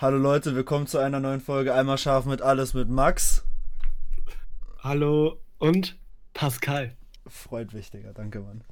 Hallo 0.00 0.16
Leute, 0.16 0.54
willkommen 0.54 0.86
zu 0.86 0.96
einer 0.96 1.20
neuen 1.20 1.40
Folge 1.42 1.74
Einmal 1.74 1.98
scharf 1.98 2.24
mit 2.24 2.40
alles 2.40 2.72
mit 2.72 2.88
Max. 2.88 3.44
Hallo 4.78 5.42
und 5.58 5.98
Pascal. 6.32 6.96
Freut 7.26 7.74
mich, 7.74 7.90
Digga. 7.90 8.14
Danke, 8.14 8.40
Mann. 8.40 8.64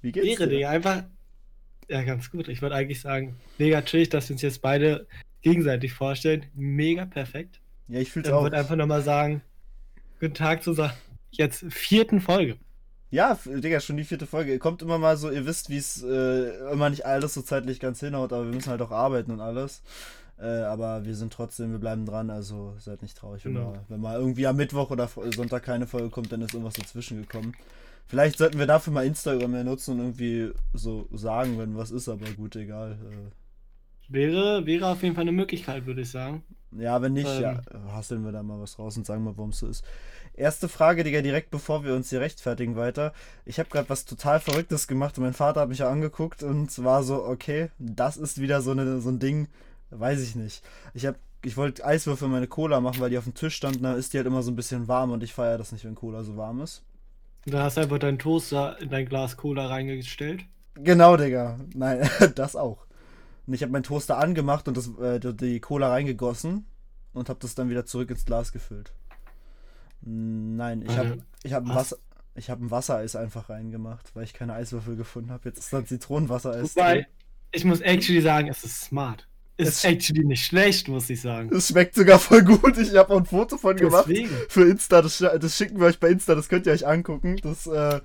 Wie 0.00 0.10
geht's 0.10 0.26
Ehre, 0.26 0.48
dir? 0.48 0.56
Digga. 0.56 0.70
Einfach. 0.70 1.04
Ja, 1.88 2.02
ganz 2.02 2.28
gut. 2.28 2.48
Ich 2.48 2.60
wollte 2.60 2.74
eigentlich 2.74 3.00
sagen, 3.00 3.36
mega 3.56 3.82
chillig, 3.82 4.08
dass 4.08 4.28
wir 4.28 4.34
uns 4.34 4.42
jetzt 4.42 4.62
beide 4.62 5.06
gegenseitig 5.42 5.92
vorstellen. 5.92 6.46
Mega 6.54 7.04
perfekt. 7.04 7.60
Ja, 7.86 8.00
ich 8.00 8.10
fühl's 8.10 8.26
Dann 8.26 8.34
auch. 8.34 8.42
würde 8.42 8.56
einfach 8.56 8.74
nochmal 8.74 9.02
sagen, 9.02 9.42
guten 10.18 10.34
Tag 10.34 10.64
zu 10.64 10.74
jetzt 11.30 11.66
vierten 11.72 12.20
Folge. 12.20 12.56
Ja, 13.10 13.38
Digga, 13.44 13.78
schon 13.80 13.96
die 13.96 14.04
vierte 14.04 14.26
Folge. 14.26 14.58
Kommt 14.58 14.82
immer 14.82 14.98
mal 14.98 15.16
so, 15.16 15.30
ihr 15.30 15.46
wisst, 15.46 15.70
wie 15.70 15.76
es 15.76 16.02
äh, 16.02 16.48
immer 16.72 16.90
nicht 16.90 17.06
alles 17.06 17.34
so 17.34 17.42
zeitlich 17.42 17.78
ganz 17.78 18.00
hinhaut, 18.00 18.32
aber 18.32 18.46
wir 18.46 18.54
müssen 18.54 18.70
halt 18.70 18.82
auch 18.82 18.90
arbeiten 18.90 19.30
und 19.30 19.40
alles. 19.40 19.82
Äh, 20.36 20.46
aber 20.62 21.04
wir 21.04 21.14
sind 21.14 21.32
trotzdem, 21.32 21.70
wir 21.70 21.78
bleiben 21.78 22.06
dran, 22.06 22.28
also 22.28 22.74
seid 22.78 23.02
nicht 23.02 23.16
traurig. 23.16 23.44
Wenn, 23.44 23.54
Genau. 23.54 23.70
mal, 23.70 23.80
wenn 23.88 24.00
mal 24.00 24.18
irgendwie 24.18 24.46
am 24.48 24.56
Mittwoch 24.56 24.90
oder 24.90 25.08
Sonntag 25.36 25.62
keine 25.62 25.86
Folge 25.86 26.10
kommt, 26.10 26.32
dann 26.32 26.42
ist 26.42 26.54
irgendwas 26.54 26.74
dazwischen 26.74 27.20
gekommen. 27.20 27.54
Vielleicht 28.06 28.38
sollten 28.38 28.58
wir 28.58 28.66
dafür 28.66 28.92
mal 28.92 29.06
Instagram 29.06 29.52
mehr 29.52 29.64
nutzen 29.64 29.92
und 29.92 30.00
irgendwie 30.00 30.50
so 30.72 31.06
sagen, 31.12 31.56
wenn 31.58 31.76
was 31.76 31.92
ist, 31.92 32.08
aber 32.08 32.26
gut, 32.32 32.56
egal. 32.56 32.92
Äh, 32.92 33.30
Wäre, 34.12 34.66
wäre 34.66 34.88
auf 34.88 35.02
jeden 35.02 35.14
Fall 35.14 35.22
eine 35.22 35.32
Möglichkeit, 35.32 35.86
würde 35.86 36.02
ich 36.02 36.10
sagen. 36.10 36.42
Ja, 36.72 37.00
wenn 37.00 37.12
nicht, 37.14 37.28
Ähm. 37.28 37.40
ja, 37.40 37.60
hasseln 37.92 38.24
wir 38.24 38.32
da 38.32 38.42
mal 38.42 38.60
was 38.60 38.78
raus 38.78 38.96
und 38.96 39.06
sagen 39.06 39.22
mal, 39.24 39.36
warum 39.36 39.50
es 39.50 39.60
so 39.60 39.68
ist. 39.68 39.84
Erste 40.36 40.68
Frage, 40.68 41.04
Digga, 41.04 41.22
direkt 41.22 41.50
bevor 41.50 41.84
wir 41.84 41.94
uns 41.94 42.10
hier 42.10 42.20
rechtfertigen 42.20 42.74
weiter. 42.76 43.12
Ich 43.44 43.58
habe 43.60 43.68
gerade 43.70 43.88
was 43.88 44.04
total 44.04 44.40
Verrücktes 44.40 44.88
gemacht 44.88 45.16
und 45.16 45.24
mein 45.24 45.32
Vater 45.32 45.60
hat 45.60 45.68
mich 45.68 45.78
ja 45.78 45.88
angeguckt 45.88 46.42
und 46.42 46.82
war 46.82 47.04
so, 47.04 47.24
okay, 47.24 47.70
das 47.78 48.16
ist 48.16 48.40
wieder 48.40 48.60
so, 48.60 48.72
eine, 48.72 49.00
so 49.00 49.10
ein 49.10 49.20
Ding, 49.20 49.46
weiß 49.90 50.20
ich 50.20 50.34
nicht. 50.34 50.64
Ich 50.92 51.06
habe, 51.06 51.18
ich 51.44 51.56
wollte 51.56 51.84
Eiswürfel 51.84 52.26
in 52.26 52.32
meine 52.32 52.48
Cola 52.48 52.80
machen, 52.80 53.00
weil 53.00 53.10
die 53.10 53.18
auf 53.18 53.24
dem 53.24 53.34
Tisch 53.34 53.54
standen, 53.54 53.84
da 53.84 53.94
ist 53.94 54.12
die 54.12 54.16
halt 54.16 54.26
immer 54.26 54.42
so 54.42 54.50
ein 54.50 54.56
bisschen 54.56 54.88
warm 54.88 55.12
und 55.12 55.22
ich 55.22 55.32
feiere 55.32 55.56
das 55.58 55.70
nicht, 55.70 55.84
wenn 55.84 55.94
Cola 55.94 56.24
so 56.24 56.36
warm 56.36 56.60
ist. 56.62 56.82
Dann 57.46 57.62
hast 57.62 57.76
du 57.76 57.82
einfach 57.82 57.98
deinen 57.98 58.18
Toaster 58.18 58.80
in 58.80 58.88
dein 58.90 59.06
Glas 59.06 59.36
Cola 59.36 59.66
reingestellt. 59.66 60.44
Genau, 60.74 61.16
Digga. 61.16 61.60
Nein, 61.76 62.08
das 62.34 62.56
auch. 62.56 62.86
Und 63.46 63.54
ich 63.54 63.62
habe 63.62 63.70
meinen 63.70 63.82
Toaster 63.84 64.18
angemacht 64.18 64.66
und 64.66 64.76
das, 64.76 64.90
äh, 64.98 65.20
die- 65.20 65.36
die 65.36 65.60
Cola 65.60 65.90
reingegossen 65.90 66.66
und 67.12 67.28
habe 67.28 67.38
das 67.40 67.54
dann 67.54 67.68
wieder 67.70 67.84
zurück 67.86 68.10
ins 68.10 68.24
Glas 68.24 68.50
gefüllt. 68.50 68.92
Nein, 70.06 70.82
ich 70.86 70.96
habe 70.96 71.18
ich 71.42 71.52
hab 71.52 71.64
ein, 71.64 71.68
was? 71.70 71.76
Wasser, 71.76 71.96
ich 72.34 72.50
hab 72.50 72.60
ein 72.60 72.70
Wassereis 72.70 73.16
einfach 73.16 73.48
reingemacht, 73.48 74.14
weil 74.14 74.24
ich 74.24 74.34
keine 74.34 74.54
Eiswürfel 74.54 74.96
gefunden 74.96 75.30
habe. 75.30 75.48
Jetzt 75.48 75.58
ist 75.58 75.72
da 75.72 75.84
Zitronenwassereis 75.84 76.76
Wobei, 76.76 76.94
drin. 76.94 77.06
ich 77.52 77.64
muss 77.64 77.80
actually 77.80 78.20
sagen, 78.20 78.48
es 78.48 78.64
ist 78.64 78.82
smart. 78.82 79.26
Es- 79.56 79.68
Ist 79.68 79.84
actually 79.84 80.24
nicht 80.24 80.44
schlecht, 80.44 80.88
muss 80.88 81.08
ich 81.08 81.20
sagen. 81.20 81.48
Es 81.54 81.68
schmeckt 81.68 81.94
sogar 81.94 82.18
voll 82.18 82.42
gut. 82.42 82.76
Ich 82.76 82.94
habe 82.96 83.14
auch 83.14 83.18
ein 83.18 83.24
Foto 83.24 83.56
von 83.56 83.76
gemacht 83.76 84.10
für 84.48 84.68
Insta. 84.68 85.00
Das, 85.00 85.18
das 85.18 85.56
schicken 85.56 85.78
wir 85.78 85.86
euch 85.86 86.00
bei 86.00 86.08
Insta, 86.10 86.34
das 86.34 86.48
könnt 86.48 86.66
ihr 86.66 86.72
euch 86.72 86.86
angucken. 86.86 87.36
Das 87.40 87.66
äh, 87.68 88.00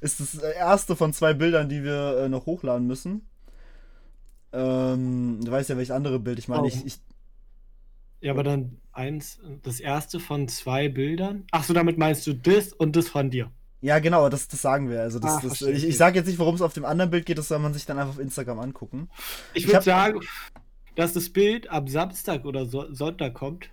ist 0.00 0.20
das 0.20 0.34
erste 0.36 0.96
von 0.96 1.12
zwei 1.12 1.34
Bildern, 1.34 1.68
die 1.68 1.84
wir 1.84 2.18
äh, 2.24 2.28
noch 2.30 2.46
hochladen 2.46 2.86
müssen. 2.86 3.28
Ähm, 4.52 5.40
du 5.44 5.50
weißt 5.50 5.68
ja, 5.70 5.76
welches 5.76 5.90
andere 5.94 6.18
Bild 6.18 6.38
ich 6.38 6.48
meine. 6.48 6.62
Oh. 6.62 6.66
Ich, 6.66 6.84
ich, 6.86 6.98
Ja, 8.20 8.32
aber 8.32 8.42
dann 8.42 8.78
eins, 8.96 9.38
das 9.62 9.80
erste 9.80 10.20
von 10.20 10.48
zwei 10.48 10.88
Bildern. 10.88 11.44
Ach 11.52 11.64
so, 11.64 11.74
damit 11.74 11.98
meinst 11.98 12.26
du 12.26 12.32
das 12.34 12.72
und 12.72 12.96
das 12.96 13.08
von 13.08 13.30
dir. 13.30 13.50
ja, 13.80 13.98
genau, 13.98 14.28
das, 14.28 14.48
das 14.48 14.62
sagen 14.62 14.90
wir. 14.90 15.02
Also 15.02 15.18
das, 15.18 15.36
Ah, 15.36 15.40
das, 15.42 15.62
ich, 15.62 15.86
ich 15.86 15.96
sage 15.96 16.18
jetzt 16.18 16.26
nicht, 16.26 16.38
worum 16.38 16.54
es 16.54 16.62
auf 16.62 16.72
dem 16.72 16.84
anderen 16.84 17.10
Bild 17.10 17.26
geht, 17.26 17.38
das 17.38 17.48
soll 17.48 17.58
man 17.58 17.72
sich 17.74 17.86
dann 17.86 17.98
einfach 17.98 18.14
auf 18.14 18.18
Instagram 18.20 18.58
angucken. 18.58 19.08
Ich 19.54 19.66
würde 19.68 19.82
sagen, 19.82 20.20
dass 20.96 21.12
das 21.12 21.28
Bild 21.28 21.70
am 21.70 21.86
Samstag 21.86 22.44
oder 22.44 22.66
so, 22.66 22.92
Sonntag 22.92 23.34
kommt. 23.34 23.68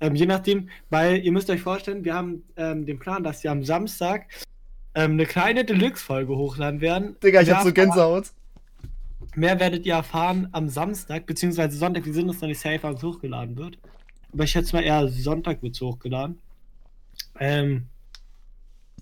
Ähm, 0.00 0.14
je 0.14 0.26
nachdem, 0.26 0.68
weil 0.90 1.18
ihr 1.24 1.32
müsst 1.32 1.48
euch 1.48 1.62
vorstellen, 1.62 2.04
wir 2.04 2.14
haben 2.14 2.44
ähm, 2.56 2.86
den 2.86 2.98
Plan, 2.98 3.22
dass 3.22 3.42
wir 3.42 3.50
am 3.50 3.64
Samstag 3.64 4.26
ähm, 4.94 5.12
eine 5.12 5.26
kleine 5.26 5.64
Deluxe-Folge 5.64 6.36
hochladen 6.36 6.80
werden. 6.80 7.16
Digga, 7.22 7.40
ich 7.40 7.46
Mehr 7.46 7.56
hab 7.56 7.64
so 7.64 7.72
Gänsehaut. 7.72 8.32
Mehr 9.34 9.58
werdet 9.60 9.86
ihr 9.86 9.94
erfahren 9.94 10.48
am 10.52 10.68
Samstag, 10.68 11.24
beziehungsweise 11.26 11.76
Sonntag. 11.78 12.04
Wir 12.04 12.12
sind 12.12 12.28
uns 12.28 12.40
noch 12.40 12.48
nicht 12.48 12.60
safe, 12.60 12.86
es 12.86 13.02
hochgeladen 13.02 13.56
wird. 13.56 13.78
Aber 14.32 14.44
ich 14.44 14.50
schätze 14.50 14.74
mal 14.74 14.82
eher 14.82 15.08
Sonntag 15.08 15.62
wird 15.62 15.74
es 15.74 15.80
hochgeladen. 15.80 16.38
Ähm, 17.38 17.86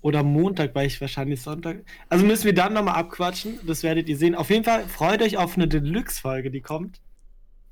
oder 0.01 0.23
Montag, 0.23 0.73
weil 0.73 0.87
ich 0.87 0.99
wahrscheinlich 0.99 1.41
Sonntag. 1.41 1.83
Also 2.09 2.25
müssen 2.25 2.45
wir 2.45 2.53
dann 2.53 2.73
nochmal 2.73 2.95
abquatschen. 2.95 3.59
Das 3.65 3.83
werdet 3.83 4.09
ihr 4.09 4.17
sehen. 4.17 4.35
Auf 4.35 4.49
jeden 4.49 4.63
Fall 4.63 4.87
freut 4.87 5.21
euch 5.21 5.37
auf 5.37 5.55
eine 5.55 5.67
Deluxe-Folge, 5.67 6.49
die 6.49 6.61
kommt. 6.61 6.99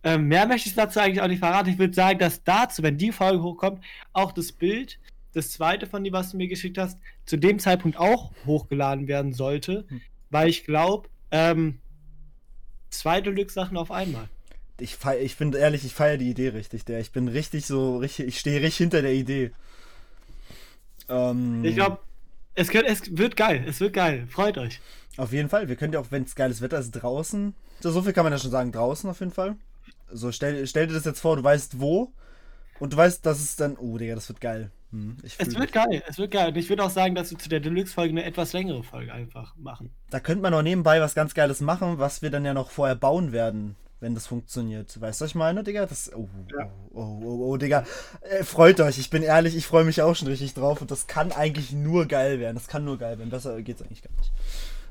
Ähm, 0.04 0.28
mehr 0.28 0.46
möchte 0.48 0.70
ich 0.70 0.76
dazu 0.76 1.00
eigentlich 1.00 1.22
auch 1.22 1.28
nicht 1.28 1.40
verraten. 1.40 1.70
Ich 1.70 1.80
würde 1.80 1.94
sagen, 1.94 2.20
dass 2.20 2.44
dazu, 2.44 2.84
wenn 2.84 2.98
die 2.98 3.12
Folge 3.12 3.42
hochkommt, 3.44 3.84
auch 4.14 4.32
das 4.32 4.52
Bild, 4.52 5.00
das 5.34 5.52
zweite 5.52 5.88
von 5.88 6.04
dir, 6.04 6.14
was 6.14 6.32
du 6.32 6.38
mir 6.38 6.48
geschickt 6.48 6.78
hast, 6.78 7.00
zu 7.26 7.38
dem 7.38 7.60
Zeitpunkt 7.60 7.98
auch 7.98 8.32
hochgeladen 8.46 9.08
werden 9.08 9.34
sollte. 9.34 9.86
Hm. 9.90 10.02
Weil 10.30 10.50
ich 10.50 10.64
glaube, 10.64 11.10
ähm, 11.32 11.80
zwei 12.90 13.22
Deluxe-Sachen 13.22 13.76
auf 13.76 13.92
einmal. 13.92 14.30
Ich, 14.80 14.96
fei- 14.96 15.20
ich 15.20 15.38
bin 15.38 15.54
ehrlich, 15.54 15.86
ich 15.86 15.94
feiere 15.94 16.18
die 16.18 16.30
Idee 16.30 16.50
richtig, 16.50 16.86
der. 16.86 17.00
Ich 17.00 17.12
bin 17.12 17.28
richtig 17.28 17.66
so, 17.66 17.98
richtig, 17.98 18.28
ich 18.28 18.40
stehe 18.40 18.58
richtig 18.62 18.78
hinter 18.78 19.02
der 19.02 19.14
Idee. 19.14 19.52
Ähm, 21.10 21.64
Ich 21.64 21.76
glaube, 21.76 22.00
es, 22.56 22.70
es 22.70 23.18
wird 23.18 23.36
geil. 23.36 23.64
Es 23.68 23.80
wird 23.80 23.94
geil. 23.94 24.28
Freut 24.30 24.58
euch. 24.58 24.80
Auf 25.18 25.34
jeden 25.34 25.50
Fall. 25.50 25.68
Wir 25.68 25.76
können 25.76 25.94
ja 25.94 26.00
auch, 26.00 26.08
wenn 26.12 26.24
es 26.24 26.36
geiles 26.36 26.62
Wetter 26.62 26.80
ist, 26.80 26.92
draußen. 26.92 27.54
So, 27.82 27.92
so 27.92 28.02
viel 28.02 28.14
kann 28.14 28.24
man 28.24 28.34
ja 28.34 28.40
schon 28.40 28.52
sagen, 28.52 28.72
draußen 28.72 29.10
auf 29.10 29.20
jeden 29.20 29.32
Fall. 29.32 29.56
So, 30.12 30.32
stell, 30.32 30.66
stell 30.68 30.88
dir 30.88 30.94
das 30.94 31.06
jetzt 31.06 31.20
vor, 31.20 31.36
du 31.36 31.44
weißt 31.44 31.80
wo. 31.80 32.12
Und 32.80 32.94
du 32.94 32.98
weißt, 32.98 33.26
dass 33.26 33.40
es 33.40 33.56
dann. 33.56 33.76
Oh, 33.78 33.98
Digga, 33.98 34.16
das 34.16 34.30
wird 34.30 34.40
geil. 34.42 34.72
Hm, 34.92 35.18
Es 35.22 35.38
wird 35.38 35.54
dich. 35.62 35.72
geil. 35.74 36.04
Es 36.08 36.18
wird 36.18 36.32
geil. 36.32 36.50
Und 36.50 36.58
ich 36.58 36.70
würde 36.70 36.84
auch 36.84 36.90
sagen, 36.90 37.14
dass 37.14 37.30
wir 37.32 37.38
zu 37.38 37.50
der 37.50 37.60
Deluxe-Folge 37.60 38.12
eine 38.12 38.24
etwas 38.24 38.54
längere 38.54 38.84
Folge 38.84 39.14
einfach 39.14 39.56
machen. 39.58 39.92
Da 40.10 40.20
könnte 40.20 40.42
man 40.42 40.54
auch 40.54 40.62
nebenbei 40.62 41.00
was 41.02 41.14
ganz 41.14 41.34
Geiles 41.34 41.62
machen, 41.62 42.00
was 42.00 42.22
wir 42.22 42.30
dann 42.32 42.46
ja 42.46 42.54
noch 42.54 42.72
vorher 42.72 42.96
bauen 42.96 43.32
werden, 43.32 43.76
wenn 44.00 44.16
das 44.16 44.28
funktioniert. 44.28 45.00
Weißt 45.00 45.20
du, 45.20 45.24
was 45.26 45.32
ich 45.32 45.36
meine, 45.36 45.64
Digga? 45.64 45.86
Das. 45.86 46.12
Oh, 46.14 46.30
Ja. 46.52 46.72
oh, 46.94 47.00
oh, 47.02 47.22
oh, 47.24 47.50
oh, 47.52 47.58
Digga. 47.58 47.86
Äh, 48.22 48.44
freut 48.44 48.80
euch. 48.80 48.98
Ich 49.00 49.10
bin 49.10 49.24
ehrlich, 49.24 49.56
ich 49.56 49.66
freue 49.66 49.84
mich 49.84 50.02
auch 50.02 50.16
schon 50.16 50.28
richtig 50.28 50.54
drauf. 50.54 50.82
Und 50.82 50.92
das 50.92 51.08
kann 51.08 51.32
eigentlich 51.32 51.72
nur 51.72 52.06
geil 52.06 52.40
werden. 52.40 52.56
Das 52.56 52.68
kann 52.68 52.86
nur 52.86 52.98
geil 52.98 53.18
werden. 53.18 53.30
Besser 53.30 53.62
geht's 53.62 53.82
eigentlich 53.82 54.02
gar 54.04 54.16
nicht. 54.18 54.32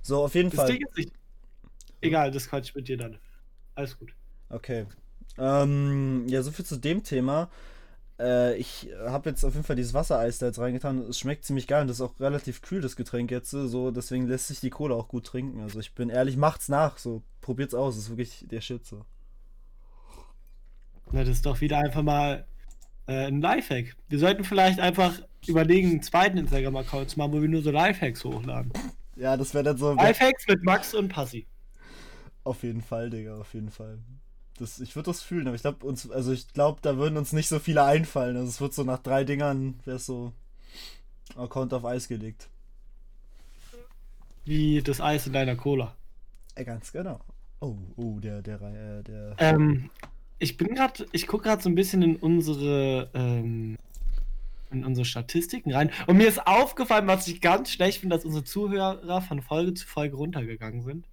So, 0.02 0.24
auf 0.24 0.34
jeden 0.34 0.50
Das 0.50 0.60
Fall. 0.60 0.72
Ding 0.72 0.86
ist 0.86 0.96
nicht. 0.96 1.12
Egal, 2.00 2.30
das 2.30 2.48
quatsch 2.48 2.68
ich 2.70 2.74
mit 2.74 2.88
dir 2.88 2.96
dann. 2.96 3.18
Alles 3.74 3.98
gut. 3.98 4.14
Okay. 4.50 4.86
Ähm, 5.38 6.24
ja, 6.28 6.42
soviel 6.42 6.64
zu 6.64 6.76
dem 6.76 7.02
Thema. 7.04 7.50
Äh, 8.18 8.56
ich 8.56 8.88
habe 9.06 9.30
jetzt 9.30 9.44
auf 9.44 9.54
jeden 9.54 9.64
Fall 9.64 9.76
dieses 9.76 9.94
Wassereis 9.94 10.38
da 10.38 10.46
jetzt 10.46 10.58
reingetan. 10.58 10.98
Es 11.08 11.18
schmeckt 11.18 11.44
ziemlich 11.44 11.66
geil 11.66 11.82
und 11.82 11.88
das 11.88 11.98
ist 11.98 12.02
auch 12.02 12.18
relativ 12.20 12.62
kühl, 12.62 12.80
das 12.80 12.96
Getränk 12.96 13.30
jetzt. 13.30 13.50
So, 13.50 13.90
deswegen 13.90 14.26
lässt 14.26 14.48
sich 14.48 14.60
die 14.60 14.70
Cola 14.70 14.94
auch 14.94 15.08
gut 15.08 15.26
trinken. 15.26 15.60
Also 15.60 15.78
ich 15.80 15.94
bin 15.94 16.10
ehrlich, 16.10 16.36
macht's 16.36 16.68
nach. 16.68 16.98
So, 16.98 17.22
probiert's 17.40 17.74
aus. 17.74 17.94
Das 17.94 18.04
ist 18.04 18.10
wirklich 18.10 18.44
der 18.48 18.60
Shit 18.60 18.84
so. 18.86 19.04
Na, 21.12 21.20
das 21.20 21.36
ist 21.36 21.46
doch 21.46 21.60
wieder 21.60 21.78
einfach 21.78 22.02
mal 22.02 22.44
äh, 23.06 23.26
ein 23.26 23.40
Lifehack. 23.40 23.96
Wir 24.08 24.18
sollten 24.18 24.44
vielleicht 24.44 24.80
einfach 24.80 25.14
überlegen, 25.46 25.90
einen 25.90 26.02
zweiten 26.02 26.38
Instagram-Account 26.38 27.10
zu 27.10 27.18
machen, 27.18 27.32
wo 27.32 27.40
wir 27.40 27.48
nur 27.48 27.62
so 27.62 27.70
Lifehacks 27.70 28.24
hochladen. 28.24 28.72
Ja, 29.16 29.36
das 29.36 29.54
wäre 29.54 29.64
dann 29.64 29.78
so. 29.78 29.94
Lifehacks 29.94 30.46
mit 30.46 30.62
Max 30.62 30.94
und 30.94 31.08
Passi. 31.08 31.46
Auf 32.44 32.62
jeden 32.62 32.82
Fall, 32.82 33.10
Digga, 33.10 33.38
auf 33.38 33.54
jeden 33.54 33.70
Fall. 33.70 33.98
Das, 34.58 34.80
ich 34.80 34.96
würde 34.96 35.10
das 35.10 35.22
fühlen, 35.22 35.46
aber 35.46 35.56
ich 35.56 35.62
glaube, 35.62 35.86
uns, 35.86 36.10
also 36.10 36.32
ich 36.32 36.52
glaube, 36.52 36.80
da 36.82 36.96
würden 36.96 37.16
uns 37.16 37.32
nicht 37.32 37.48
so 37.48 37.58
viele 37.58 37.84
einfallen. 37.84 38.36
Also 38.36 38.48
es 38.48 38.60
wird 38.60 38.74
so 38.74 38.82
nach 38.84 38.98
drei 38.98 39.24
Dingern, 39.24 39.78
wäre 39.84 39.98
so 39.98 40.32
Account 41.36 41.72
auf 41.74 41.84
Eis 41.84 42.08
gelegt. 42.08 42.48
Wie 44.44 44.82
das 44.82 45.00
Eis 45.00 45.26
in 45.26 45.32
deiner 45.32 45.56
Cola. 45.56 45.94
Äh, 46.54 46.64
ganz 46.64 46.90
genau. 46.90 47.20
Oh, 47.60 47.76
oh, 47.96 48.18
der, 48.20 48.42
der, 48.42 48.60
äh, 48.62 49.02
der. 49.02 49.36
Ähm, 49.38 49.90
ich 50.38 50.56
bin 50.56 50.74
gerade, 50.74 51.06
ich 51.12 51.26
gucke 51.26 51.44
gerade 51.44 51.62
so 51.62 51.68
ein 51.68 51.74
bisschen 51.74 52.02
in 52.02 52.16
unsere, 52.16 53.10
ähm, 53.14 53.76
in 54.70 54.84
unsere 54.84 55.04
Statistiken 55.04 55.72
rein. 55.72 55.90
Und 56.06 56.16
mir 56.16 56.28
ist 56.28 56.46
aufgefallen, 56.46 57.06
was 57.06 57.28
ich 57.28 57.40
ganz 57.40 57.70
schlecht 57.70 58.00
finde, 58.00 58.16
dass 58.16 58.24
unsere 58.24 58.44
Zuhörer 58.44 59.20
von 59.22 59.42
Folge 59.42 59.74
zu 59.74 59.86
Folge 59.86 60.16
runtergegangen 60.16 60.82
sind. 60.82 61.06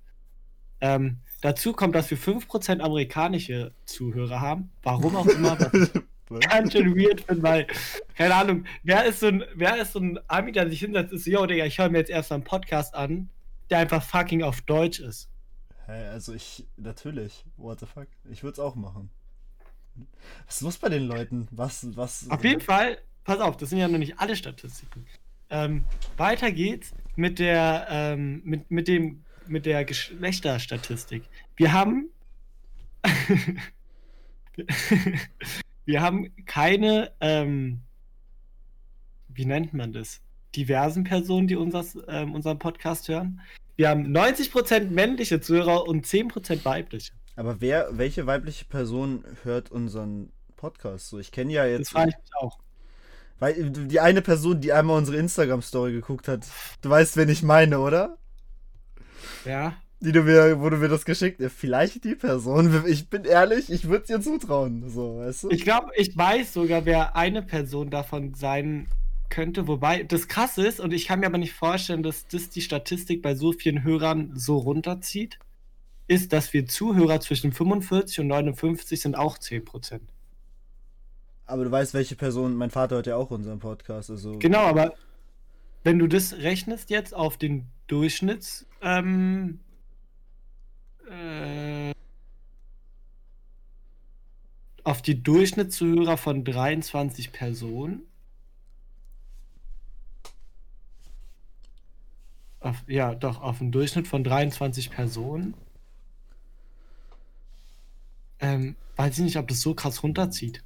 Ähm, 0.81 1.17
dazu 1.41 1.73
kommt, 1.73 1.95
dass 1.95 2.09
wir 2.11 2.17
5% 2.17 2.79
amerikanische 2.79 3.73
Zuhörer 3.85 4.41
haben. 4.41 4.71
Warum 4.83 5.15
auch 5.15 5.27
immer, 5.27 5.55
ganz 6.49 6.73
schön 6.73 6.95
weird 6.95 7.21
finde, 7.21 7.43
weil, 7.43 7.67
keine 8.15 8.35
Ahnung, 8.35 8.65
wer 8.83 9.05
ist 9.05 9.19
so 9.19 9.27
ein, 9.27 9.43
wer 9.53 9.81
ist 9.81 9.93
so 9.93 9.99
ein 9.99 10.19
Ami, 10.27 10.51
der 10.51 10.69
sich 10.69 10.79
hinsetzt 10.79 11.11
und 11.11 11.17
ist, 11.17 11.27
yo, 11.27 11.45
Digga, 11.45 11.65
ich 11.65 11.77
höre 11.77 11.89
mir 11.89 11.99
jetzt 11.99 12.09
erst 12.09 12.31
einen 12.31 12.43
Podcast 12.43 12.95
an, 12.95 13.29
der 13.69 13.79
einfach 13.79 14.03
fucking 14.03 14.43
auf 14.43 14.61
Deutsch 14.61 14.99
ist. 14.99 15.29
Hä, 15.85 16.07
also 16.07 16.33
ich, 16.33 16.65
natürlich. 16.77 17.45
What 17.57 17.79
the 17.79 17.85
fuck? 17.85 18.07
Ich 18.31 18.43
würde 18.43 18.53
es 18.53 18.59
auch 18.59 18.75
machen. 18.75 19.09
Was 20.45 20.55
ist 20.55 20.61
los 20.61 20.77
bei 20.77 20.89
den 20.89 21.03
Leuten? 21.03 21.47
Was, 21.51 21.95
was? 21.95 22.29
Auf 22.29 22.43
jeden 22.43 22.61
Fall, 22.61 22.97
pass 23.23 23.39
auf, 23.39 23.55
das 23.57 23.69
sind 23.69 23.79
ja 23.79 23.87
noch 23.87 23.97
nicht 23.97 24.19
alle 24.19 24.35
Statistiken. 24.35 25.05
Ähm, 25.49 25.85
weiter 26.17 26.51
geht's 26.51 26.91
mit 27.15 27.39
der, 27.39 27.87
ähm, 27.89 28.41
mit, 28.43 28.71
mit 28.71 28.87
dem, 28.87 29.23
mit 29.47 29.65
der 29.65 29.85
Geschlechterstatistik. 29.85 31.23
Wir 31.55 31.73
haben 31.73 32.09
wir 35.85 36.01
haben 36.01 36.31
keine, 36.45 37.11
ähm, 37.19 37.81
wie 39.27 39.45
nennt 39.45 39.73
man 39.73 39.93
das? 39.93 40.21
Diversen 40.55 41.03
Personen, 41.03 41.47
die 41.47 41.55
unsers, 41.55 41.97
ähm, 42.07 42.33
unseren 42.33 42.59
Podcast 42.59 43.07
hören. 43.07 43.41
Wir 43.75 43.89
haben 43.89 44.05
90% 44.15 44.89
männliche 44.91 45.41
Zuhörer 45.41 45.87
und 45.87 46.05
10% 46.05 46.63
weibliche. 46.63 47.11
Aber 47.35 47.59
wer, 47.59 47.97
welche 47.97 48.25
weibliche 48.25 48.63
Person 48.65 49.25
hört 49.43 49.69
unseren 49.69 50.31
Podcast? 50.55 51.09
So, 51.09 51.19
ich 51.19 51.33
kenne 51.33 51.51
ja 51.51 51.65
jetzt. 51.65 51.81
Das 51.81 51.89
frage 51.89 52.11
ich 52.11 52.17
mich 52.17 52.35
auch. 52.39 52.57
Weil 53.39 53.69
die 53.69 53.99
eine 53.99 54.21
Person, 54.21 54.61
die 54.61 54.71
einmal 54.71 54.97
unsere 54.97 55.17
Instagram-Story 55.17 55.91
geguckt 55.91 56.29
hat, 56.29 56.47
du 56.81 56.89
weißt, 56.89 57.17
wen 57.17 57.27
ich 57.27 57.43
meine, 57.43 57.79
oder? 57.79 58.17
Ja. 59.45 59.75
Die 60.01 60.11
du 60.11 60.23
mir, 60.23 60.59
wo 60.59 60.69
du 60.69 60.77
mir 60.77 60.89
das 60.89 61.05
geschickt 61.05 61.41
hast. 61.41 61.53
Vielleicht 61.53 62.03
die 62.03 62.15
Person. 62.15 62.83
Ich 62.87 63.09
bin 63.09 63.23
ehrlich, 63.23 63.71
ich 63.71 63.87
würde 63.87 64.03
es 64.03 64.09
ihr 64.09 64.21
zutrauen. 64.21 64.89
So, 64.89 65.17
weißt 65.17 65.43
du? 65.45 65.49
Ich 65.49 65.63
glaube, 65.63 65.91
ich 65.95 66.15
weiß 66.15 66.53
sogar, 66.53 66.85
wer 66.85 67.15
eine 67.15 67.41
Person 67.41 67.89
davon 67.89 68.33
sein 68.33 68.87
könnte. 69.29 69.67
Wobei 69.67 70.03
das 70.03 70.27
krass 70.27 70.57
ist, 70.57 70.79
und 70.79 70.93
ich 70.93 71.07
kann 71.07 71.21
mir 71.21 71.27
aber 71.27 71.37
nicht 71.37 71.53
vorstellen, 71.53 72.03
dass 72.03 72.27
das 72.27 72.49
die 72.49 72.61
Statistik 72.61 73.21
bei 73.21 73.35
so 73.35 73.53
vielen 73.53 73.83
Hörern 73.83 74.31
so 74.35 74.57
runterzieht, 74.57 75.39
ist, 76.07 76.33
dass 76.33 76.53
wir 76.53 76.67
Zuhörer 76.67 77.19
zwischen 77.19 77.51
45 77.51 78.19
und 78.19 78.27
59 78.27 79.01
sind 79.01 79.15
auch 79.15 79.37
10%. 79.37 80.01
Aber 81.47 81.63
du 81.63 81.71
weißt, 81.71 81.93
welche 81.93 82.15
Person, 82.15 82.55
mein 82.55 82.71
Vater 82.71 82.95
hört 82.95 83.07
ja 83.07 83.15
auch 83.15 83.31
unseren 83.31 83.59
Podcast. 83.59 84.09
Also 84.09 84.37
Genau, 84.39 84.61
aber 84.61 84.93
wenn 85.83 85.99
du 85.99 86.07
das 86.07 86.37
rechnest 86.37 86.89
jetzt 86.89 87.13
auf 87.13 87.37
den 87.37 87.67
Durchschnitts, 87.87 88.65
ähm, 88.85 89.59
äh, 91.09 91.91
auf 94.83 95.01
die 95.01 95.21
Durchschnittszuhörer 95.21 96.17
von 96.17 96.45
23 96.45 97.31
Personen, 97.31 98.03
auf, 102.59 102.83
ja, 102.87 103.15
doch, 103.15 103.41
auf 103.41 103.59
einen 103.59 103.71
Durchschnitt 103.71 104.07
von 104.07 104.23
23 104.23 104.91
Personen, 104.91 105.55
ähm, 108.39 108.75
weiß 108.97 109.17
ich 109.17 109.23
nicht, 109.23 109.37
ob 109.37 109.47
das 109.47 109.61
so 109.61 109.73
krass 109.73 110.03
runterzieht. 110.03 110.63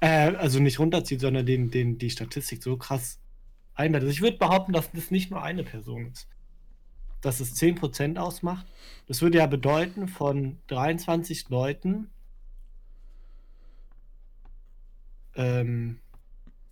Äh, 0.00 0.34
also 0.36 0.60
nicht 0.60 0.78
runterzieht, 0.78 1.20
sondern 1.20 1.44
den, 1.44 1.70
den, 1.70 1.98
die 1.98 2.08
Statistik 2.08 2.62
so 2.62 2.78
krass 2.78 3.18
einleitet. 3.74 4.08
Also 4.08 4.12
ich 4.12 4.22
würde 4.22 4.38
behaupten, 4.38 4.72
dass 4.72 4.90
das 4.92 5.10
nicht 5.10 5.30
nur 5.30 5.42
eine 5.42 5.62
Person 5.62 6.06
ist. 6.06 6.26
Dass 7.20 7.40
es 7.40 7.54
10% 7.54 8.16
ausmacht. 8.16 8.66
Das 9.06 9.22
würde 9.22 9.38
ja 9.38 9.46
bedeuten, 9.46 10.08
von 10.08 10.58
23 10.68 11.48
Leuten. 11.48 12.10
Ähm, 15.34 15.98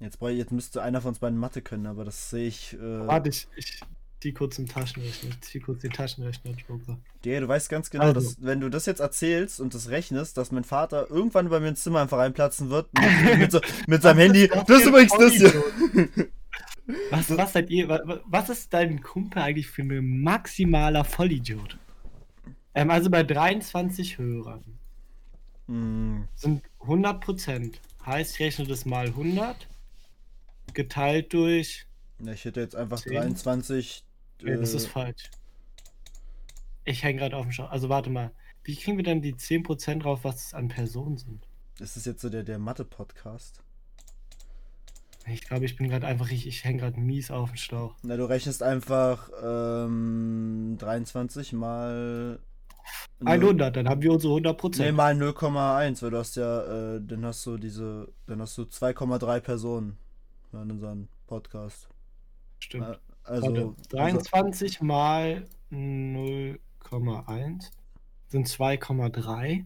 Jetzt, 0.01 0.19
ich, 0.23 0.39
jetzt 0.39 0.53
müsste 0.53 0.83
einer 0.83 1.01
von 1.01 1.11
uns 1.11 1.19
beiden 1.19 1.39
Mathe 1.39 1.61
können, 1.61 1.87
aber 1.87 2.05
das 2.05 2.31
sehe 2.31 2.47
ich. 2.47 2.75
Äh, 2.75 3.07
warte, 3.07 3.31
ich, 3.31 3.49
ich 3.57 3.81
die 4.23 4.33
kurz 4.33 4.59
im 4.59 4.67
Taschenrechner. 4.67 5.31
Zieh 5.41 5.61
kurz 5.61 5.81
den 5.83 5.93
Taschenrechner, 5.93 6.53
Joker. 6.69 6.99
Der, 7.25 7.41
du 7.41 7.49
weißt 7.49 7.69
ganz 7.69 7.89
genau, 7.89 8.05
Also. 8.05 8.21
dass, 8.21 8.43
wenn 8.43 8.61
du 8.61 8.69
das 8.69 8.87
jetzt 8.87 8.99
erzählst 8.99 9.61
und 9.61 9.75
das 9.75 9.91
rechnest, 9.91 10.37
dass 10.37 10.51
mein 10.51 10.65
Vater 10.65 11.09
irgendwann 11.09 11.49
bei 11.49 11.61
mir 11.61 11.69
ins 11.69 11.83
Zimmer 11.83 12.01
einfach 12.01 12.19
reinplatzen 12.19 12.69
wird 12.71 12.89
mit, 12.95 13.39
mit, 13.39 13.53
so, 13.53 13.61
mit 13.87 14.03
seinem 14.03 14.19
Handy. 14.19 14.49
Das 14.67 14.81
ist 14.81 14.87
übrigens 14.87 15.13
das 15.17 15.33
hier. 15.33 16.29
Was, 17.11 17.37
was 17.37 17.53
seid 17.53 17.71
ihr? 17.71 17.89
wa- 17.89 18.01
wa- 18.05 18.21
Was 18.27 18.49
ist 18.49 18.73
dein 18.73 19.03
Kumpel 19.03 19.43
eigentlich 19.43 19.67
für 19.69 19.83
ein 19.83 20.21
maximaler 20.23 21.05
Vollidiot? 21.05 21.79
Ähm, 22.75 22.91
also 22.91 23.11
bei 23.11 23.23
23 23.23 24.19
Hörern 24.19 24.65
Hm, 25.67 26.29
sind 26.35 26.63
100%. 26.81 27.75
Heißt, 28.07 28.35
ich 28.35 28.41
rechne 28.41 28.67
das 28.67 28.87
mal 28.87 29.07
100 29.09 29.69
geteilt 30.73 31.33
durch. 31.35 31.87
ich 32.25 32.45
hätte 32.45 32.61
jetzt 32.61 32.75
einfach 32.75 33.01
Zehn. 33.01 33.15
23. 33.15 34.05
Nee, 34.43 34.57
das 34.57 34.73
äh, 34.73 34.77
ist 34.79 34.87
falsch. 34.87 35.31
Ich 36.85 37.03
hänge 37.03 37.19
gerade 37.21 37.37
auf 37.37 37.45
dem 37.45 37.53
Schau. 37.53 37.67
Also 37.67 37.89
warte 37.91 38.09
mal. 38.09 38.31
Wie 38.65 38.77
kriegen 38.77 38.97
wir 38.97 39.05
denn 39.05 39.21
die 39.23 39.35
10% 39.35 40.01
drauf, 40.01 40.21
was 40.25 40.47
es 40.47 40.55
an 40.55 40.69
Personen 40.69 41.19
sind? 41.19 41.47
Das 41.79 41.97
ist 41.97 42.07
jetzt 42.07 42.21
so 42.23 42.29
der, 42.31 42.45
der 42.45 42.59
Mathe-Podcast. 42.59 43.63
Ich 45.33 45.43
glaube, 45.43 45.65
ich 45.65 45.77
bin 45.77 45.89
gerade 45.89 46.07
einfach, 46.07 46.31
ich, 46.31 46.47
ich 46.47 46.65
hänge 46.65 46.81
gerade 46.81 47.01
mies 47.01 47.31
auf 47.31 47.51
dem 47.51 47.57
Schlauch. 47.57 47.95
Na, 48.03 48.17
du 48.17 48.29
rechnest 48.29 48.63
einfach 48.63 49.31
ähm, 49.43 50.77
23 50.79 51.53
mal. 51.53 52.39
100, 53.25 53.77
dann 53.77 53.89
haben 53.89 54.01
wir 54.01 54.13
unsere 54.13 54.35
100%. 54.35 54.79
Nee, 54.79 54.93
mal 54.93 55.13
0,1, 55.15 56.03
weil 56.03 56.11
du 56.11 56.19
hast 56.19 56.37
ja, 56.37 56.95
äh, 56.97 57.01
dann 57.05 57.27
hast 57.27 57.45
du 57.45 57.59
diese, 57.59 58.09
dann 58.27 58.41
hast 58.41 58.57
du 58.57 58.63
2,3 58.63 59.41
Personen 59.41 59.99
in 60.53 60.71
unserem 60.71 61.09
Podcast. 61.27 61.89
Stimmt. 62.61 62.99
Also, 63.25 63.47
Warte, 63.49 63.61
also 63.61 63.77
23 63.91 64.81
mal 64.81 65.45
0,1 65.71 67.71
sind 68.29 68.49
2,3. 68.49 69.65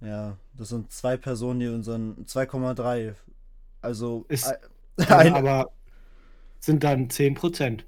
ja, 0.00 0.36
das 0.54 0.68
sind 0.68 0.92
zwei 0.92 1.16
Personen, 1.16 1.60
die 1.60 1.68
unseren 1.68 2.26
2,3. 2.26 3.14
Also 3.80 4.26
Ist- 4.28 4.52
ein, 4.98 5.06
Ja, 5.08 5.16
ein, 5.18 5.34
aber 5.34 5.70
sind 6.60 6.82
dann 6.84 7.08
10%. 7.08 7.80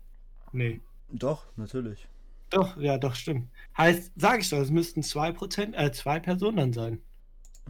Nee. 0.52 0.80
doch, 1.10 1.44
natürlich. 1.56 2.06
Doch, 2.50 2.76
ja, 2.76 2.96
doch, 2.98 3.14
stimmt. 3.14 3.48
Heißt, 3.76 4.12
sag 4.16 4.40
ich 4.40 4.48
doch, 4.50 4.58
es 4.58 4.70
müssten 4.70 5.00
2%, 5.02 5.74
äh, 5.74 5.90
zwei 5.92 6.20
Personen 6.20 6.56
dann 6.56 6.72
sein. 6.72 7.00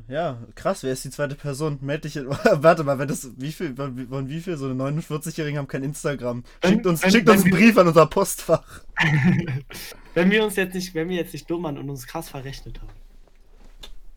Ja, 0.08 0.42
krass, 0.54 0.82
wer 0.82 0.92
ist 0.92 1.06
die 1.06 1.10
zweite 1.10 1.34
Person? 1.36 1.78
Meld 1.80 2.04
dich. 2.04 2.16
in- 2.16 2.28
Warte 2.28 2.84
mal, 2.84 2.98
wenn 2.98 3.08
das. 3.08 3.30
Wie 3.38 3.50
viel, 3.50 3.74
von, 3.74 4.28
wie 4.28 4.40
viel? 4.40 4.58
So 4.58 4.68
eine 4.68 4.74
49-Jährigen 5.00 5.58
haben 5.58 5.68
kein 5.68 5.82
Instagram. 5.82 6.44
Wenn- 6.60 6.72
Schickt 6.74 6.86
uns, 6.86 7.02
wenn- 7.02 7.10
schickt 7.12 7.26
wenn 7.28 7.36
uns 7.36 7.44
einen 7.44 7.54
wir- 7.54 7.60
Brief 7.60 7.78
an 7.78 7.88
unser 7.88 8.06
Postfach. 8.06 8.82
wenn 10.14 10.30
wir 10.30 10.44
uns 10.44 10.56
jetzt 10.56 10.74
nicht, 10.74 10.94
wenn 10.94 11.08
wir 11.08 11.16
jetzt 11.16 11.32
nicht 11.32 11.48
dumm 11.50 11.62
waren 11.62 11.78
und 11.78 11.88
uns 11.88 12.06
krass 12.06 12.28
verrechnet 12.28 12.78
haben. 12.82 12.90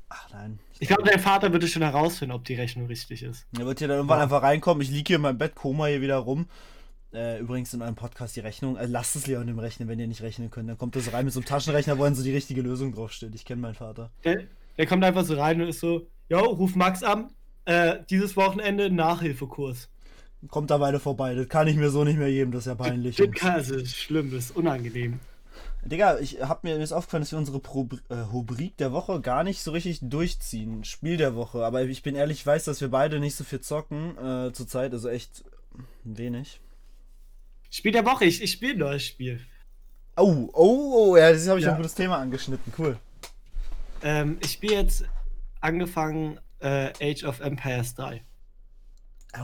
Ach 0.10 0.30
nein. 0.33 0.60
Ich 0.79 0.87
glaube, 0.87 1.03
dein 1.03 1.19
Vater 1.19 1.51
würde 1.51 1.67
schon 1.67 1.81
herausfinden, 1.81 2.33
ob 2.33 2.45
die 2.45 2.55
Rechnung 2.55 2.87
richtig 2.87 3.21
ist. 3.23 3.45
Er 3.57 3.65
wird 3.65 3.79
hier 3.79 3.87
dann 3.89 3.97
irgendwann 3.97 4.19
Ja. 4.19 4.23
einfach 4.23 4.41
reinkommen. 4.43 4.81
Ich 4.81 4.89
liege 4.89 5.07
hier 5.07 5.15
in 5.17 5.21
meinem 5.21 5.37
Bett, 5.37 5.53
Koma 5.55 5.87
hier 5.87 6.01
wieder 6.01 6.17
rum. 6.17 6.47
Äh, 7.13 7.39
übrigens 7.39 7.73
in 7.73 7.81
eurem 7.81 7.95
Podcast 7.95 8.35
die 8.35 8.39
Rechnung. 8.39 8.77
Äh, 8.77 8.85
lasst 8.85 9.15
es 9.15 9.27
Leon 9.27 9.47
im 9.47 9.59
Rechnen, 9.59 9.89
wenn 9.89 9.99
ihr 9.99 10.07
nicht 10.07 10.21
rechnen 10.21 10.49
könnt. 10.51 10.69
Dann 10.69 10.77
kommt 10.77 10.95
das 10.95 11.11
rein 11.11 11.25
mit 11.25 11.33
so 11.33 11.39
einem 11.39 11.47
Taschenrechner, 11.47 11.97
wo 11.97 12.03
dann 12.03 12.15
so 12.15 12.23
die 12.23 12.33
richtige 12.33 12.61
Lösung 12.61 12.93
draufsteht. 12.93 13.33
Ich 13.35 13.45
kenne 13.45 13.61
meinen 13.61 13.73
Vater. 13.73 14.11
Der, 14.23 14.43
der 14.77 14.85
kommt 14.85 15.03
einfach 15.03 15.25
so 15.25 15.33
rein 15.35 15.59
und 15.61 15.67
ist 15.67 15.79
so, 15.79 16.07
yo, 16.29 16.39
ruf 16.39 16.75
Max 16.75 17.04
an, 17.04 17.31
äh, 17.65 17.97
dieses 18.09 18.37
Wochenende 18.37 18.89
Nachhilfekurs. 18.89 19.89
Kommt 20.49 20.69
da 20.69 20.77
beide 20.77 20.99
vorbei. 21.01 21.33
Das 21.35 21.49
kann 21.49 21.68
ich 21.68 21.75
mir 21.75 21.89
so 21.89 22.06
nicht 22.06 22.18
mehr 22.18 22.30
geben. 22.30 22.51
Das 22.51 22.61
ist 22.61 22.68
ja 22.68 22.75
peinlich. 22.75 23.19
Also, 23.44 23.73
das 23.73 23.83
ist 23.83 23.97
schlimm, 23.97 24.31
das 24.31 24.45
ist 24.45 24.56
unangenehm. 24.56 25.19
Digga, 25.86 26.19
ich 26.19 26.42
hab 26.42 26.64
mir 26.64 26.76
mir 26.78 26.83
ist 26.83 26.92
aufgefallen, 26.92 27.21
dass 27.24 27.31
wir 27.31 27.40
unsere 27.40 27.59
Pro 27.59 27.88
äh, 28.09 28.16
Rubrik 28.16 28.76
der 28.78 28.92
Woche 28.92 29.21
gar 29.21 29.44
nicht 29.44 29.62
so 29.64 29.71
richtig 29.71 30.00
durchziehen. 30.02 30.83
Spiel 30.83 31.18
der 31.18 31.36
Woche. 31.36 31.66
Aber 31.66 31.83
ich 31.83 32.04
bin 32.04 32.16
ehrlich, 32.16 32.40
ich 32.40 32.45
weiß, 32.45 32.66
dass 32.66 32.81
wir 32.81 32.90
beide 32.90 33.19
nicht 33.19 33.36
so 33.36 33.44
viel 33.44 33.62
zocken 33.62 34.18
äh, 34.18 34.52
zurzeit. 34.54 34.92
Also 34.92 35.09
echt 35.09 35.44
wenig. 36.04 36.59
Spiel 37.69 37.92
der 37.92 38.06
Woche, 38.06 38.26
ich, 38.26 38.42
ich 38.44 38.52
spiele 38.52 38.74
ein 38.74 38.80
neues 38.80 39.04
Spiel. 39.06 39.40
Oh, 40.18 40.50
oh, 40.54 41.12
oh, 41.12 41.18
ja, 41.18 41.31
das 41.31 41.48
habe 41.48 41.59
ich 41.59 41.66
Ja. 41.66 41.71
ein 41.71 41.78
gutes 41.78 41.95
Thema 41.95 42.18
angeschnitten. 42.18 42.74
Cool. 42.78 42.98
Ähm, 44.04 44.38
ich 44.42 44.52
spiele 44.54 44.74
jetzt 44.76 45.06
angefangen 45.62 46.40
äh, 46.59 46.92
Age 47.02 47.24
of 47.24 47.40
Empires 47.40 47.95
3. 47.95 48.21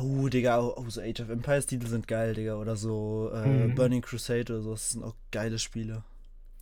Oh, 0.02 0.28
Digga, 0.28 0.60
oh, 0.60 0.74
oh, 0.76 0.90
so 0.90 1.00
Age 1.02 1.22
of 1.22 1.30
Empires 1.30 1.68
Titel 1.68 1.88
sind 1.88 2.08
geil, 2.08 2.34
Digga. 2.34 2.56
Oder 2.56 2.76
so 2.76 3.32
äh, 3.34 3.48
Mhm. 3.48 3.76
Burning 3.76 4.02
Crusade 4.02 4.52
oder 4.54 4.62
so. 4.62 4.72
Das 4.72 4.90
sind 4.90 5.04
auch 5.04 5.16
geile 5.32 5.60
Spiele. 5.60 6.04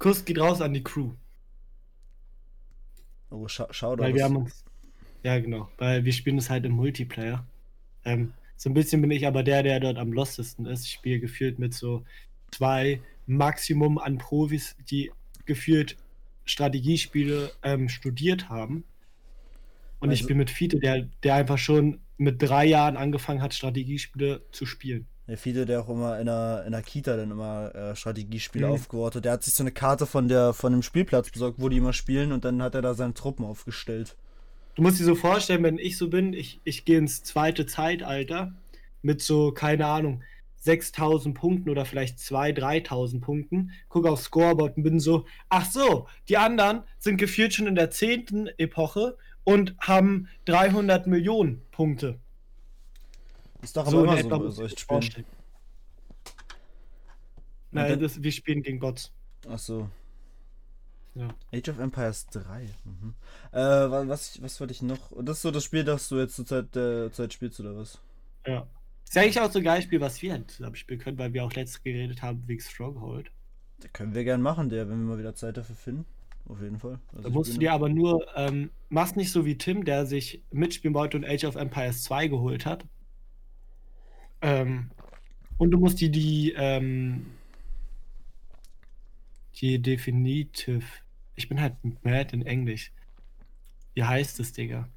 Kuss 0.03 0.25
geht 0.25 0.37
raus 0.37 0.59
an 0.59 0.73
die 0.73 0.83
Crew. 0.83 1.11
Oh, 3.29 3.47
schau, 3.47 3.67
schau 3.71 3.95
doch. 3.95 4.03
Weil 4.03 4.13
wir 4.15 4.25
haben 4.25 4.35
uns. 4.35 4.65
Ja, 5.23 5.39
genau. 5.39 5.69
Weil 5.77 6.03
wir 6.03 6.11
spielen 6.11 6.37
es 6.37 6.49
halt 6.49 6.65
im 6.65 6.73
Multiplayer. 6.73 7.47
Ähm, 8.03 8.33
so 8.57 8.69
ein 8.69 8.73
bisschen 8.73 9.01
bin 9.01 9.11
ich 9.11 9.25
aber 9.25 9.43
der, 9.43 9.63
der 9.63 9.79
dort 9.79 9.97
am 9.97 10.11
lostesten 10.11 10.65
ist. 10.65 10.85
Ich 10.85 10.91
spiele 10.91 11.21
gefühlt 11.21 11.57
mit 11.57 11.73
so 11.73 12.03
zwei 12.51 13.01
Maximum 13.27 13.97
an 13.97 14.17
Profis, 14.17 14.75
die 14.91 15.09
gefühlt 15.45 15.95
Strategiespiele 16.43 17.53
ähm, 17.63 17.87
studiert 17.87 18.49
haben. 18.49 18.83
Und 20.01 20.11
ich 20.11 20.19
Also- 20.19 20.23
spiele 20.25 20.39
mit 20.39 20.49
Fiete, 20.49 20.79
der, 20.79 21.03
der 21.23 21.35
einfach 21.35 21.57
schon 21.57 22.01
mit 22.17 22.41
drei 22.41 22.65
Jahren 22.65 22.97
angefangen 22.97 23.41
hat, 23.41 23.53
Strategiespiele 23.53 24.41
zu 24.51 24.65
spielen. 24.65 25.07
Der 25.27 25.37
viele, 25.37 25.65
der 25.65 25.79
auch 25.81 25.89
immer 25.89 26.19
in 26.19 26.25
der, 26.25 26.63
in 26.65 26.71
der 26.73 26.81
Kita 26.81 27.15
dann 27.15 27.31
immer 27.31 27.73
äh, 27.73 27.95
Strategiespiele 27.95 28.67
Mhm. 28.67 28.73
aufgewortet. 28.73 29.23
Der 29.25 29.31
hat 29.33 29.43
sich 29.43 29.53
so 29.53 29.63
eine 29.63 29.71
Karte 29.71 30.05
von 30.05 30.27
der 30.27 30.53
von 30.53 30.73
dem 30.73 30.81
Spielplatz 30.83 31.29
besorgt, 31.29 31.61
wo 31.61 31.69
die 31.69 31.77
immer 31.77 31.93
spielen 31.93 32.31
und 32.33 32.43
dann 32.43 32.61
hat 32.61 32.75
er 32.75 32.81
da 32.81 32.93
seine 32.93 33.13
Truppen 33.13 33.45
aufgestellt. 33.45 34.15
Du 34.75 34.81
musst 34.81 34.99
dir 34.99 35.05
so 35.05 35.15
vorstellen, 35.15 35.63
wenn 35.63 35.77
ich 35.77 35.97
so 35.97 36.09
bin, 36.09 36.33
ich, 36.33 36.59
ich 36.63 36.83
gehe 36.83 36.97
ins 36.97 37.23
zweite 37.23 37.65
Zeitalter 37.65 38.53
mit 39.01 39.21
so, 39.21 39.51
keine 39.51 39.85
Ahnung, 39.85 40.23
6000 40.57 41.35
Punkten 41.37 41.69
oder 41.69 41.85
vielleicht 41.85 42.17
2.000, 42.19 42.87
3.000 42.87 43.21
Punkten, 43.21 43.71
gucke 43.89 44.09
aufs 44.09 44.23
Scoreboard 44.25 44.77
und 44.77 44.83
bin 44.83 44.99
so, 44.99 45.25
ach 45.49 45.69
so, 45.69 46.07
die 46.29 46.37
anderen 46.37 46.83
sind 46.99 47.17
gefühlt 47.17 47.53
schon 47.53 47.67
in 47.67 47.75
der 47.75 47.91
zehnten 47.91 48.47
Epoche 48.57 49.17
und 49.43 49.75
haben 49.79 50.27
300 50.45 51.05
Millionen 51.05 51.61
Punkte. 51.71 52.19
Ist 53.63 53.75
doch 53.77 53.83
aber 53.87 53.91
So 53.91 54.03
immer 54.03 54.21
so 54.21 54.29
bei 54.29 54.49
solchen 54.49 54.77
Spielen. 54.77 55.25
Nein, 57.71 57.99
das, 57.99 58.21
wir 58.21 58.31
spielen 58.31 58.61
gegen 58.61 58.79
Bots. 58.79 59.11
Ach 59.49 59.57
so. 59.57 59.89
Ja. 61.15 61.29
Age 61.53 61.69
of 61.69 61.79
Empires 61.79 62.27
3. 62.27 62.69
Mhm. 62.85 63.13
Äh, 63.51 63.57
wa- 63.57 64.07
was, 64.07 64.41
was 64.41 64.59
wollte 64.59 64.73
ich 64.73 64.81
noch? 64.81 65.11
Das 65.21 65.37
ist 65.37 65.41
so 65.43 65.51
das 65.51 65.63
Spiel, 65.63 65.83
das 65.83 66.09
du 66.09 66.17
jetzt 66.17 66.35
zur 66.35 66.45
Zeit, 66.45 66.75
äh, 66.75 67.11
Zeit 67.11 67.33
spielst, 67.33 67.59
oder 67.59 67.75
was? 67.75 67.99
Ja. 68.47 68.67
Ist 69.05 69.15
ja 69.15 69.21
eigentlich 69.21 69.39
auch 69.39 69.51
so 69.51 69.59
ein 69.59 69.65
geiles 69.65 69.85
Spiel, 69.85 70.01
was 70.01 70.21
wir 70.21 70.33
halt 70.33 70.49
zusammen 70.49 70.75
spielen 70.75 70.99
können, 70.99 71.17
weil 71.17 71.33
wir 71.33 71.43
auch 71.43 71.53
letztes 71.53 71.83
geredet 71.83 72.21
haben 72.21 72.43
wegen 72.47 72.61
Stronghold. 72.61 73.31
Das 73.79 73.93
können 73.93 74.15
wir 74.15 74.23
gern 74.23 74.41
machen, 74.41 74.69
der, 74.69 74.89
wenn 74.89 74.99
wir 74.99 75.13
mal 75.15 75.19
wieder 75.19 75.35
Zeit 75.35 75.57
dafür 75.57 75.75
finden. 75.75 76.05
Auf 76.47 76.61
jeden 76.61 76.79
Fall. 76.79 76.99
Also 77.11 77.29
Da 77.29 77.29
musst 77.29 77.53
du 77.53 77.59
dir 77.59 77.73
aber 77.73 77.89
nur, 77.89 78.25
ähm, 78.35 78.69
machst 78.89 79.15
nicht 79.15 79.31
so 79.31 79.45
wie 79.45 79.57
Tim, 79.57 79.85
der 79.85 80.05
sich 80.05 80.43
mitspielen 80.51 80.93
wollte 80.93 81.17
und 81.17 81.25
Age 81.25 81.45
of 81.45 81.55
Empires 81.55 82.03
2 82.03 82.27
geholt 82.27 82.65
hat. 82.65 82.85
Ähm, 84.43 84.91
und 85.57 85.71
du 85.71 85.79
musst 85.79 86.01
die, 86.01 86.11
die, 86.11 86.53
ähm, 86.55 87.25
die 89.55 89.81
Definitive. 89.81 90.85
Ich 91.35 91.47
bin 91.47 91.59
halt 91.59 91.75
mad 92.03 92.33
in 92.33 92.45
Englisch. 92.45 92.91
Wie 93.93 94.03
heißt 94.03 94.39
es, 94.39 94.51
Digga? 94.51 94.89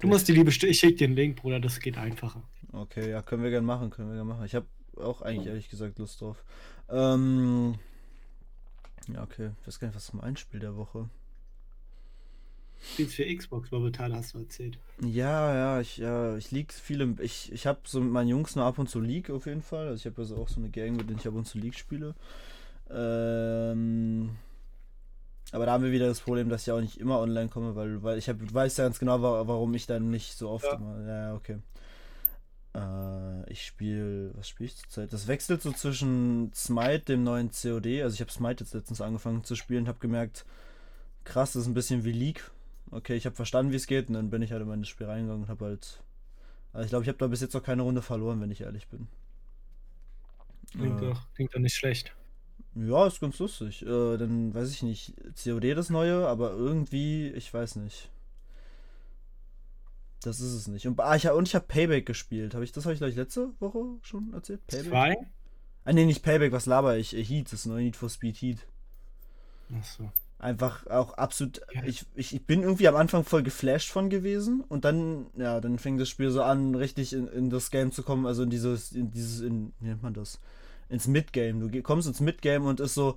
Du 0.00 0.08
musst 0.08 0.26
die 0.26 0.32
liebe, 0.32 0.50
ich 0.50 0.78
schick 0.78 0.96
dir 0.96 1.06
den 1.08 1.16
Link, 1.16 1.36
Bruder, 1.36 1.60
das 1.60 1.80
geht 1.80 1.98
einfacher. 1.98 2.42
Okay, 2.72 3.10
ja, 3.10 3.22
können 3.22 3.42
wir 3.42 3.50
gern 3.50 3.64
machen, 3.64 3.90
können 3.90 4.08
wir 4.08 4.16
gern 4.16 4.26
machen. 4.26 4.44
Ich 4.44 4.54
habe 4.54 4.66
auch 4.96 5.22
eigentlich 5.22 5.46
ehrlich 5.46 5.68
gesagt 5.68 5.98
Lust 5.98 6.20
drauf. 6.20 6.42
Ähm. 6.88 7.76
Ja, 9.12 9.22
okay. 9.22 9.50
Ich 9.60 9.66
weiß 9.66 9.78
gar 9.78 9.88
nicht, 9.88 9.96
was 9.96 10.04
ist 10.04 10.14
mein 10.14 10.36
Spiel 10.36 10.60
der 10.60 10.76
Woche? 10.76 11.08
Spielst 12.80 13.14
für 13.14 13.24
Xbox 13.36 13.70
momentan, 13.70 14.14
hast 14.14 14.34
du 14.34 14.38
erzählt. 14.38 14.78
Ja, 15.00 15.54
ja, 15.54 15.80
ich, 15.80 15.96
ja, 15.96 16.36
ich 16.36 16.50
lieg 16.50 16.72
viel 16.72 17.00
im, 17.00 17.16
ich, 17.20 17.50
ich 17.52 17.66
habe 17.66 17.80
so 17.84 18.00
mit 18.00 18.12
meinen 18.12 18.28
Jungs 18.28 18.54
nur 18.56 18.64
ab 18.64 18.78
und 18.78 18.88
zu 18.88 19.00
League 19.00 19.30
auf 19.30 19.46
jeden 19.46 19.62
Fall. 19.62 19.88
Also 19.88 19.96
ich 19.96 20.06
habe 20.06 20.20
also 20.22 20.36
auch 20.36 20.48
so 20.48 20.60
eine 20.60 20.70
Gang, 20.70 20.96
mit 20.96 21.08
denen 21.08 21.18
ich 21.18 21.26
ab 21.26 21.34
und 21.34 21.46
zu 21.46 21.58
League 21.58 21.74
spiele. 21.78 22.14
Ähm, 22.90 24.30
aber 25.52 25.66
da 25.66 25.72
haben 25.72 25.84
wir 25.84 25.92
wieder 25.92 26.06
das 26.06 26.20
Problem, 26.20 26.48
dass 26.48 26.62
ich 26.66 26.72
auch 26.72 26.80
nicht 26.80 26.98
immer 27.00 27.18
online 27.20 27.48
komme, 27.48 27.74
weil, 27.76 28.02
weil 28.02 28.18
ich 28.18 28.28
hab, 28.28 28.36
weiß 28.52 28.76
ja 28.76 28.84
ganz 28.84 28.98
genau, 28.98 29.22
wa- 29.22 29.46
warum 29.46 29.72
ich 29.74 29.86
dann 29.86 30.10
nicht 30.10 30.36
so 30.36 30.50
oft 30.50 30.64
Ja. 30.64 30.74
immer. 30.74 31.06
Ja, 31.06 31.34
okay. 31.34 31.58
Äh, 32.74 33.50
ich 33.52 33.64
spiele, 33.66 34.32
was 34.36 34.48
spiele 34.48 34.68
ich 34.68 34.76
zurzeit? 34.76 35.12
Das 35.12 35.26
wechselt 35.28 35.62
so 35.62 35.72
zwischen 35.72 36.52
Smite, 36.54 37.00
dem 37.06 37.22
neuen 37.24 37.50
COD. 37.50 38.02
Also 38.02 38.14
ich 38.14 38.20
habe 38.20 38.32
Smite 38.32 38.64
jetzt 38.64 38.74
letztens 38.74 39.00
angefangen 39.00 39.44
zu 39.44 39.54
spielen, 39.54 39.86
habe 39.88 39.98
gemerkt, 40.00 40.44
krass, 41.24 41.52
das 41.52 41.62
ist 41.62 41.68
ein 41.68 41.74
bisschen 41.74 42.04
wie 42.04 42.12
League. 42.12 42.50
Okay, 42.94 43.16
ich 43.16 43.26
habe 43.26 43.34
verstanden, 43.36 43.72
wie 43.72 43.76
es 43.76 43.86
geht, 43.88 44.08
und 44.08 44.14
dann 44.14 44.30
bin 44.30 44.40
ich 44.42 44.52
halt 44.52 44.62
in 44.62 44.80
das 44.80 44.88
Spiel 44.88 45.06
reingegangen 45.06 45.42
und 45.44 45.48
habe 45.48 45.64
halt. 45.66 46.02
Also 46.72 46.84
ich 46.84 46.90
glaube, 46.90 47.02
ich 47.04 47.08
habe 47.08 47.18
da 47.18 47.26
bis 47.26 47.40
jetzt 47.40 47.54
noch 47.54 47.62
keine 47.62 47.82
Runde 47.82 48.02
verloren, 48.02 48.40
wenn 48.40 48.50
ich 48.50 48.60
ehrlich 48.62 48.88
bin. 48.88 49.08
Klingt, 50.76 51.00
Äh, 51.00 51.06
doch, 51.06 51.26
klingt 51.34 51.54
doch 51.54 51.60
nicht 51.60 51.74
schlecht. 51.74 52.14
ja, 52.74 53.06
ist 53.06 53.20
ganz 53.20 53.38
lustig. 53.38 53.82
Äh, 53.82 54.16
dann 54.16 54.54
weiß 54.54 54.70
ich 54.70 54.82
nicht, 54.82 55.14
COD 55.42 55.74
das 55.74 55.90
neue, 55.90 56.26
aber 56.28 56.52
irgendwie, 56.52 57.28
ich 57.30 57.52
weiß 57.52 57.76
nicht. 57.76 58.10
Das 60.22 60.40
ist 60.40 60.54
es 60.54 60.68
nicht. 60.68 60.86
Und, 60.86 60.98
ah, 61.00 61.14
ich, 61.16 61.28
und 61.28 61.46
ich 61.48 61.54
habe 61.54 61.66
Payback 61.66 62.06
gespielt. 62.06 62.54
Habe 62.54 62.64
ich 62.64 62.72
das 62.72 62.84
habe 62.84 62.94
ich 62.94 62.98
gleich 63.00 63.14
letzte 63.14 63.50
Woche 63.60 63.98
schon 64.02 64.32
erzählt? 64.32 64.66
Payback? 64.66 64.88
Zwei? 64.90 65.16
Ah 65.84 65.92
nee, 65.92 66.06
nicht 66.06 66.22
Payback, 66.22 66.52
was 66.52 66.66
laber 66.66 66.96
ich? 66.96 67.14
Äh, 67.14 67.24
Heat, 67.24 67.52
das 67.52 67.66
neue 67.66 67.82
Need 67.84 67.96
for 67.96 68.08
Speed 68.10 68.36
Heat. 68.38 68.66
Achso. 69.70 70.12
Einfach 70.38 70.86
auch 70.88 71.14
absolut. 71.14 71.60
Ja. 71.72 71.84
Ich, 71.84 72.04
ich, 72.14 72.46
bin 72.46 72.62
irgendwie 72.62 72.88
am 72.88 72.96
Anfang 72.96 73.24
voll 73.24 73.42
geflasht 73.42 73.90
von 73.90 74.10
gewesen 74.10 74.62
und 74.68 74.84
dann, 74.84 75.26
ja, 75.36 75.60
dann 75.60 75.78
fing 75.78 75.96
das 75.96 76.08
Spiel 76.08 76.30
so 76.30 76.42
an, 76.42 76.74
richtig 76.74 77.12
in, 77.12 77.28
in 77.28 77.50
das 77.50 77.70
Game 77.70 77.92
zu 77.92 78.02
kommen, 78.02 78.26
also 78.26 78.42
in 78.42 78.50
dieses, 78.50 78.92
in 78.92 79.10
dieses, 79.10 79.40
in, 79.40 79.72
wie 79.80 79.86
nennt 79.86 80.02
man 80.02 80.12
das? 80.12 80.40
Ins 80.88 81.06
Midgame. 81.06 81.68
Du 81.68 81.82
kommst 81.82 82.08
ins 82.08 82.20
Midgame 82.20 82.68
und 82.68 82.80
ist 82.80 82.94
so, 82.94 83.16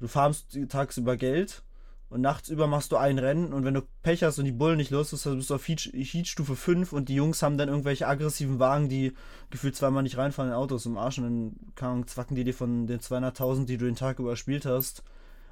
du 0.00 0.08
farmst 0.08 0.58
tagsüber 0.68 1.16
Geld 1.16 1.62
und 2.08 2.20
nachts 2.20 2.48
über 2.48 2.66
machst 2.66 2.92
du 2.92 2.96
ein 2.96 3.18
Rennen 3.18 3.52
und 3.52 3.64
wenn 3.64 3.74
du 3.74 3.82
Pech 4.02 4.22
hast 4.22 4.38
und 4.38 4.44
die 4.44 4.52
Bullen 4.52 4.76
nicht 4.76 4.90
los 4.90 5.12
ist, 5.12 5.26
dann 5.26 5.36
bist 5.36 5.50
du 5.50 5.54
auf 5.54 5.66
Heat, 5.66 5.90
Heat-Stufe 5.92 6.54
5 6.54 6.92
und 6.92 7.08
die 7.08 7.14
Jungs 7.14 7.42
haben 7.42 7.58
dann 7.58 7.68
irgendwelche 7.68 8.06
aggressiven 8.06 8.58
Wagen, 8.58 8.88
die 8.88 9.12
gefühlt 9.50 9.74
zweimal 9.74 10.02
nicht 10.02 10.16
reinfahren 10.16 10.50
in 10.50 10.56
Autos 10.56 10.86
im 10.86 10.98
Arsch 10.98 11.18
und 11.18 11.56
dann 11.74 12.06
zwacken 12.06 12.36
die 12.36 12.44
dir 12.44 12.54
von 12.54 12.86
den 12.86 13.00
200.000, 13.00 13.66
die 13.66 13.76
du 13.76 13.86
den 13.86 13.96
Tag 13.96 14.18
überspielt 14.18 14.66
hast. 14.66 15.02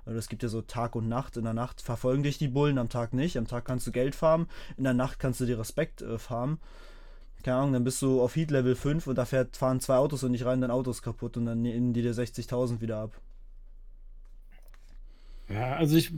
Also 0.07 0.19
es 0.19 0.29
gibt 0.29 0.43
ja 0.43 0.49
so 0.49 0.63
Tag 0.63 0.97
und 0.97 1.09
Nacht. 1.09 1.37
In 1.37 1.45
der 1.45 1.55
Nacht 1.55 1.81
verfolgen 1.81 2.23
dich 2.23 2.39
die 2.39 2.49
Bullen, 2.49 2.79
am 2.79 2.89
Tag 2.89 3.13
nicht. 3.15 3.37
Am 3.37 3.47
Tag 3.47 3.65
kannst 3.65 3.87
du 3.87 3.93
Geld 3.93 4.15
farmen, 4.15 4.49
in 4.77 4.85
der 4.85 4.95
Nacht 4.95 5.19
kannst 5.19 5.41
du 5.41 5.47
dir 5.47 5.59
Respekt 5.59 6.03
äh, 6.03 6.19
farmen. 6.19 6.59
Keine 7.43 7.59
Ahnung, 7.59 7.73
dann 7.75 7.85
bist 7.85 8.01
du 8.01 8.23
auf 8.23 8.37
Heat 8.37 8.51
Level 8.51 8.75
5 8.75 9.07
und 9.07 9.17
da 9.17 9.27
fährt, 9.27 9.57
fahren 9.57 9.81
zwei 9.81 9.97
Autos 9.97 10.25
und 10.25 10.31
nicht 10.31 10.47
rein, 10.47 10.63
dein 10.63 10.71
Auto 10.71 10.91
ist 10.91 11.03
kaputt 11.03 11.37
und 11.37 11.45
dann 11.45 11.61
nehmen 11.61 11.93
die 11.93 12.01
dir 12.01 12.15
60.000 12.15 12.81
wieder 12.81 12.99
ab. 12.99 13.21
Ja, 15.51 15.75
also 15.77 15.95
ich, 15.95 16.11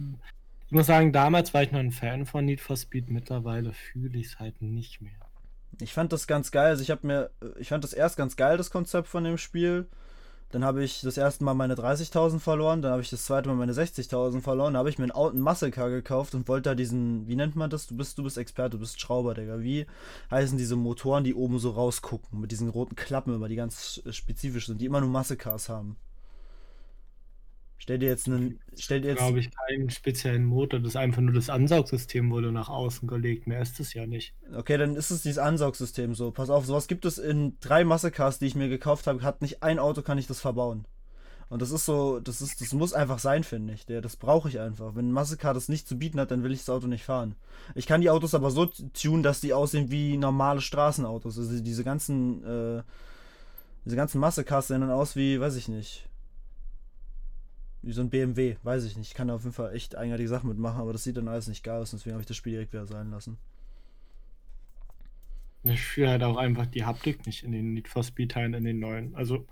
ich 0.66 0.72
muss 0.72 0.86
sagen, 0.86 1.12
damals 1.12 1.52
war 1.52 1.64
ich 1.64 1.72
noch 1.72 1.80
ein 1.80 1.90
Fan 1.90 2.26
von 2.26 2.44
Need 2.44 2.60
for 2.60 2.76
Speed, 2.76 3.10
mittlerweile 3.10 3.72
fühle 3.72 4.18
ich 4.18 4.26
es 4.26 4.38
halt 4.38 4.62
nicht 4.62 5.02
mehr. 5.02 5.18
Ich 5.80 5.92
fand 5.92 6.12
das 6.12 6.26
ganz 6.26 6.50
geil. 6.50 6.68
Also 6.68 6.82
ich 6.82 6.90
habe 6.90 7.06
mir, 7.06 7.30
ich 7.58 7.68
fand 7.68 7.84
das 7.84 7.92
erst 7.92 8.16
ganz 8.16 8.36
geil, 8.36 8.56
das 8.56 8.70
Konzept 8.70 9.08
von 9.08 9.24
dem 9.24 9.36
Spiel. 9.36 9.86
Dann 10.50 10.64
habe 10.64 10.84
ich 10.84 11.00
das 11.00 11.16
erste 11.16 11.42
Mal 11.42 11.54
meine 11.54 11.74
30.000 11.74 12.38
verloren, 12.38 12.80
dann 12.80 12.92
habe 12.92 13.02
ich 13.02 13.10
das 13.10 13.24
zweite 13.24 13.48
Mal 13.48 13.56
meine 13.56 13.72
60.000 13.72 14.40
verloren, 14.40 14.74
dann 14.74 14.78
habe 14.78 14.90
ich 14.90 14.98
mir 14.98 15.04
ein 15.04 15.10
Auto, 15.10 15.36
ein 15.36 15.40
Muscle 15.40 15.72
Car 15.72 15.90
gekauft 15.90 16.34
und 16.34 16.46
wollte 16.46 16.70
da 16.70 16.74
diesen, 16.74 17.26
wie 17.26 17.36
nennt 17.36 17.56
man 17.56 17.68
das? 17.68 17.88
Du 17.88 17.96
bist, 17.96 18.16
du 18.16 18.22
bist 18.22 18.38
Experte, 18.38 18.70
du 18.70 18.78
bist 18.78 19.00
Schrauber, 19.00 19.34
Digga. 19.34 19.60
Wie 19.60 19.86
heißen 20.30 20.56
diese 20.56 20.76
Motoren, 20.76 21.24
die 21.24 21.34
oben 21.34 21.58
so 21.58 21.70
rausgucken, 21.70 22.40
mit 22.40 22.52
diesen 22.52 22.68
roten 22.68 22.94
Klappen 22.94 23.34
immer, 23.34 23.48
die 23.48 23.56
ganz 23.56 24.02
spezifisch 24.10 24.66
sind, 24.66 24.80
die 24.80 24.86
immer 24.86 25.00
nur 25.00 25.10
Muscle 25.10 25.36
Cars 25.36 25.68
haben? 25.68 25.96
Stell 27.78 27.98
dir 27.98 28.08
jetzt 28.08 28.26
einen, 28.26 28.58
stell 28.76 29.00
dir 29.02 29.08
jetzt, 29.08 29.18
Glaube 29.18 29.38
ich, 29.38 29.50
keinen 29.50 29.90
speziellen 29.90 30.44
Motor, 30.44 30.80
das 30.80 30.90
ist 30.90 30.96
einfach 30.96 31.20
nur 31.20 31.34
das 31.34 31.50
Ansaugsystem 31.50 32.30
wurde 32.30 32.50
nach 32.50 32.68
außen 32.68 33.06
gelegt, 33.06 33.46
mehr 33.46 33.60
ist 33.60 33.78
es 33.80 33.94
ja 33.94 34.06
nicht. 34.06 34.34
Okay, 34.54 34.78
dann 34.78 34.96
ist 34.96 35.10
es 35.10 35.22
dieses 35.22 35.38
Ansaugsystem 35.38 36.14
so. 36.14 36.30
Pass 36.30 36.50
auf, 36.50 36.64
sowas 36.64 36.88
gibt 36.88 37.04
es 37.04 37.18
in 37.18 37.58
drei 37.60 37.84
Massecars, 37.84 38.38
die 38.38 38.46
ich 38.46 38.54
mir 38.54 38.68
gekauft 38.68 39.06
habe. 39.06 39.22
Hat 39.22 39.42
nicht 39.42 39.62
ein 39.62 39.78
Auto, 39.78 40.02
kann 40.02 40.18
ich 40.18 40.26
das 40.26 40.40
verbauen. 40.40 40.86
Und 41.48 41.62
das 41.62 41.70
ist 41.70 41.84
so, 41.84 42.18
das 42.18 42.42
ist, 42.42 42.60
das 42.60 42.72
muss 42.72 42.92
einfach 42.92 43.20
sein, 43.20 43.44
finde 43.44 43.74
ich. 43.74 43.86
Der, 43.86 44.00
das 44.00 44.16
brauche 44.16 44.48
ich 44.48 44.58
einfach. 44.58 44.96
Wenn 44.96 45.10
ein 45.10 45.12
Massecar 45.12 45.54
das 45.54 45.68
nicht 45.68 45.86
zu 45.86 45.96
bieten 45.96 46.18
hat, 46.18 46.32
dann 46.32 46.42
will 46.42 46.52
ich 46.52 46.60
das 46.60 46.70
Auto 46.70 46.88
nicht 46.88 47.04
fahren. 47.04 47.36
Ich 47.76 47.86
kann 47.86 48.00
die 48.00 48.10
Autos 48.10 48.34
aber 48.34 48.50
so 48.50 48.66
tunen, 48.66 49.22
dass 49.22 49.40
die 49.40 49.52
aussehen 49.52 49.90
wie 49.90 50.16
normale 50.16 50.60
Straßenautos. 50.60 51.38
Also 51.38 51.60
diese 51.62 51.84
ganzen, 51.84 52.42
äh, 52.44 52.82
diese 53.84 53.94
ganzen 53.94 54.18
Massecars 54.18 54.66
sehen 54.68 54.80
dann 54.80 54.90
aus 54.90 55.14
wie, 55.14 55.38
weiß 55.38 55.54
ich 55.54 55.68
nicht. 55.68 56.08
Wie 57.86 57.92
so 57.92 58.00
ein 58.00 58.10
BMW, 58.10 58.56
weiß 58.64 58.84
ich 58.84 58.96
nicht. 58.96 59.10
Ich 59.10 59.14
kann 59.14 59.30
auf 59.30 59.44
jeden 59.44 59.54
Fall 59.54 59.72
echt 59.72 59.96
eigenartige 59.96 60.28
Sachen 60.28 60.48
mitmachen, 60.48 60.80
aber 60.80 60.92
das 60.92 61.04
sieht 61.04 61.16
dann 61.16 61.28
alles 61.28 61.46
nicht 61.46 61.62
geil 61.62 61.80
aus, 61.80 61.92
deswegen 61.92 62.14
habe 62.14 62.20
ich 62.20 62.26
das 62.26 62.36
Spiel 62.36 62.50
direkt 62.50 62.72
wieder 62.72 62.84
sein 62.84 63.12
lassen. 63.12 63.38
Ich 65.62 65.80
fühle 65.82 66.10
halt 66.10 66.24
auch 66.24 66.36
einfach 66.36 66.66
die 66.66 66.84
Haptik 66.84 67.24
nicht 67.26 67.44
in 67.44 67.52
den 67.52 67.74
Need 67.74 67.86
for 67.86 68.02
Speed 68.02 68.32
Teilen, 68.32 68.54
in 68.54 68.64
den 68.64 68.80
neuen. 68.80 69.14
Also, 69.14 69.46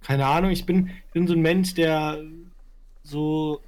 keine 0.00 0.26
Ahnung, 0.26 0.50
ich 0.50 0.66
bin, 0.66 0.88
ich 0.88 1.12
bin 1.12 1.28
so 1.28 1.34
ein 1.34 1.40
Mensch, 1.40 1.74
der 1.74 2.20
so 3.04 3.60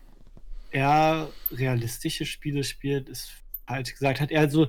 eher 0.73 1.29
realistische 1.53 2.27
Spiele 2.27 2.65
spielt, 2.65 3.09
ist 3.09 3.31
falsch 3.69 3.93
gesagt, 3.93 4.21
hat 4.21 4.33
eher 4.33 4.51
so 4.51 4.67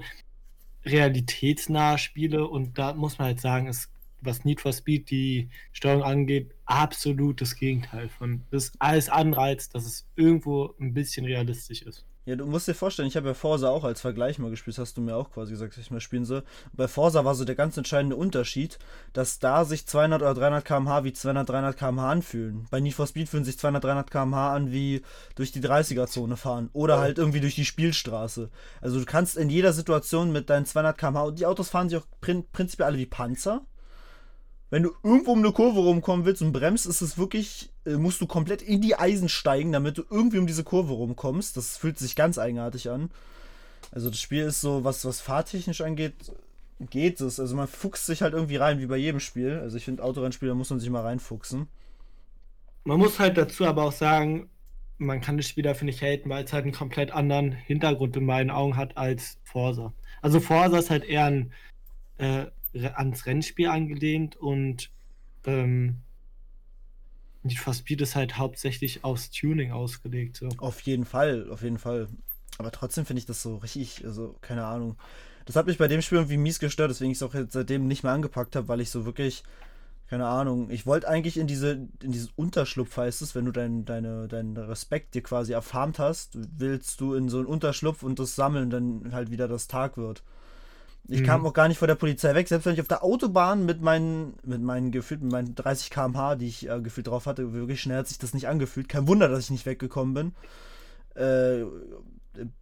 realitätsnahe 0.85 1.97
Spiele 1.97 2.47
und 2.47 2.77
da 2.77 2.93
muss 2.93 3.17
man 3.17 3.29
halt 3.29 3.41
sagen, 3.41 3.65
ist, 3.65 3.89
was 4.21 4.45
Need 4.45 4.61
for 4.61 4.73
Speed 4.73 5.09
die 5.09 5.49
Steuerung 5.73 6.03
angeht, 6.03 6.53
absolut 6.65 7.41
das 7.41 7.55
Gegenteil 7.55 8.09
von. 8.09 8.43
Das 8.51 8.65
ist 8.65 8.75
alles 8.79 9.09
Anreiz, 9.09 9.69
dass 9.69 9.85
es 9.85 10.07
irgendwo 10.15 10.73
ein 10.79 10.93
bisschen 10.93 11.25
realistisch 11.25 11.81
ist. 11.81 12.05
Ja, 12.23 12.35
du 12.35 12.45
musst 12.45 12.67
dir 12.67 12.75
vorstellen, 12.75 13.07
ich 13.07 13.17
habe 13.17 13.29
ja 13.29 13.33
Forza 13.33 13.69
auch 13.69 13.83
als 13.83 13.99
Vergleich 13.99 14.37
mal 14.37 14.51
gespielt, 14.51 14.77
hast 14.77 14.95
du 14.95 15.01
mir 15.01 15.15
auch 15.15 15.31
quasi 15.31 15.53
gesagt, 15.53 15.73
dass 15.73 15.83
ich 15.83 15.89
mal 15.89 15.99
spielen 15.99 16.23
soll. 16.23 16.43
Bei 16.71 16.87
Forza 16.87 17.25
war 17.25 17.33
so 17.33 17.45
der 17.45 17.55
ganz 17.55 17.77
entscheidende 17.77 18.15
Unterschied, 18.15 18.77
dass 19.11 19.39
da 19.39 19.65
sich 19.65 19.87
200 19.87 20.21
oder 20.21 20.35
300 20.35 20.63
km/h 20.63 21.03
wie 21.03 21.13
200, 21.13 21.49
300 21.49 21.77
km/h 21.77 22.11
anfühlen. 22.11 22.67
Bei 22.69 22.79
Need 22.79 22.93
for 22.93 23.07
Speed 23.07 23.27
fühlen 23.27 23.43
sich 23.43 23.57
200, 23.57 23.83
300 23.83 24.11
km/h 24.11 24.53
an 24.53 24.71
wie 24.71 25.01
durch 25.33 25.51
die 25.51 25.61
30er-Zone 25.61 26.37
fahren 26.37 26.69
oder 26.73 26.99
halt 26.99 27.17
irgendwie 27.17 27.39
durch 27.39 27.55
die 27.55 27.65
Spielstraße. 27.65 28.51
Also 28.81 28.99
du 28.99 29.05
kannst 29.05 29.35
in 29.35 29.49
jeder 29.49 29.73
Situation 29.73 30.31
mit 30.31 30.51
deinen 30.51 30.67
200 30.67 30.99
km/h, 30.99 31.23
und 31.23 31.39
die 31.39 31.47
Autos 31.47 31.69
fahren 31.69 31.89
sich 31.89 31.97
auch 31.97 32.07
prin 32.21 32.45
prinzipiell 32.51 32.85
alle 32.85 32.99
wie 32.99 33.07
Panzer. 33.07 33.65
Wenn 34.71 34.83
du 34.83 34.91
irgendwo 35.03 35.33
um 35.33 35.39
eine 35.39 35.51
Kurve 35.51 35.81
rumkommen 35.81 36.25
willst 36.25 36.41
und 36.41 36.53
bremst, 36.53 36.85
ist 36.85 37.01
es 37.01 37.17
wirklich, 37.17 37.69
äh, 37.85 37.97
musst 37.97 38.21
du 38.21 38.25
komplett 38.25 38.61
in 38.61 38.79
die 38.79 38.95
Eisen 38.95 39.27
steigen, 39.27 39.73
damit 39.73 39.97
du 39.97 40.03
irgendwie 40.09 40.39
um 40.39 40.47
diese 40.47 40.63
Kurve 40.63 40.93
rumkommst. 40.93 41.57
Das 41.57 41.77
fühlt 41.77 41.99
sich 41.99 42.15
ganz 42.15 42.39
eigenartig 42.39 42.89
an. 42.89 43.11
Also 43.91 44.09
das 44.09 44.19
Spiel 44.19 44.43
ist 44.43 44.61
so, 44.61 44.85
was, 44.85 45.03
was 45.03 45.19
fahrtechnisch 45.19 45.81
angeht, 45.81 46.15
geht 46.89 47.19
es. 47.19 47.37
Also 47.37 47.53
man 47.53 47.67
fuchst 47.67 48.05
sich 48.05 48.21
halt 48.21 48.33
irgendwie 48.33 48.55
rein, 48.55 48.79
wie 48.79 48.85
bei 48.85 48.95
jedem 48.95 49.19
Spiel. 49.19 49.59
Also 49.59 49.75
ich 49.75 49.83
finde, 49.83 50.03
Autorennspiele 50.03 50.55
muss 50.55 50.69
man 50.69 50.79
sich 50.79 50.89
mal 50.89 51.01
reinfuchsen. 51.01 51.67
Man 52.85 52.97
muss 52.97 53.19
halt 53.19 53.37
dazu 53.37 53.65
aber 53.65 53.83
auch 53.83 53.91
sagen, 53.91 54.49
man 54.97 55.19
kann 55.19 55.35
das 55.35 55.47
Spiel 55.47 55.65
dafür 55.65 55.85
nicht 55.85 56.01
haten, 56.01 56.29
weil 56.29 56.45
es 56.45 56.53
halt 56.53 56.63
einen 56.63 56.73
komplett 56.73 57.11
anderen 57.11 57.51
Hintergrund 57.51 58.15
in 58.15 58.25
meinen 58.25 58.51
Augen 58.51 58.77
hat 58.77 58.95
als 58.95 59.37
Forza. 59.43 59.91
Also 60.21 60.39
Forza 60.39 60.77
ist 60.77 60.89
halt 60.89 61.03
eher 61.03 61.25
ein, 61.25 61.53
äh, 62.19 62.45
ans 62.73 63.25
Rennspiel 63.25 63.67
angelehnt 63.67 64.35
und 64.37 64.91
ähm, 65.45 65.97
Need 67.43 67.57
for 67.57 67.73
Speed 67.73 68.01
ist 68.01 68.15
halt 68.15 68.37
hauptsächlich 68.37 69.03
aufs 69.03 69.31
Tuning 69.31 69.71
ausgelegt. 69.71 70.37
So. 70.37 70.49
Auf 70.57 70.81
jeden 70.81 71.05
Fall, 71.05 71.49
auf 71.49 71.63
jeden 71.63 71.79
Fall. 71.79 72.07
Aber 72.57 72.71
trotzdem 72.71 73.05
finde 73.05 73.19
ich 73.19 73.25
das 73.25 73.41
so 73.41 73.57
richtig, 73.57 74.05
also 74.05 74.35
keine 74.41 74.65
Ahnung. 74.65 74.97
Das 75.45 75.55
hat 75.55 75.65
mich 75.65 75.79
bei 75.79 75.87
dem 75.87 76.01
Spiel 76.01 76.19
irgendwie 76.19 76.37
mies 76.37 76.59
gestört, 76.59 76.91
deswegen 76.91 77.11
ich 77.11 77.17
es 77.17 77.23
auch 77.23 77.33
jetzt 77.33 77.53
seitdem 77.53 77.87
nicht 77.87 78.03
mehr 78.03 78.11
angepackt 78.11 78.55
habe, 78.55 78.67
weil 78.67 78.79
ich 78.79 78.91
so 78.91 79.05
wirklich, 79.05 79.43
keine 80.07 80.27
Ahnung, 80.27 80.69
ich 80.69 80.85
wollte 80.85 81.07
eigentlich 81.07 81.37
in 81.37 81.47
diese, 81.47 81.87
in 82.03 82.11
diesen 82.11 82.29
Unterschlupf 82.35 82.95
heißt 82.95 83.23
es, 83.23 83.33
wenn 83.33 83.45
du 83.45 83.51
deinen 83.51 83.85
deine, 83.85 84.27
dein 84.27 84.55
Respekt 84.55 85.15
dir 85.15 85.23
quasi 85.23 85.53
erfarmt 85.53 85.97
hast, 85.97 86.37
willst 86.59 87.01
du 87.01 87.15
in 87.15 87.27
so 87.27 87.39
einen 87.39 87.47
Unterschlupf 87.47 88.03
und 88.03 88.19
das 88.19 88.35
sammeln, 88.35 88.69
dann 88.69 89.13
halt 89.13 89.31
wieder 89.31 89.47
das 89.47 89.67
Tag 89.67 89.97
wird. 89.97 90.23
Ich 91.07 91.21
mhm. 91.21 91.25
kam 91.25 91.45
auch 91.45 91.53
gar 91.53 91.67
nicht 91.67 91.77
vor 91.77 91.87
der 91.87 91.95
Polizei 91.95 92.33
weg, 92.35 92.47
selbst 92.47 92.65
wenn 92.65 92.73
ich 92.73 92.81
auf 92.81 92.87
der 92.87 93.03
Autobahn 93.03 93.65
mit 93.65 93.81
meinen, 93.81 94.35
mit 94.43 94.61
meinen 94.61 94.91
gefühlt, 94.91 95.21
mit 95.21 95.31
meinen 95.31 95.55
30 95.55 95.89
km/h, 95.89 96.35
die 96.35 96.47
ich 96.47 96.69
äh, 96.69 96.79
gefühlt 96.81 97.07
drauf 97.07 97.25
hatte, 97.25 97.53
wirklich 97.53 97.81
schnell 97.81 97.99
hat 97.99 98.07
sich 98.07 98.19
das 98.19 98.33
nicht 98.33 98.47
angefühlt. 98.47 98.87
Kein 98.87 99.07
Wunder, 99.07 99.27
dass 99.27 99.45
ich 99.45 99.49
nicht 99.51 99.65
weggekommen 99.65 100.13
bin. 100.13 100.33
Äh, 101.21 101.65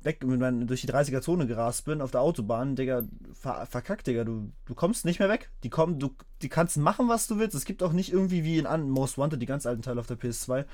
weg 0.02 0.24
mit 0.24 0.40
meinen, 0.40 0.66
durch 0.66 0.82
die 0.82 0.88
30er-Zone 0.88 1.46
gerast 1.46 1.86
bin 1.86 2.02
auf 2.02 2.12
der 2.12 2.22
Autobahn, 2.22 2.76
Digga, 2.76 3.04
ver, 3.34 3.68
verkackt, 3.68 4.08
Digga, 4.08 4.24
du, 4.24 4.52
du 4.66 4.74
kommst 4.74 5.06
nicht 5.06 5.20
mehr 5.20 5.30
weg. 5.30 5.52
Die 5.64 5.70
kommen, 5.70 6.00
du, 6.00 6.16
die 6.42 6.50
kannst 6.50 6.78
machen, 6.78 7.08
was 7.08 7.28
du 7.28 7.38
willst. 7.38 7.56
Es 7.56 7.66
gibt 7.66 7.84
auch 7.84 7.94
nicht 7.94 8.12
irgendwie 8.12 8.44
wie 8.44 8.58
in 8.58 8.90
Most 8.90 9.18
Wanted, 9.18 9.42
die 9.42 9.46
ganz 9.46 9.66
alten 9.66 9.84
Teile 9.84 10.00
auf 10.00 10.08
der 10.08 10.18
PS2, 10.18 10.66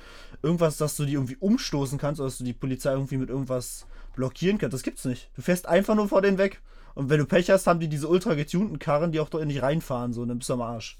irgendwas, 0.42 0.78
dass 0.78 0.96
du 0.96 1.04
die 1.04 1.14
irgendwie 1.14 1.36
umstoßen 1.36 1.98
kannst 1.98 2.20
oder 2.20 2.28
dass 2.28 2.38
du 2.38 2.44
die 2.44 2.54
Polizei 2.54 2.92
irgendwie 2.92 3.18
mit 3.18 3.28
irgendwas 3.28 3.86
blockieren 4.14 4.58
kannst. 4.58 4.74
Das 4.74 4.82
gibt's 4.82 5.04
nicht. 5.04 5.30
Du 5.36 5.42
fährst 5.42 5.68
einfach 5.68 5.94
nur 5.94 6.08
vor 6.08 6.22
denen 6.22 6.38
weg. 6.38 6.62
Und 6.96 7.10
wenn 7.10 7.18
du 7.18 7.26
Pech 7.26 7.50
hast, 7.50 7.66
haben 7.66 7.78
die 7.78 7.88
diese 7.88 8.08
ultra 8.08 8.32
getunten 8.32 8.78
Karren, 8.78 9.12
die 9.12 9.20
auch 9.20 9.28
dort 9.28 9.46
nicht 9.46 9.60
reinfahren, 9.60 10.14
so, 10.14 10.22
und 10.22 10.28
dann 10.28 10.38
bist 10.38 10.48
du 10.48 10.54
am 10.54 10.62
Arsch. 10.62 10.96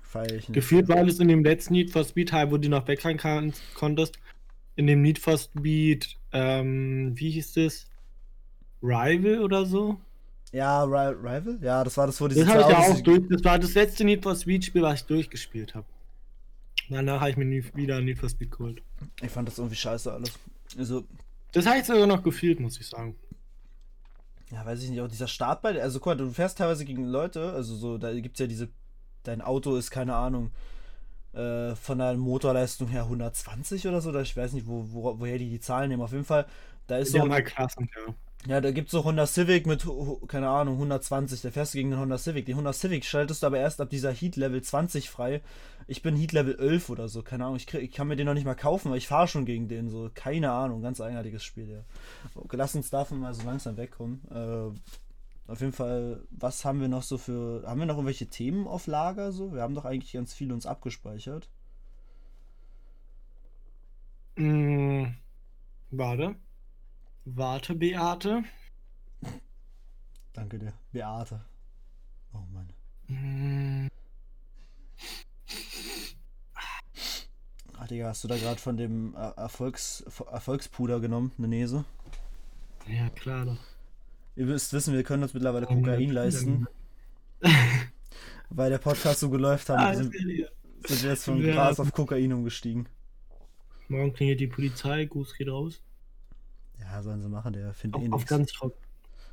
Feier 0.00 0.32
ich 0.32 0.48
nicht. 0.48 0.54
Gefühlt 0.54 0.88
war 0.88 0.96
alles 0.96 1.20
in 1.20 1.28
dem 1.28 1.44
letzten 1.44 1.74
Need 1.74 1.90
for 1.90 2.02
Speed 2.02 2.30
Teil, 2.30 2.50
wo 2.50 2.56
du 2.56 2.70
noch 2.70 2.88
wegfahren 2.88 3.52
konntest. 3.74 4.18
In 4.74 4.86
dem 4.86 5.02
Need 5.02 5.18
for 5.18 5.36
Speed, 5.36 6.16
ähm, 6.32 7.12
wie 7.14 7.30
hieß 7.30 7.52
das? 7.52 7.86
Rival 8.82 9.40
oder 9.40 9.66
so? 9.66 10.00
Ja, 10.50 10.82
Ri 10.84 11.14
Rival? 11.14 11.58
Ja, 11.60 11.84
das 11.84 11.94
war 11.98 12.06
das, 12.06 12.18
wo 12.18 12.26
diese 12.26 12.46
Das 12.46 12.54
ja 12.54 12.78
auch 12.78 13.00
durch. 13.00 13.28
Das 13.28 13.44
war 13.44 13.58
das 13.58 13.74
letzte 13.74 14.04
Need 14.04 14.22
for 14.22 14.34
Speed 14.34 14.64
Spiel, 14.64 14.80
was 14.80 15.00
ich 15.00 15.06
durchgespielt 15.06 15.74
habe. 15.74 15.86
Danach 16.88 17.20
habe 17.20 17.30
ich 17.30 17.36
mir 17.36 17.44
nie, 17.44 17.62
wieder 17.74 18.00
Need 18.00 18.18
for 18.18 18.30
Speed 18.30 18.50
geholt. 18.50 18.80
Ich 19.20 19.30
fand 19.30 19.46
das 19.46 19.58
irgendwie 19.58 19.76
scheiße 19.76 20.10
alles. 20.10 20.32
Also. 20.78 21.04
Das 21.52 21.66
habe 21.66 21.80
ich 21.80 21.84
sogar 21.84 22.06
noch 22.06 22.22
gefühlt, 22.22 22.60
muss 22.60 22.80
ich 22.80 22.86
sagen 22.86 23.14
ja, 24.52 24.64
weiß 24.66 24.82
ich 24.82 24.90
nicht, 24.90 25.00
auch 25.00 25.08
dieser 25.08 25.28
Startball, 25.28 25.80
also 25.80 25.98
guck 25.98 26.06
mal, 26.08 26.16
du 26.16 26.30
fährst 26.30 26.58
teilweise 26.58 26.84
gegen 26.84 27.06
Leute, 27.06 27.52
also 27.52 27.74
so, 27.74 27.98
da 27.98 28.12
gibt 28.12 28.36
es 28.36 28.40
ja 28.40 28.46
diese, 28.46 28.68
dein 29.22 29.40
Auto 29.40 29.76
ist, 29.76 29.90
keine 29.90 30.14
Ahnung, 30.14 30.52
äh, 31.32 31.74
von 31.74 31.98
der 31.98 32.14
Motorleistung 32.14 32.88
her 32.88 33.04
120 33.04 33.88
oder 33.88 34.00
so, 34.00 34.10
oder 34.10 34.20
ich 34.20 34.36
weiß 34.36 34.52
nicht, 34.52 34.66
wo, 34.66 34.84
wo, 34.92 35.18
woher 35.18 35.38
die 35.38 35.48
die 35.48 35.60
Zahlen 35.60 35.88
nehmen, 35.88 36.02
auf 36.02 36.12
jeden 36.12 36.24
Fall, 36.24 36.46
da 36.86 36.98
ist 36.98 37.14
die 37.14 37.18
so... 37.18 37.28
Halt 37.28 37.46
Klassen, 37.46 37.88
ja. 37.96 38.14
Ja, 38.48 38.60
da 38.60 38.72
gibt 38.72 38.88
es 38.88 38.92
so 38.92 39.04
Honda 39.04 39.24
Civic 39.26 39.66
mit, 39.66 39.86
keine 40.26 40.48
Ahnung, 40.48 40.74
120. 40.74 41.42
Da 41.42 41.50
fährst 41.52 41.74
du 41.74 41.78
gegen 41.78 41.90
den 41.90 42.00
Honda 42.00 42.18
Civic. 42.18 42.44
Den 42.44 42.56
Honda 42.56 42.72
Civic 42.72 43.04
schaltest 43.04 43.42
du 43.42 43.46
aber 43.46 43.58
erst 43.58 43.80
ab 43.80 43.88
dieser 43.88 44.12
Heat 44.12 44.34
Level 44.34 44.60
20 44.60 45.10
frei. 45.10 45.42
Ich 45.86 46.02
bin 46.02 46.16
Heat 46.16 46.32
Level 46.32 46.58
11 46.58 46.90
oder 46.90 47.08
so, 47.08 47.22
keine 47.22 47.44
Ahnung. 47.44 47.56
Ich, 47.56 47.68
krieg, 47.68 47.82
ich 47.82 47.92
kann 47.92 48.08
mir 48.08 48.16
den 48.16 48.26
noch 48.26 48.34
nicht 48.34 48.44
mal 48.44 48.56
kaufen, 48.56 48.90
weil 48.90 48.98
ich 48.98 49.06
fahre 49.06 49.28
schon 49.28 49.44
gegen 49.44 49.68
den. 49.68 49.90
So, 49.90 50.10
keine 50.12 50.50
Ahnung, 50.50 50.82
ganz 50.82 51.00
eigenartiges 51.00 51.44
Spiel, 51.44 51.70
ja. 51.70 51.84
Okay, 52.34 52.56
lass 52.56 52.74
uns 52.74 52.90
davon 52.90 53.20
mal 53.20 53.32
so 53.32 53.44
langsam 53.44 53.76
wegkommen. 53.76 54.22
Äh, 54.30 55.50
auf 55.50 55.60
jeden 55.60 55.72
Fall, 55.72 56.22
was 56.30 56.64
haben 56.64 56.80
wir 56.80 56.88
noch 56.88 57.02
so 57.04 57.18
für. 57.18 57.62
Haben 57.66 57.80
wir 57.80 57.86
noch 57.86 57.96
irgendwelche 57.96 58.26
Themen 58.26 58.66
auf 58.66 58.88
Lager? 58.88 59.30
So? 59.30 59.52
Wir 59.54 59.62
haben 59.62 59.74
doch 59.74 59.84
eigentlich 59.84 60.12
ganz 60.12 60.34
viel 60.34 60.52
uns 60.52 60.66
abgespeichert. 60.66 61.48
Mm, 64.36 65.14
warte. 65.90 66.36
Warte, 67.24 67.74
Beate. 67.74 68.44
Danke 70.32 70.58
dir. 70.58 70.72
Beate. 70.92 71.44
Oh 72.32 72.42
Mann. 72.52 72.72
Mm. 73.08 73.88
Ach, 77.78 77.86
Digga, 77.88 78.08
hast 78.08 78.24
du 78.24 78.28
da 78.28 78.36
gerade 78.36 78.60
von 78.60 78.76
dem 78.76 79.14
Erfolgs 79.14 80.04
Erfolgspuder 80.30 81.00
genommen, 81.00 81.32
eine 81.38 81.48
Nese? 81.48 81.84
Ja, 82.88 83.08
klar 83.10 83.44
doch. 83.44 83.58
Ihr 84.34 84.46
müsst 84.46 84.72
wissen, 84.72 84.94
wir 84.94 85.02
können 85.02 85.22
uns 85.22 85.34
mittlerweile 85.34 85.66
Kokain 85.66 86.08
ja, 86.08 86.12
leisten. 86.12 86.66
weil 88.50 88.70
der 88.70 88.78
Podcast 88.78 89.20
so 89.20 89.30
geläuft 89.30 89.68
hat. 89.68 89.78
Ah, 89.78 89.94
sind, 89.94 90.12
sind 90.14 91.02
wir 91.02 91.10
jetzt 91.10 91.24
von. 91.24 91.40
Gras 91.40 91.80
auf 91.80 91.92
Kokain 91.92 92.32
umgestiegen. 92.32 92.88
Morgen 93.88 94.12
klingelt 94.12 94.40
die 94.40 94.46
Polizei, 94.46 95.04
Gruß 95.04 95.34
geht 95.36 95.48
raus. 95.48 95.82
Ja, 96.82 97.02
sollen 97.02 97.22
sie 97.22 97.28
machen, 97.28 97.52
der 97.52 97.72
findet 97.74 98.02
eh 98.02 98.08
nichts. 98.08 98.26
ganz 98.28 98.52
trocken. 98.52 98.76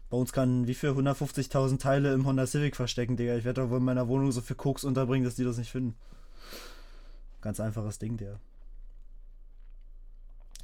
Bei 0.09 0.17
uns 0.17 0.33
kann 0.33 0.65
wie 0.67 0.73
viel 0.73 0.89
150.000 0.89 1.79
Teile 1.79 2.13
im 2.13 2.25
Honda 2.25 2.47
Civic 2.47 2.75
verstecken, 2.75 3.15
Digga. 3.15 3.35
Ich 3.35 3.45
werde 3.45 3.61
doch 3.61 3.69
wohl 3.69 3.77
in 3.77 3.85
meiner 3.85 4.07
Wohnung 4.07 4.31
so 4.31 4.41
viel 4.41 4.55
Koks 4.55 4.83
unterbringen, 4.83 5.23
dass 5.23 5.35
die 5.35 5.43
das 5.43 5.57
nicht 5.57 5.71
finden. 5.71 5.95
Ganz 7.41 7.59
einfaches 7.59 7.99
Ding, 7.99 8.17
der. 8.17 8.39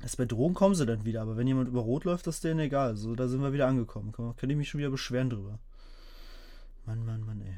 Erst 0.01 0.17
bei 0.17 0.25
Drogen 0.25 0.55
kommen 0.55 0.75
sie 0.75 0.85
dann 0.85 1.05
wieder, 1.05 1.21
aber 1.21 1.37
wenn 1.37 1.47
jemand 1.47 1.67
über 1.67 1.81
Rot 1.81 2.05
läuft, 2.05 2.27
ist 2.27 2.43
denen 2.43 2.59
egal. 2.59 2.95
So, 2.95 3.15
da 3.15 3.27
sind 3.27 3.41
wir 3.41 3.53
wieder 3.53 3.67
angekommen. 3.67 4.11
Kann 4.11 4.49
ich 4.49 4.57
mich 4.57 4.69
schon 4.69 4.79
wieder 4.79 4.89
beschweren 4.89 5.29
drüber. 5.29 5.59
Mann, 6.85 7.05
Mann, 7.05 7.25
Mann, 7.25 7.41
ey. 7.41 7.55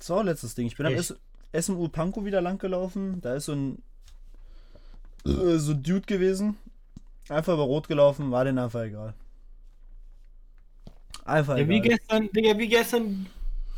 So, 0.00 0.20
letztes 0.20 0.54
Ding. 0.54 0.66
Ich 0.66 0.76
bin 0.76 0.86
Echt? 0.86 1.14
am 1.52 1.62
SMU 1.62 1.88
Panko 1.88 2.24
wieder 2.24 2.40
lang 2.40 2.58
gelaufen. 2.58 3.20
Da 3.20 3.34
ist 3.34 3.46
so 3.46 3.52
ein 3.52 3.82
äh, 5.24 5.58
so 5.58 5.72
ein 5.72 5.82
Dude 5.82 6.02
gewesen. 6.02 6.56
Einfach 7.30 7.54
über 7.54 7.62
Rot 7.62 7.86
gelaufen, 7.86 8.32
war 8.32 8.44
denen 8.44 8.58
einfach 8.58 8.82
egal. 8.82 9.14
Einfach 11.24 11.56
ja, 11.56 11.62
egal. 11.62 11.76
Wie 11.76 11.80
gestern, 11.80 12.28
Digga, 12.32 12.58
wie 12.58 12.68
gestern 12.68 13.26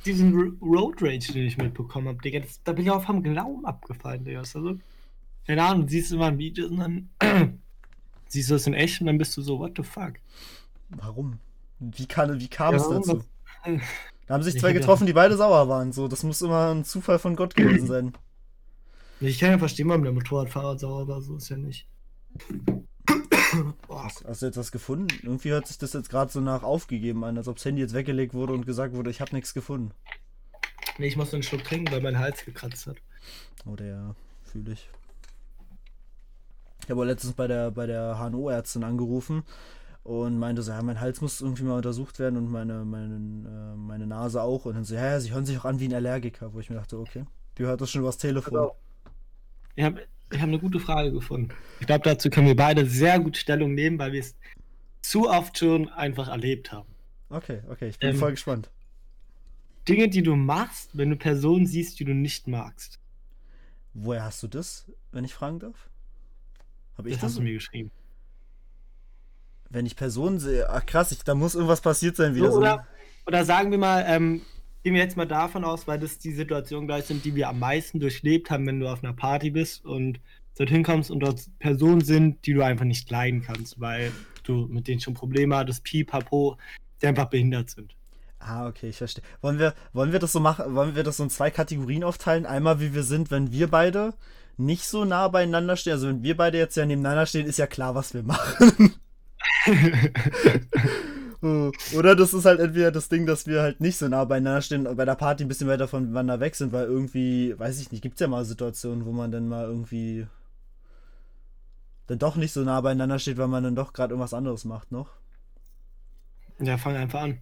diesen 0.07 0.57
Road 0.63 1.03
Rage, 1.03 1.33
den 1.35 1.47
ich 1.47 1.59
mitbekommen 1.59 2.09
habe, 2.09 2.19
Digga. 2.23 2.41
Das, 2.41 2.63
da 2.65 2.73
bin 2.73 2.87
ich 2.87 2.91
auch 2.91 3.05
vom 3.05 3.23
Glauben 3.23 3.67
abgefallen, 3.67 4.25
Digga. 4.25 4.39
Also, 4.39 4.79
keine 5.47 5.63
Ahnung, 5.63 5.87
siehst 5.87 6.11
du 6.11 6.17
mal 6.17 6.29
ein 6.29 6.39
Video 6.39 6.67
und 6.67 6.79
dann 6.79 7.11
siehst 8.29 8.49
du 8.49 8.55
das 8.55 8.67
in 8.67 8.73
echt 8.73 9.03
und 9.03 9.09
dann 9.09 9.19
bist 9.19 9.37
du 9.37 9.43
so, 9.43 9.59
what 9.59 9.73
the 9.77 9.83
fuck? 9.83 10.15
Warum? 10.89 11.39
Wie, 11.79 12.07
kann, 12.07 12.41
wie 12.41 12.49
kam 12.49 12.75
ja, 12.75 12.81
es 12.81 12.89
dazu? 12.89 13.23
Da 14.27 14.35
haben 14.35 14.43
sich 14.43 14.59
zwei 14.59 14.73
getroffen, 14.73 15.07
die 15.07 15.13
beide 15.13 15.37
sauer 15.37 15.69
waren. 15.69 15.93
So, 15.93 16.09
das 16.09 16.23
muss 16.23 16.41
immer 16.41 16.75
ein 16.75 16.85
Zufall 16.85 17.19
von 17.19 17.37
Gott 17.37 17.55
gewesen 17.55 17.87
sein. 17.87 18.13
Ich 19.21 19.39
kann 19.39 19.51
ja 19.51 19.59
verstehen, 19.59 19.91
warum 19.91 20.05
der 20.05 20.13
Motorradfahrer 20.13 20.79
sauer 20.79 21.07
war, 21.07 21.21
so 21.21 21.37
ist 21.37 21.51
ja 21.51 21.59
nicht. 21.59 21.87
Hast, 23.95 24.25
hast, 24.25 24.43
du 24.43 24.47
jetzt 24.47 24.57
was 24.57 24.73
gefunden? 24.73 25.09
Irgendwie 25.23 25.51
hört 25.51 25.67
sich 25.67 25.79
das 25.79 25.93
jetzt 25.93 26.11
gerade 26.11 26.31
so 26.31 26.41
nach 26.41 26.63
aufgegeben 26.63 27.25
an, 27.25 27.37
als 27.37 27.49
ob 27.49 27.57
das 27.57 27.65
Handy 27.65 27.83
jetzt 27.83 27.95
weggelegt 27.95 28.35
wurde 28.35 28.53
und 28.53 28.67
gesagt 28.67 28.95
wurde, 28.95 29.11
ich 29.11 29.21
habe 29.21 29.35
nichts 29.35 29.55
gefunden. 29.55 29.93
Nee, 30.99 31.07
ich 31.07 31.17
muss 31.17 31.33
einen 31.33 31.43
Schluck 31.43 31.65
trinken, 31.65 31.93
weil 31.93 32.01
mein 32.01 32.19
Hals 32.19 32.45
gekratzt 32.45 32.87
hat. 32.87 32.97
Oh, 33.67 33.77
der 33.77 34.15
fühle 34.43 34.73
ich. 34.73 34.89
Ich 36.85 36.91
habe 36.91 37.05
letztens 37.05 37.35
bei 37.35 37.47
der, 37.47 37.71
bei 37.71 37.87
der 37.87 38.19
HNO-Ärztin 38.19 38.83
angerufen 38.85 39.45
und 40.03 40.39
meinte 40.39 40.63
so, 40.63 40.73
ja, 40.73 40.83
mein 40.83 41.01
Hals 41.01 41.21
muss 41.21 41.41
irgendwie 41.41 41.63
mal 41.63 41.77
untersucht 41.77 42.19
werden 42.19 42.37
und 42.37 42.51
meine, 42.51 42.85
meine, 42.85 43.15
äh, 43.15 43.77
meine 43.77 44.07
Nase 44.07 44.43
auch. 44.43 44.65
Und 44.65 44.75
dann 44.75 44.85
so, 44.85 44.95
ja, 44.95 45.21
sie 45.21 45.33
hören 45.33 45.47
sich 45.47 45.59
auch 45.59 45.65
an 45.65 45.79
wie 45.79 45.87
ein 45.87 45.95
Allergiker, 45.95 46.53
wo 46.53 46.61
ich 46.61 46.71
mir 46.71 46.77
dachte, 46.77 46.99
okay, 46.99 47.25
die 47.57 47.65
hört 47.65 47.81
das 47.81 47.91
schon 47.91 48.01
übers 48.01 48.19
Telefon. 48.19 48.53
Genau. 48.53 48.77
Ich 49.77 49.85
habe 50.33 50.37
ich 50.37 50.43
hab 50.43 50.49
eine 50.49 50.59
gute 50.59 50.81
Frage 50.81 51.13
gefunden. 51.13 51.51
Ich 51.81 51.87
glaube, 51.87 52.05
dazu 52.05 52.31
können 52.31 52.47
wir 52.47 52.57
beide 52.57 52.87
sehr 52.87 53.21
gut 53.21 53.37
Stellung 53.37 53.75
nehmen, 53.75 53.99
weil 53.99 54.13
wir 54.13 54.21
es 54.21 54.35
zu 55.03 55.29
oft 55.29 55.59
schon 55.59 55.89
einfach 55.91 56.29
erlebt 56.29 56.73
haben. 56.73 56.89
Okay, 57.29 57.61
okay, 57.69 57.89
ich 57.89 57.99
bin 57.99 58.11
ähm, 58.11 58.17
voll 58.17 58.33
gespannt. 58.33 58.71
Dinge, 59.89 60.09
die 60.09 60.23
du 60.23 60.37
machst, 60.37 60.91
wenn 60.97 61.11
du 61.11 61.17
Personen 61.17 61.67
siehst, 61.67 61.99
die 61.99 62.05
du 62.05 62.15
nicht 62.15 62.47
magst. 62.47 63.01
Woher 63.95 64.25
hast 64.25 64.43
du 64.43 64.49
das, 64.49 64.91
wenn 65.11 65.25
ich 65.25 65.35
fragen 65.35 65.59
darf? 65.59 65.91
Hab 66.97 67.07
ich 67.07 67.15
das, 67.15 67.21
das 67.21 67.31
hast 67.31 67.39
du 67.39 67.43
mir 67.43 67.53
geschrieben. 67.53 67.91
Wenn 69.71 69.87
ich 69.87 69.97
Personen 69.97 70.39
sehe, 70.39 70.69
ach 70.69 70.85
krass, 70.87 71.13
ich, 71.13 71.25
da 71.25 71.35
muss 71.35 71.55
irgendwas 71.55 71.81
passiert 71.81 72.17
sein 72.17 72.35
wieder. 72.35 72.53
So, 72.53 72.59
oder, 72.59 72.87
oder 73.27 73.45
sagen 73.45 73.71
wir 73.71 73.79
mal, 73.79 74.05
ähm, 74.07 74.43
gehen 74.83 74.95
wir 74.95 75.03
jetzt 75.03 75.17
mal 75.17 75.27
davon 75.27 75.65
aus, 75.65 75.87
weil 75.87 75.99
das 75.99 76.19
die 76.19 76.33
Situationen 76.33 76.87
gleich 76.87 77.05
sind, 77.05 77.25
die 77.25 77.35
wir 77.35 77.49
am 77.49 77.59
meisten 77.59 78.01
durchlebt 78.01 78.51
haben, 78.51 78.67
wenn 78.67 78.81
du 78.81 78.89
auf 78.89 79.03
einer 79.03 79.13
Party 79.13 79.51
bist 79.51 79.85
und 79.85 80.21
dorthin 80.57 80.83
kommst 80.83 81.11
und 81.11 81.21
dort 81.21 81.47
Personen 81.59 82.03
sind, 82.03 82.45
die 82.47 82.53
du 82.53 82.63
einfach 82.63 82.85
nicht 82.85 83.11
leiden 83.11 83.43
kannst, 83.43 83.81
weil 83.81 84.13
du 84.43 84.67
mit 84.67 84.89
denen 84.89 85.01
schon 85.01 85.15
Probleme 85.15 85.57
hattest, 85.57 85.85
pipapo, 85.85 86.59
die 87.01 87.07
einfach 87.07 87.31
behindert 87.31 87.71
sind. 87.71 87.95
Ah, 88.39 88.67
okay, 88.67 88.89
ich 88.89 88.97
verstehe. 88.97 89.23
Wollen 89.41 89.61
wir, 89.61 89.75
wollen 89.93 90.11
wir 90.11 90.19
das 90.19 90.33
so 90.33 90.41
machen, 90.41 90.75
wollen 90.75 90.97
wir 90.97 91.05
das 91.05 91.19
so 91.19 91.23
in 91.23 91.31
zwei 91.31 91.51
Kategorien 91.51 92.03
aufteilen? 92.03 92.45
Einmal, 92.45 92.81
wie 92.81 92.93
wir 92.93 93.05
sind, 93.05 93.31
wenn 93.31 93.53
wir 93.53 93.69
beide 93.69 94.15
nicht 94.57 94.85
so 94.85 95.05
nah 95.05 95.29
beieinander 95.29 95.77
stehen. 95.77 95.93
Also 95.93 96.09
wenn 96.09 96.25
wir 96.25 96.37
beide 96.37 96.59
jetzt 96.59 96.77
ja 96.77 96.85
nebeneinander 96.85 97.27
stehen, 97.27 97.47
ist 97.47 97.59
ja 97.59 97.69
klar, 97.69 97.95
was 97.95 98.15
wir 98.15 98.25
machen. 98.25 98.95
Oder 101.43 102.15
das 102.15 102.35
ist 102.35 102.45
halt 102.45 102.61
entweder 102.61 102.93
das 102.93 103.09
Ding, 103.09 103.27
dass 103.27 103.49
wir 103.49 103.63
halt 103.63 103.81
nicht 103.81 103.97
so 103.97 104.07
nah 104.07 104.25
beieinander 104.25 104.63
stehen 104.63 104.87
und 104.87 104.97
bei 104.97 105.05
der 105.05 105.17
Party 105.17 105.45
ein 105.45 105.49
bisschen 105.49 105.67
weiter 105.67 105.89
voneinander 105.89 106.39
weg 106.39 106.55
sind, 106.55 106.73
weil 106.73 106.87
irgendwie, 106.87 107.59
weiß 107.59 107.81
ich 107.81 107.91
nicht, 107.91 108.01
gibt 108.01 108.15
es 108.15 108.21
ja 108.21 108.29
mal 108.29 108.45
Situationen, 108.45 109.07
wo 109.07 109.13
man 109.13 109.33
dann 109.33 109.49
mal 109.49 109.65
irgendwie 109.65 110.29
dann 112.07 112.21
doch 112.21 112.37
nicht 112.37 112.53
so 112.53 112.63
nah 112.63 112.81
beieinander 112.81 113.19
steht, 113.19 113.39
weil 113.39 113.49
man 113.49 113.65
dann 113.65 113.75
doch 113.75 113.93
gerade 113.93 114.13
irgendwas 114.13 114.35
anderes 114.35 114.65
macht 114.65 114.93
noch. 114.93 115.11
Ja, 116.61 116.79
fang 116.79 116.95
einfach 116.95 117.23
an. 117.23 117.39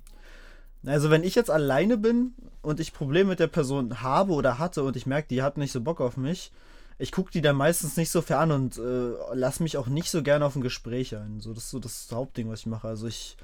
Also 0.86 1.10
wenn 1.10 1.24
ich 1.24 1.34
jetzt 1.34 1.50
alleine 1.50 1.98
bin 1.98 2.32
und 2.62 2.80
ich 2.80 2.94
Probleme 2.94 3.30
mit 3.30 3.40
der 3.40 3.48
Person 3.48 4.00
habe 4.00 4.32
oder 4.32 4.58
hatte 4.58 4.82
und 4.82 4.96
ich 4.96 5.04
merke, 5.04 5.28
die 5.28 5.42
hat 5.42 5.58
nicht 5.58 5.72
so 5.72 5.82
Bock 5.82 6.00
auf 6.00 6.16
mich, 6.16 6.52
ich 6.98 7.12
gucke 7.12 7.30
die 7.30 7.42
dann 7.42 7.56
meistens 7.56 7.98
nicht 7.98 8.10
so 8.10 8.22
fern 8.22 8.50
und 8.50 8.78
äh, 8.78 9.12
lass 9.34 9.60
mich 9.60 9.76
auch 9.76 9.88
nicht 9.88 10.10
so 10.10 10.22
gerne 10.22 10.46
auf 10.46 10.56
ein 10.56 10.62
Gespräch 10.62 11.14
ein. 11.16 11.40
So, 11.40 11.52
das 11.52 11.64
ist 11.64 11.70
so 11.70 11.78
das 11.78 12.08
Hauptding, 12.10 12.48
was 12.50 12.60
ich 12.60 12.66
mache. 12.66 12.88
Also 12.88 13.06
ich 13.06 13.36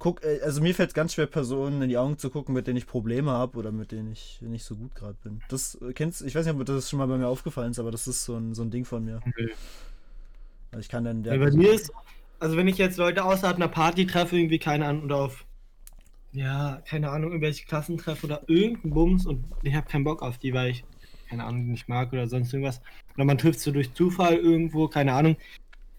guck, 0.00 0.24
äh, 0.24 0.40
also 0.42 0.60
mir 0.60 0.74
fällt 0.74 0.88
es 0.88 0.94
ganz 0.94 1.14
schwer, 1.14 1.26
Personen 1.26 1.80
in 1.82 1.88
die 1.88 1.98
Augen 1.98 2.18
zu 2.18 2.30
gucken, 2.30 2.52
mit 2.52 2.66
denen 2.66 2.78
ich 2.78 2.88
Probleme 2.88 3.30
habe 3.30 3.56
oder 3.56 3.70
mit 3.70 3.92
denen 3.92 4.10
ich 4.10 4.40
nicht 4.42 4.64
so 4.64 4.74
gut 4.74 4.96
gerade 4.96 5.16
bin. 5.22 5.40
Das 5.48 5.76
äh, 5.76 5.92
kennst 5.92 6.22
ich 6.22 6.34
weiß 6.34 6.44
nicht, 6.44 6.56
ob 6.56 6.66
das 6.66 6.90
schon 6.90 6.98
mal 6.98 7.06
bei 7.06 7.18
mir 7.18 7.28
aufgefallen 7.28 7.70
ist, 7.70 7.78
aber 7.78 7.92
das 7.92 8.08
ist 8.08 8.24
so 8.24 8.34
ein, 8.36 8.54
so 8.54 8.62
ein 8.62 8.70
Ding 8.70 8.84
von 8.84 9.04
mir. 9.04 9.20
Okay. 9.24 9.50
Also 10.72 10.80
ich 10.80 10.88
kann 10.88 11.04
dann 11.04 11.22
der. 11.22 11.34
Ja, 11.34 11.38
bei 11.38 11.52
mir 11.52 11.72
ist, 11.72 11.92
also 12.40 12.56
wenn 12.56 12.66
ich 12.66 12.78
jetzt 12.78 12.96
Leute 12.96 13.24
außerhalb 13.24 13.56
einer 13.56 13.68
Party 13.68 14.06
treffe, 14.06 14.36
irgendwie 14.36 14.58
keine 14.58 14.86
Ahnung, 14.86 15.04
oder 15.04 15.16
auf, 15.16 15.44
ja, 16.32 16.82
keine 16.88 17.10
Ahnung, 17.10 17.30
irgendwelche 17.30 17.66
Klassen 17.66 17.98
treffe 17.98 18.26
oder 18.26 18.42
irgendeinen 18.48 18.94
Bums 18.94 19.26
und 19.26 19.44
ich 19.62 19.74
habe 19.74 19.86
keinen 19.86 20.04
Bock 20.04 20.22
auf 20.22 20.38
die, 20.38 20.54
weil 20.54 20.70
ich, 20.70 20.84
keine 21.28 21.44
Ahnung, 21.44 21.68
nicht 21.68 21.88
mag 21.88 22.12
oder 22.12 22.26
sonst 22.26 22.52
irgendwas. 22.52 22.80
Oder 23.16 23.26
man 23.26 23.38
trifft 23.38 23.60
so 23.60 23.70
durch 23.70 23.92
Zufall 23.92 24.36
irgendwo, 24.36 24.88
keine 24.88 25.12
Ahnung. 25.12 25.36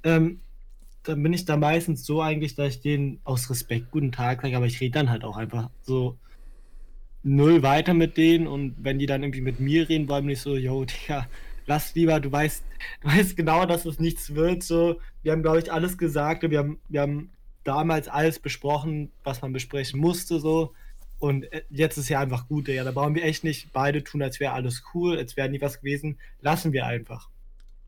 Ähm, 0.04 0.40
dann 1.04 1.24
bin 1.24 1.34
ich 1.34 1.46
da 1.46 1.58
meistens 1.58 2.06
so 2.06 2.22
eigentlich, 2.22 2.56
dass 2.56 2.76
ich 2.76 2.82
denen 2.82 3.20
aus 3.24 3.50
Respekt 3.50 3.92
guten 3.92 4.12
Tag 4.12 4.42
sage, 4.42 4.56
aber 4.56 4.66
ich 4.66 4.80
rede 4.80 4.94
dann 4.94 5.10
halt 5.10 5.24
auch 5.24 5.38
einfach 5.38 5.70
so 5.82 6.18
null 7.24 7.64
weiter 7.64 7.94
mit 7.94 8.18
denen 8.18 8.48
und 8.48 8.76
wenn 8.80 9.00
die 9.00 9.06
dann 9.06 9.24
irgendwie 9.24 9.42
mit 9.42 9.60
mir 9.60 9.90
reden, 9.90 10.10
wollen 10.10 10.26
nicht 10.26 10.42
so, 10.42 10.56
yo, 10.56 10.86
Digga, 10.86 11.28
lass 11.66 11.94
lieber, 11.96 12.20
du 12.20 12.32
weißt, 12.32 12.64
du 13.02 13.08
weißt 13.08 13.38
genau, 13.38 13.66
dass 13.66 13.86
es 13.86 14.00
nichts 14.00 14.36
wird, 14.36 14.64
so, 14.64 15.00
wir 15.24 15.32
haben, 15.32 15.44
glaube 15.44 15.60
ich, 15.60 15.72
alles 15.72 15.98
gesagt, 15.98 16.50
wir 16.50 16.60
haben, 16.60 16.80
wir 16.90 17.02
haben 17.02 17.30
damals 17.64 18.08
alles 18.08 18.40
besprochen, 18.40 19.12
was 19.24 19.42
man 19.42 19.54
besprechen 19.54 20.00
musste, 20.00 20.40
so, 20.40 20.74
und 21.20 21.52
äh, 21.54 21.62
jetzt 21.70 21.98
ist 21.98 22.10
ja 22.10 22.20
einfach 22.20 22.48
gut, 22.48 22.68
ja, 22.68 22.84
da 22.84 22.92
brauchen 22.92 23.16
wir 23.16 23.24
echt 23.24 23.44
nicht 23.44 23.72
beide 23.74 24.04
tun, 24.04 24.24
als 24.24 24.40
wäre 24.40 24.54
alles 24.54 24.84
cool, 24.94 25.18
als 25.18 25.38
wäre 25.38 25.50
nie 25.50 25.62
was 25.62 25.80
gewesen, 25.80 26.18
lassen 26.42 26.74
wir 26.74 26.86
einfach. 26.86 27.30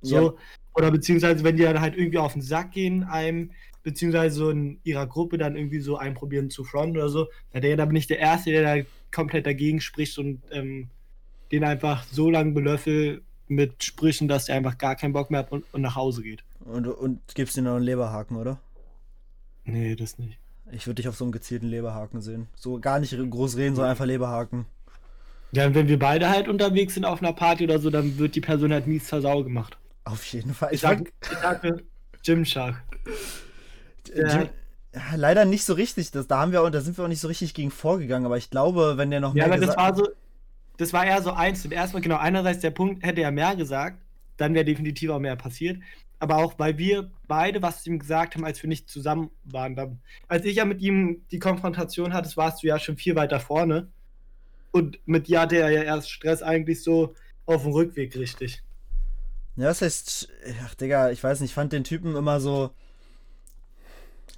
So, 0.02 0.15
ja. 0.15 0.34
Oder 0.73 0.91
beziehungsweise, 0.91 1.43
wenn 1.43 1.57
die 1.57 1.63
dann 1.63 1.81
halt 1.81 1.95
irgendwie 1.95 2.17
auf 2.17 2.33
den 2.33 2.41
Sack 2.41 2.71
gehen, 2.71 3.03
einem, 3.03 3.51
beziehungsweise 3.83 4.36
so 4.36 4.49
in 4.49 4.79
ihrer 4.83 5.07
Gruppe 5.07 5.38
dann 5.38 5.55
irgendwie 5.55 5.79
so 5.79 5.97
einen 5.97 6.15
probieren 6.15 6.49
zu 6.49 6.63
fronten 6.63 6.97
oder 6.97 7.09
so, 7.09 7.27
da, 7.51 7.59
da 7.59 7.86
bin 7.86 7.95
ich 7.95 8.07
der 8.07 8.19
Erste, 8.19 8.51
der 8.51 8.77
da 8.77 8.83
komplett 9.12 9.45
dagegen 9.45 9.81
spricht 9.81 10.17
und 10.17 10.41
ähm, 10.51 10.89
den 11.51 11.63
einfach 11.63 12.03
so 12.12 12.29
lange 12.29 12.51
belöffel 12.51 13.21
mit 13.47 13.83
Sprüchen, 13.83 14.27
dass 14.27 14.45
der 14.45 14.55
einfach 14.55 14.77
gar 14.77 14.95
keinen 14.95 15.13
Bock 15.13 15.29
mehr 15.29 15.41
hat 15.41 15.51
und, 15.51 15.65
und 15.71 15.81
nach 15.81 15.95
Hause 15.95 16.23
geht. 16.23 16.43
Und, 16.65 16.88
und 16.88 17.19
gibst 17.36 17.55
dir 17.55 17.62
noch 17.62 17.75
einen 17.75 17.83
Leberhaken, 17.83 18.38
oder? 18.38 18.59
Nee, 19.65 19.95
das 19.95 20.17
nicht. 20.17 20.39
Ich 20.71 20.88
würde 20.88 20.95
dich 20.95 21.07
auf 21.07 21.15
so 21.15 21.25
einen 21.25 21.31
gezielten 21.31 21.67
Leberhaken 21.67 22.21
sehen. 22.21 22.47
So 22.55 22.79
gar 22.79 22.99
nicht 22.99 23.15
groß 23.15 23.57
reden, 23.57 23.75
sondern 23.75 23.91
einfach 23.91 24.05
Leberhaken. 24.05 24.65
Ja, 25.51 25.73
wenn 25.75 25.88
wir 25.88 25.99
beide 25.99 26.29
halt 26.29 26.47
unterwegs 26.47 26.95
sind 26.95 27.05
auf 27.05 27.21
einer 27.21 27.33
Party 27.33 27.65
oder 27.65 27.77
so, 27.77 27.91
dann 27.91 28.17
wird 28.17 28.33
die 28.36 28.41
Person 28.41 28.73
halt 28.73 28.88
mies 28.88 29.05
zur 29.05 29.21
Sau 29.21 29.43
gemacht. 29.43 29.77
Auf 30.05 30.25
jeden 30.25 30.53
Fall. 30.53 30.69
Ich, 30.69 30.75
ich, 30.75 30.81
sag, 30.81 31.11
ich 31.21 31.37
sage 31.37 31.83
Gymshark. 32.25 32.81
Jim, 34.15 34.49
leider 35.15 35.45
nicht 35.45 35.63
so 35.63 35.73
richtig. 35.73 36.11
Das, 36.11 36.27
da 36.27 36.39
haben 36.39 36.51
wir 36.51 36.69
da 36.69 36.81
sind 36.81 36.97
wir 36.97 37.05
auch 37.05 37.09
nicht 37.09 37.21
so 37.21 37.27
richtig 37.27 37.53
gegen 37.53 37.71
vorgegangen, 37.71 38.25
aber 38.25 38.37
ich 38.37 38.49
glaube, 38.49 38.97
wenn 38.97 39.11
der 39.11 39.19
noch 39.19 39.33
mehr. 39.33 39.47
Ja, 39.47 39.53
aber 39.53 39.65
das 39.65 39.75
war 39.77 39.95
so, 39.95 40.07
das 40.77 40.93
war 40.93 41.05
eher 41.05 41.21
so 41.21 41.31
eins. 41.31 41.63
Und 41.65 41.71
erstmal, 41.71 42.01
genau, 42.01 42.17
einerseits 42.17 42.59
der 42.59 42.71
Punkt, 42.71 43.03
hätte 43.03 43.21
er 43.21 43.31
mehr 43.31 43.55
gesagt, 43.55 43.97
dann 44.37 44.53
wäre 44.53 44.65
definitiv 44.65 45.09
auch 45.09 45.19
mehr 45.19 45.35
passiert. 45.35 45.79
Aber 46.19 46.37
auch, 46.37 46.57
weil 46.57 46.77
wir 46.77 47.11
beide 47.27 47.61
was 47.61 47.85
ihm 47.85 47.99
gesagt 47.99 48.35
haben, 48.35 48.45
als 48.45 48.61
wir 48.63 48.69
nicht 48.69 48.89
zusammen 48.89 49.29
waren. 49.43 49.75
Dann, 49.75 49.99
als 50.27 50.45
ich 50.45 50.55
ja 50.55 50.65
mit 50.65 50.81
ihm 50.81 51.23
die 51.31 51.39
Konfrontation 51.39 52.13
hatte, 52.13 52.35
warst 52.37 52.63
du 52.63 52.67
ja 52.67 52.79
schon 52.79 52.97
viel 52.97 53.15
weiter 53.15 53.39
vorne. 53.39 53.87
Und 54.71 54.99
mit 55.05 55.27
dir 55.27 55.41
hatte 55.41 55.57
er 55.57 55.69
ja 55.69 55.83
erst 55.83 56.09
Stress 56.09 56.41
eigentlich 56.41 56.81
so 56.81 57.13
auf 57.45 57.63
dem 57.63 57.73
Rückweg 57.73 58.15
richtig. 58.15 58.63
Ja, 59.55 59.65
das 59.65 59.81
heißt, 59.81 60.29
ach 60.65 60.75
Digga, 60.75 61.11
ich 61.11 61.23
weiß 61.23 61.39
nicht, 61.39 61.51
ich 61.51 61.55
fand 61.55 61.73
den 61.73 61.83
Typen 61.83 62.15
immer 62.15 62.39
so. 62.39 62.71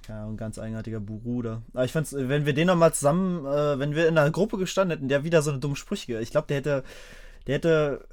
Ja, 0.08 0.26
ein 0.26 0.36
ganz 0.36 0.58
eigenartiger 0.58 1.00
Bruder. 1.00 1.62
Aber 1.72 1.84
ich 1.84 1.92
fand's, 1.92 2.12
wenn 2.12 2.46
wir 2.46 2.52
den 2.52 2.68
nochmal 2.68 2.94
zusammen, 2.94 3.44
äh, 3.44 3.78
wenn 3.78 3.94
wir 3.94 4.06
in 4.06 4.16
einer 4.16 4.30
Gruppe 4.30 4.56
gestanden 4.56 4.96
hätten, 4.96 5.08
der 5.08 5.24
wieder 5.24 5.42
so 5.42 5.50
eine 5.50 5.58
dumme 5.58 5.74
Sprüche. 5.76 6.20
Ich 6.20 6.30
glaube, 6.30 6.46
der 6.46 6.58
hätte. 6.58 6.84
Der 7.46 7.54
hätte. 7.56 8.06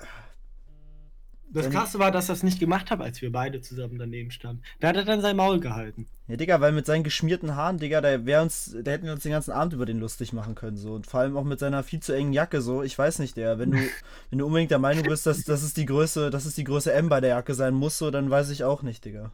Das 1.53 1.69
Krasse 1.69 1.99
war, 1.99 2.11
dass 2.11 2.29
er 2.29 2.33
es 2.33 2.43
nicht 2.43 2.59
gemacht 2.59 2.89
hat, 2.89 2.99
als 2.99 3.21
wir 3.21 3.31
beide 3.31 3.61
zusammen 3.61 3.99
daneben 3.99 4.31
standen. 4.31 4.63
Da 4.79 4.89
hat 4.89 4.95
er 4.95 5.05
dann 5.05 5.21
sein 5.21 5.35
Maul 5.35 5.59
gehalten. 5.59 6.07
Ja, 6.27 6.35
Digga, 6.35 6.61
weil 6.61 6.71
mit 6.71 6.85
seinen 6.85 7.03
geschmierten 7.03 7.55
Haaren, 7.55 7.77
Digga, 7.77 8.01
da 8.01 8.25
wäre 8.25 8.41
uns, 8.41 8.75
da 8.81 8.91
hätten 8.91 9.05
wir 9.05 9.13
uns 9.13 9.23
den 9.23 9.33
ganzen 9.33 9.51
Abend 9.51 9.73
über 9.73 9.85
den 9.85 9.99
lustig 9.99 10.33
machen 10.33 10.55
können, 10.55 10.77
so. 10.77 10.93
Und 10.93 11.05
vor 11.05 11.19
allem 11.19 11.37
auch 11.37 11.43
mit 11.43 11.59
seiner 11.59 11.83
viel 11.83 11.99
zu 11.99 12.13
engen 12.13 12.33
Jacke, 12.33 12.61
so. 12.61 12.81
Ich 12.81 12.97
weiß 12.97 13.19
nicht, 13.19 13.37
der, 13.37 13.59
wenn 13.59 13.71
du, 13.71 13.77
wenn 14.29 14.39
du 14.39 14.45
unbedingt 14.45 14.71
der 14.71 14.79
Meinung 14.79 15.03
bist, 15.03 15.25
dass 15.25 15.43
das 15.43 15.63
ist 15.63 15.77
die 15.77 15.85
Größe, 15.85 16.29
dass 16.29 16.45
es 16.45 16.55
die 16.55 16.63
Größe 16.63 16.91
M 16.91 17.09
bei 17.09 17.21
der 17.21 17.31
Jacke 17.31 17.53
sein 17.53 17.73
muss, 17.73 17.97
so, 17.97 18.09
dann 18.09 18.29
weiß 18.29 18.49
ich 18.49 18.63
auch 18.63 18.81
nicht, 18.81 19.05
Digga. 19.05 19.31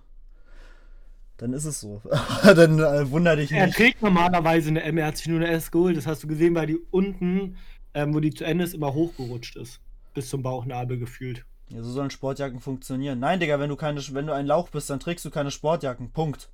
Dann 1.38 1.54
ist 1.54 1.64
es 1.64 1.80
so. 1.80 2.02
dann 2.44 2.80
äh, 2.80 3.10
wunder 3.10 3.38
dich 3.38 3.52
nicht. 3.52 3.60
Er 3.60 3.72
trägt 3.72 4.02
normalerweise 4.02 4.70
eine 4.70 4.84
M, 4.84 4.98
er 4.98 5.08
hat 5.08 5.18
sich 5.18 5.28
nur 5.28 5.40
eine 5.40 5.48
S 5.48 5.72
geholt. 5.72 5.96
Das 5.96 6.06
hast 6.06 6.24
du 6.24 6.28
gesehen, 6.28 6.54
weil 6.54 6.68
die 6.68 6.80
unten, 6.92 7.56
ähm, 7.94 8.14
wo 8.14 8.20
die 8.20 8.34
zu 8.34 8.44
Ende 8.44 8.66
ist, 8.66 8.74
immer 8.74 8.94
hochgerutscht 8.94 9.56
ist. 9.56 9.80
Bis 10.14 10.30
zum 10.30 10.44
Bauchnabel 10.44 10.98
gefühlt. 10.98 11.46
Ja, 11.70 11.84
so 11.84 11.92
sollen 11.92 12.10
Sportjacken 12.10 12.60
funktionieren. 12.60 13.20
Nein, 13.20 13.40
Digga, 13.40 13.60
wenn 13.60 13.70
du 13.70 13.76
keine, 13.76 14.02
wenn 14.14 14.28
du 14.28 14.34
ein 14.34 14.48
Lauch 14.48 14.70
bist, 14.70 14.90
dann 14.90 15.00
trägst 15.00 15.24
du 15.26 15.30
keine 15.30 15.52
Sportjacken. 15.52 16.12
Punkt. 16.12 16.50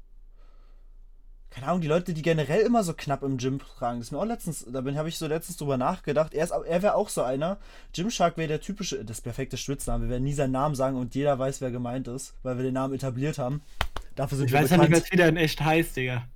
Keine 1.49 1.67
Ahnung, 1.67 1.79
die 1.79 1.87
Leute, 1.87 2.13
die 2.13 2.21
generell 2.21 2.61
immer 2.61 2.83
so 2.83 2.93
knapp 2.93 3.23
im 3.23 3.37
Gym 3.37 3.59
tragen, 3.59 3.99
das 3.99 4.07
ist 4.07 4.11
mir 4.11 4.17
auch 4.17 4.25
letztens, 4.25 4.65
da 4.69 4.83
habe 4.83 5.07
ich 5.07 5.17
so 5.17 5.25
letztens 5.25 5.55
drüber 5.55 5.77
nachgedacht. 5.77 6.33
Er, 6.33 6.49
er 6.49 6.81
wäre 6.81 6.95
auch 6.95 7.07
so 7.07 7.23
einer. 7.23 7.59
Gymshark 7.93 8.35
wäre 8.35 8.49
der 8.49 8.59
typische, 8.59 9.05
das 9.05 9.21
perfekte 9.21 9.55
Schwitzname. 9.55 10.03
Wir 10.03 10.09
werden 10.09 10.25
nie 10.25 10.33
seinen 10.33 10.51
Namen 10.51 10.75
sagen 10.75 10.97
und 10.97 11.15
jeder 11.15 11.39
weiß, 11.39 11.61
wer 11.61 11.71
gemeint 11.71 12.09
ist, 12.09 12.33
weil 12.43 12.57
wir 12.57 12.63
den 12.63 12.73
Namen 12.73 12.93
etabliert 12.93 13.37
haben. 13.37 13.61
Dafür 14.15 14.37
sind 14.37 14.47
ich 14.47 14.51
wir 14.51 14.59
weiß 14.59 14.69
bekannt. 14.69 14.89
ja 14.89 14.89
nicht, 14.89 15.03
was 15.05 15.11
wieder 15.13 15.29
in 15.29 15.37
echt 15.37 15.61
heißt, 15.61 15.95
Digga. 15.95 16.27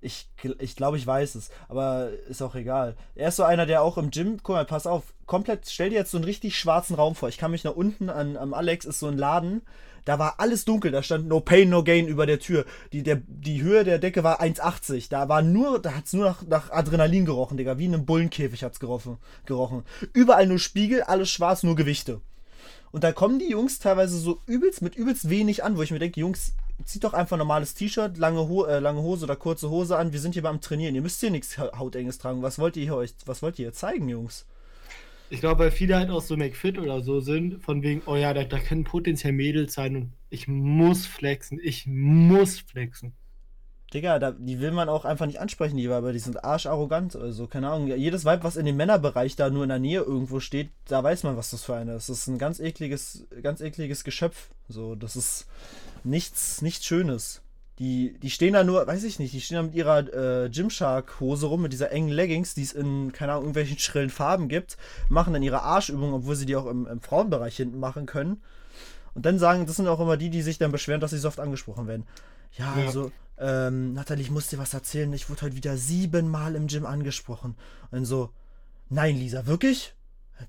Ich, 0.00 0.28
ich 0.60 0.76
glaube, 0.76 0.96
ich 0.96 1.06
weiß 1.06 1.34
es, 1.34 1.50
aber 1.68 2.10
ist 2.28 2.42
auch 2.42 2.54
egal. 2.54 2.96
Er 3.16 3.28
ist 3.28 3.36
so 3.36 3.42
einer, 3.42 3.66
der 3.66 3.82
auch 3.82 3.98
im 3.98 4.10
Gym, 4.10 4.38
guck 4.42 4.54
mal, 4.54 4.64
pass 4.64 4.86
auf, 4.86 5.12
komplett, 5.26 5.68
stell 5.68 5.90
dir 5.90 5.96
jetzt 5.96 6.12
so 6.12 6.18
einen 6.18 6.24
richtig 6.24 6.56
schwarzen 6.56 6.94
Raum 6.94 7.16
vor. 7.16 7.28
Ich 7.28 7.38
kann 7.38 7.50
mich 7.50 7.64
nach 7.64 7.74
unten 7.74 8.08
an, 8.08 8.36
am 8.36 8.54
Alex 8.54 8.84
ist 8.84 9.00
so 9.00 9.08
ein 9.08 9.18
Laden, 9.18 9.62
da 10.08 10.18
war 10.18 10.36
alles 10.38 10.64
dunkel, 10.64 10.90
da 10.90 11.02
stand 11.02 11.28
No 11.28 11.40
Pain, 11.40 11.68
No 11.68 11.84
Gain 11.84 12.08
über 12.08 12.24
der 12.24 12.38
Tür. 12.38 12.64
Die, 12.94 13.02
der, 13.02 13.20
die 13.26 13.60
Höhe 13.60 13.84
der 13.84 13.98
Decke 13.98 14.24
war 14.24 14.40
1,80. 14.40 15.10
Da 15.10 15.28
war 15.28 15.42
nur, 15.42 15.82
da 15.82 15.94
hat 15.94 16.06
es 16.06 16.14
nur 16.14 16.24
nach, 16.24 16.42
nach 16.46 16.70
Adrenalin 16.70 17.26
gerochen, 17.26 17.58
Digga. 17.58 17.76
Wie 17.76 17.84
in 17.84 17.92
einem 17.92 18.06
Bullenkäfig 18.06 18.64
hat 18.64 18.72
es 18.72 18.80
gerochen, 18.80 19.18
gerochen. 19.44 19.82
Überall 20.14 20.46
nur 20.46 20.58
Spiegel, 20.58 21.02
alles 21.02 21.28
schwarz, 21.28 21.62
nur 21.62 21.76
Gewichte. 21.76 22.22
Und 22.90 23.04
da 23.04 23.12
kommen 23.12 23.38
die 23.38 23.50
Jungs 23.50 23.80
teilweise 23.80 24.16
so 24.16 24.40
übelst 24.46 24.80
mit 24.80 24.96
übelst 24.96 25.28
wenig 25.28 25.62
an, 25.62 25.76
wo 25.76 25.82
ich 25.82 25.90
mir 25.90 25.98
denke, 25.98 26.20
Jungs, 26.20 26.54
zieht 26.84 27.04
doch 27.04 27.14
einfach 27.14 27.36
ein 27.36 27.40
normales 27.40 27.74
T-Shirt, 27.74 28.18
lange, 28.18 28.48
Ho 28.48 28.64
äh, 28.64 28.78
lange 28.78 29.02
Hose 29.02 29.24
oder 29.24 29.36
kurze 29.36 29.70
Hose 29.70 29.96
an. 29.96 30.12
Wir 30.12 30.20
sind 30.20 30.32
hier 30.32 30.42
beim 30.42 30.60
Trainieren. 30.60 30.94
Ihr 30.94 31.02
müsst 31.02 31.20
hier 31.20 31.30
nichts 31.30 31.58
Hautenges 31.58 32.18
tragen. 32.18 32.42
Was 32.42 32.58
wollt 32.58 32.76
ihr 32.76 32.94
euch, 32.94 33.14
was 33.26 33.42
wollt 33.42 33.58
ihr 33.58 33.72
zeigen, 33.72 34.08
Jungs? 34.08 34.46
Ich 35.30 35.40
glaube, 35.40 35.64
weil 35.64 35.70
viele 35.70 35.96
halt 35.96 36.10
auch 36.10 36.22
so 36.22 36.36
McFit 36.36 36.78
oder 36.78 37.02
so 37.02 37.20
sind, 37.20 37.62
von 37.62 37.82
wegen, 37.82 38.02
oh 38.06 38.16
ja, 38.16 38.32
da, 38.32 38.44
da 38.44 38.58
können 38.58 38.84
potenziell 38.84 39.34
Mädels 39.34 39.74
sein 39.74 39.96
und 39.96 40.12
ich 40.30 40.48
muss 40.48 41.06
flexen. 41.06 41.60
Ich 41.62 41.86
muss 41.86 42.60
flexen. 42.60 43.12
Digga, 43.92 44.18
da, 44.18 44.32
die 44.32 44.60
will 44.60 44.70
man 44.70 44.90
auch 44.90 45.06
einfach 45.06 45.24
nicht 45.24 45.40
ansprechen, 45.40 45.78
die 45.78 45.88
Weiber, 45.88 46.12
die 46.12 46.18
sind 46.18 46.44
arscharrogant 46.44 47.16
oder 47.16 47.32
so, 47.32 47.46
keine 47.46 47.70
Ahnung. 47.70 47.88
Jedes 47.88 48.26
Weib, 48.26 48.44
was 48.44 48.56
in 48.56 48.66
dem 48.66 48.76
Männerbereich 48.76 49.34
da 49.34 49.48
nur 49.48 49.62
in 49.62 49.70
der 49.70 49.78
Nähe 49.78 50.00
irgendwo 50.00 50.40
steht, 50.40 50.70
da 50.88 51.02
weiß 51.02 51.22
man, 51.22 51.38
was 51.38 51.50
das 51.50 51.64
für 51.64 51.74
eine 51.74 51.94
ist. 51.94 52.10
Das 52.10 52.18
ist 52.18 52.26
ein 52.26 52.38
ganz 52.38 52.60
ekliges, 52.60 53.26
ganz 53.42 53.62
ekliges 53.62 54.04
Geschöpf. 54.04 54.50
So, 54.68 54.94
das 54.94 55.16
ist 55.16 55.46
nichts, 56.04 56.60
nichts 56.60 56.84
Schönes. 56.84 57.40
Die, 57.78 58.18
die 58.18 58.30
stehen 58.30 58.52
da 58.54 58.64
nur, 58.64 58.86
weiß 58.86 59.04
ich 59.04 59.20
nicht, 59.20 59.32
die 59.32 59.40
stehen 59.40 59.56
da 59.56 59.62
mit 59.62 59.74
ihrer 59.74 60.44
äh, 60.44 60.50
Gymshark-Hose 60.50 61.46
rum, 61.46 61.62
mit 61.62 61.72
dieser 61.72 61.92
engen 61.92 62.10
Leggings, 62.10 62.54
die 62.54 62.62
es 62.62 62.72
in, 62.72 63.12
keine 63.12 63.32
Ahnung, 63.32 63.44
irgendwelchen 63.44 63.78
schrillen 63.78 64.10
Farben 64.10 64.48
gibt, 64.48 64.76
machen 65.08 65.32
dann 65.32 65.42
ihre 65.44 65.62
Arschübungen, 65.62 66.12
obwohl 66.12 66.36
sie 66.36 66.44
die 66.44 66.56
auch 66.56 66.66
im, 66.66 66.86
im 66.86 67.00
Frauenbereich 67.00 67.56
hinten 67.56 67.78
machen 67.78 68.04
können. 68.04 68.42
Und 69.14 69.24
dann 69.24 69.38
sagen, 69.38 69.64
das 69.64 69.76
sind 69.76 69.88
auch 69.88 70.00
immer 70.00 70.16
die, 70.16 70.28
die 70.28 70.42
sich 70.42 70.58
dann 70.58 70.72
beschweren, 70.72 71.00
dass 71.00 71.12
sie 71.12 71.18
so 71.18 71.28
oft 71.28 71.40
angesprochen 71.40 71.86
werden. 71.86 72.04
Ja, 72.52 72.76
ja. 72.76 72.86
also 72.86 73.12
ähm, 73.38 73.92
Nathalie, 73.94 74.22
ich 74.24 74.30
muss 74.30 74.48
dir 74.48 74.58
was 74.58 74.74
erzählen. 74.74 75.12
Ich 75.12 75.28
wurde 75.30 75.42
heute 75.42 75.56
wieder 75.56 75.76
siebenmal 75.76 76.54
im 76.54 76.66
Gym 76.66 76.86
angesprochen. 76.86 77.56
Und 77.90 78.04
so, 78.04 78.30
nein, 78.88 79.16
Lisa, 79.16 79.46
wirklich? 79.46 79.94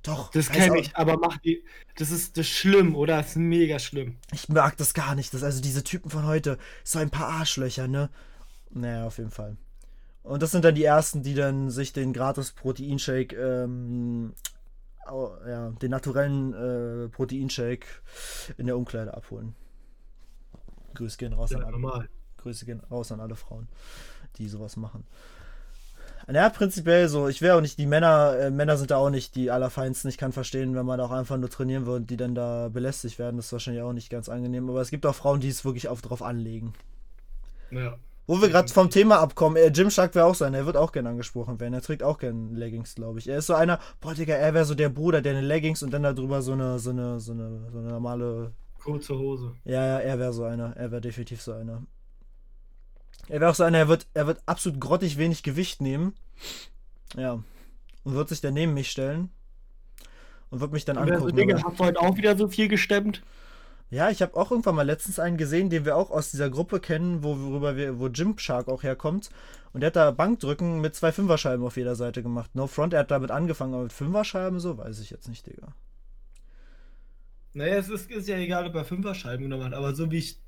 Doch. 0.03 0.31
Das 0.31 0.49
kenne 0.49 0.79
ich, 0.79 0.95
aber 0.95 1.17
mach 1.17 1.37
die. 1.37 1.63
Das 1.97 2.11
ist 2.11 2.37
das 2.37 2.45
ist 2.45 2.51
schlimm, 2.51 2.95
oder? 2.95 3.17
Das 3.17 3.29
ist 3.31 3.35
mega 3.37 3.79
schlimm. 3.79 4.17
Ich 4.31 4.47
mag 4.49 4.77
das 4.77 4.93
gar 4.93 5.15
nicht. 5.15 5.33
Das, 5.33 5.43
also 5.43 5.61
diese 5.61 5.83
Typen 5.83 6.11
von 6.11 6.25
heute, 6.25 6.57
so 6.83 6.99
ein 6.99 7.09
paar 7.09 7.27
Arschlöcher, 7.27 7.87
ne? 7.87 8.09
Naja, 8.69 9.07
auf 9.07 9.17
jeden 9.17 9.31
Fall. 9.31 9.57
Und 10.21 10.43
das 10.43 10.51
sind 10.51 10.63
dann 10.63 10.75
die 10.75 10.83
ersten, 10.83 11.23
die 11.23 11.33
dann 11.33 11.71
sich 11.71 11.91
den 11.91 12.13
gratis 12.13 12.51
Proteinshake, 12.51 13.35
ähm, 13.35 14.33
ja, 15.47 15.71
den 15.71 15.89
naturellen 15.89 16.53
äh, 16.53 17.09
Proteinshake 17.09 17.87
in 18.57 18.67
der 18.67 18.77
Umkleide 18.77 19.13
abholen. 19.15 19.55
Grüße 20.93 21.17
gehen 21.17 21.33
raus 21.33 21.49
Ja, 21.49 21.57
an 21.57 21.63
alle. 21.63 21.71
normal. 21.79 22.09
Grüße 22.39 22.65
gehen 22.65 22.81
raus 22.91 23.11
an 23.11 23.19
alle 23.19 23.35
Frauen, 23.35 23.67
die 24.37 24.47
sowas 24.47 24.77
machen. 24.77 25.05
Naja, 26.27 26.49
prinzipiell 26.49 27.09
so, 27.09 27.27
ich 27.27 27.41
wäre 27.41 27.57
auch 27.57 27.61
nicht, 27.61 27.79
die 27.79 27.87
Männer, 27.87 28.37
äh, 28.37 28.51
Männer 28.51 28.77
sind 28.77 28.91
da 28.91 28.97
auch 28.97 29.09
nicht 29.09 29.35
die 29.35 29.49
allerfeinsten. 29.49 30.09
Ich 30.09 30.17
kann 30.17 30.31
verstehen, 30.31 30.75
wenn 30.75 30.85
man 30.85 30.99
auch 30.99 31.09
einfach 31.09 31.37
nur 31.37 31.49
trainieren 31.49 31.87
und 31.87 32.11
die 32.11 32.17
dann 32.17 32.35
da 32.35 32.69
belästigt 32.69 33.17
werden, 33.17 33.37
das 33.37 33.47
ist 33.47 33.53
wahrscheinlich 33.53 33.81
auch 33.81 33.93
nicht 33.93 34.11
ganz 34.11 34.29
angenehm. 34.29 34.69
Aber 34.69 34.79
es 34.81 34.91
gibt 34.91 35.07
auch 35.07 35.15
Frauen, 35.15 35.39
die 35.39 35.47
es 35.47 35.65
wirklich 35.65 35.87
auf 35.87 36.01
drauf 36.01 36.21
anlegen. 36.21 36.73
Ja. 37.71 37.97
Wo 38.27 38.39
wir 38.41 38.49
gerade 38.49 38.71
vom 38.71 38.91
Thema 38.91 39.19
abkommen, 39.19 39.57
äh, 39.57 39.69
Jim 39.69 39.89
Shark 39.89 40.13
wäre 40.13 40.27
auch 40.27 40.35
sein, 40.35 40.53
er 40.53 40.67
wird 40.67 40.77
auch 40.77 40.91
gern 40.91 41.07
angesprochen 41.07 41.59
werden. 41.59 41.73
Er 41.73 41.81
trägt 41.81 42.03
auch 42.03 42.19
gern 42.19 42.53
Leggings, 42.53 42.93
glaube 42.93 43.17
ich. 43.17 43.27
Er 43.27 43.39
ist 43.39 43.47
so 43.47 43.55
einer, 43.55 43.79
boah, 43.99 44.13
Digga, 44.13 44.35
er 44.35 44.53
wäre 44.53 44.65
so 44.65 44.75
der 44.75 44.89
Bruder, 44.89 45.23
der 45.23 45.31
eine 45.31 45.41
Leggings 45.41 45.81
und 45.81 45.91
dann 45.91 46.03
darüber 46.03 46.43
so 46.43 46.51
eine, 46.51 46.77
so 46.77 46.91
eine, 46.91 47.19
so 47.19 47.31
eine, 47.31 47.71
so 47.71 47.79
eine 47.79 47.89
normale 47.89 48.53
Kurze 48.79 49.17
Hose. 49.17 49.55
ja, 49.65 49.83
ja, 49.83 49.99
er 49.99 50.19
wäre 50.19 50.31
so 50.31 50.43
einer. 50.43 50.77
Er 50.77 50.91
wäre 50.91 51.01
definitiv 51.01 51.41
so 51.41 51.53
einer. 51.53 51.81
Er 53.29 53.39
wäre 53.39 53.51
auch 53.51 53.55
so 53.55 53.63
einer, 53.63 53.77
er 53.77 53.87
wird, 53.87 54.07
er 54.13 54.27
wird 54.27 54.41
absolut 54.45 54.81
grottig 54.81 55.17
wenig 55.17 55.43
Gewicht 55.43 55.81
nehmen. 55.81 56.13
Ja. 57.15 57.43
Und 58.03 58.13
wird 58.13 58.29
sich 58.29 58.41
dann 58.41 58.53
neben 58.53 58.73
mich 58.73 58.91
stellen. 58.91 59.29
Und 60.49 60.61
wird 60.61 60.71
mich 60.71 60.85
dann 60.85 60.97
angucken. 60.97 61.35
Digga, 61.35 61.55
aber- 61.55 61.69
hast 61.69 61.79
du 61.79 61.83
heute 61.85 61.99
auch 62.01 62.17
wieder 62.17 62.37
so 62.37 62.47
viel 62.47 62.67
gestemmt? 62.67 63.21
ja, 63.91 64.09
ich 64.09 64.21
habe 64.21 64.35
auch 64.35 64.51
irgendwann 64.51 64.75
mal 64.75 64.85
letztens 64.85 65.19
einen 65.19 65.37
gesehen, 65.37 65.69
den 65.69 65.83
wir 65.83 65.95
auch 65.95 66.11
aus 66.11 66.29
dieser 66.29 66.49
Gruppe 66.49 66.79
kennen, 66.79 67.23
wo, 67.23 67.37
worüber 67.39 67.75
wir, 67.75 67.99
wo 67.99 68.07
Jim 68.07 68.37
Shark 68.37 68.67
auch 68.67 68.83
herkommt. 68.83 69.29
Und 69.73 69.81
der 69.81 69.87
hat 69.87 69.95
da 69.95 70.11
Bankdrücken 70.11 70.79
mit 70.79 70.95
zwei 70.95 71.11
Fünferscheiben 71.11 71.65
auf 71.65 71.77
jeder 71.77 71.95
Seite 71.95 72.21
gemacht. 72.21 72.53
No 72.53 72.67
Front, 72.67 72.93
er 72.93 72.99
hat 72.99 73.11
damit 73.11 73.31
angefangen, 73.31 73.73
aber 73.73 73.83
mit 73.83 73.93
Fünferscheiben 73.93 74.59
so, 74.59 74.77
weiß 74.77 74.99
ich 74.99 75.09
jetzt 75.09 75.27
nicht, 75.27 75.45
Digga. 75.47 75.73
Naja, 77.53 77.77
es 77.77 77.89
ist, 77.89 78.11
ist 78.11 78.27
ja 78.27 78.37
egal, 78.37 78.67
ob 78.67 78.75
er 78.75 78.85
Fünferscheiben 78.85 79.43
genommen 79.43 79.65
hat, 79.65 79.73
aber 79.73 79.95
so 79.95 80.11
wie 80.11 80.19
ich 80.19 80.39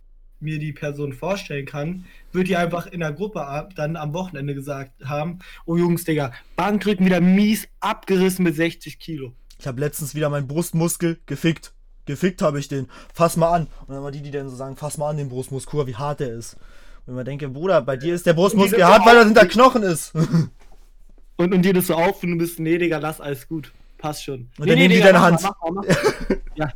mir 0.42 0.60
die 0.60 0.74
Person 0.74 1.14
vorstellen 1.14 1.66
kann, 1.66 2.06
wird 2.32 2.48
die 2.48 2.58
einfach 2.58 2.88
in 2.88 3.00
der 3.00 3.14
Gruppe 3.14 3.46
ab, 3.46 3.74
dann 3.76 3.96
am 3.96 4.14
Wochenende 4.14 4.54
gesagt 4.54 4.92
haben, 5.06 5.40
oh 5.66 5.78
Jungs, 5.78 6.04
Digga, 6.04 6.32
Bankdrücken 6.56 7.06
wieder 7.06 7.22
mies 7.22 7.68
abgerissen 7.80 8.44
mit 8.44 8.56
60 8.56 9.00
Kilo. 9.00 9.34
Ich 9.60 9.68
habe 9.68 9.80
letztens 9.80 10.16
wieder 10.16 10.30
meinen 10.30 10.48
Brustmuskel 10.48 11.20
gefickt. 11.26 11.74
Gefickt 12.06 12.42
habe 12.42 12.60
ich 12.60 12.68
den. 12.68 12.88
Fass 13.14 13.38
mal 13.38 13.52
an. 13.52 13.68
Und 13.86 13.94
dann 13.94 14.02
mal 14.02 14.12
die, 14.12 14.22
die 14.22 14.32
dann 14.32 14.50
so 14.50 14.56
sagen, 14.56 14.76
fass 14.76 14.98
mal 14.98 15.10
an 15.10 15.18
den 15.18 15.30
Brustmuskel, 15.30 15.86
wie 15.86 15.96
hart 15.96 16.20
der 16.20 16.34
ist. 16.34 16.58
Und 17.06 17.16
mir 17.16 17.24
denke, 17.24 17.48
Bruder, 17.48 17.82
bei 17.82 17.96
dir 17.96 18.16
ist 18.16 18.26
der 18.26 18.34
Brustmuskel 18.34 18.80
das 18.80 18.90
hart, 18.90 19.06
weil 19.06 19.18
er 19.18 19.26
hinter. 19.26 19.46
Knochen 19.46 19.84
ist. 19.84 20.14
Und, 21.38 21.56
und 21.56 21.64
dir 21.64 21.74
das 21.74 21.88
so 21.88 21.96
auf 21.96 22.22
und 22.22 22.34
du 22.34 22.38
bist, 22.38 22.60
nee, 22.60 22.78
Digga, 22.78 23.00
lass 23.00 23.20
alles 23.20 23.48
gut. 23.48 23.72
Passt 23.98 24.24
schon. 24.24 24.50
Und 24.60 24.60
nee, 24.60 24.66
dann 24.68 24.68
nee, 24.68 24.76
nehmen 24.76 24.90
die 24.90 24.96
Digga, 24.98 25.08
deine 25.08 25.18
mach 25.18 25.26
Hand. 25.26 25.42
Mal, 25.42 25.54
mach 25.60 25.72
mal, 25.72 25.86
mach 25.88 26.30
mal. 26.30 26.42
ja. 26.56 26.72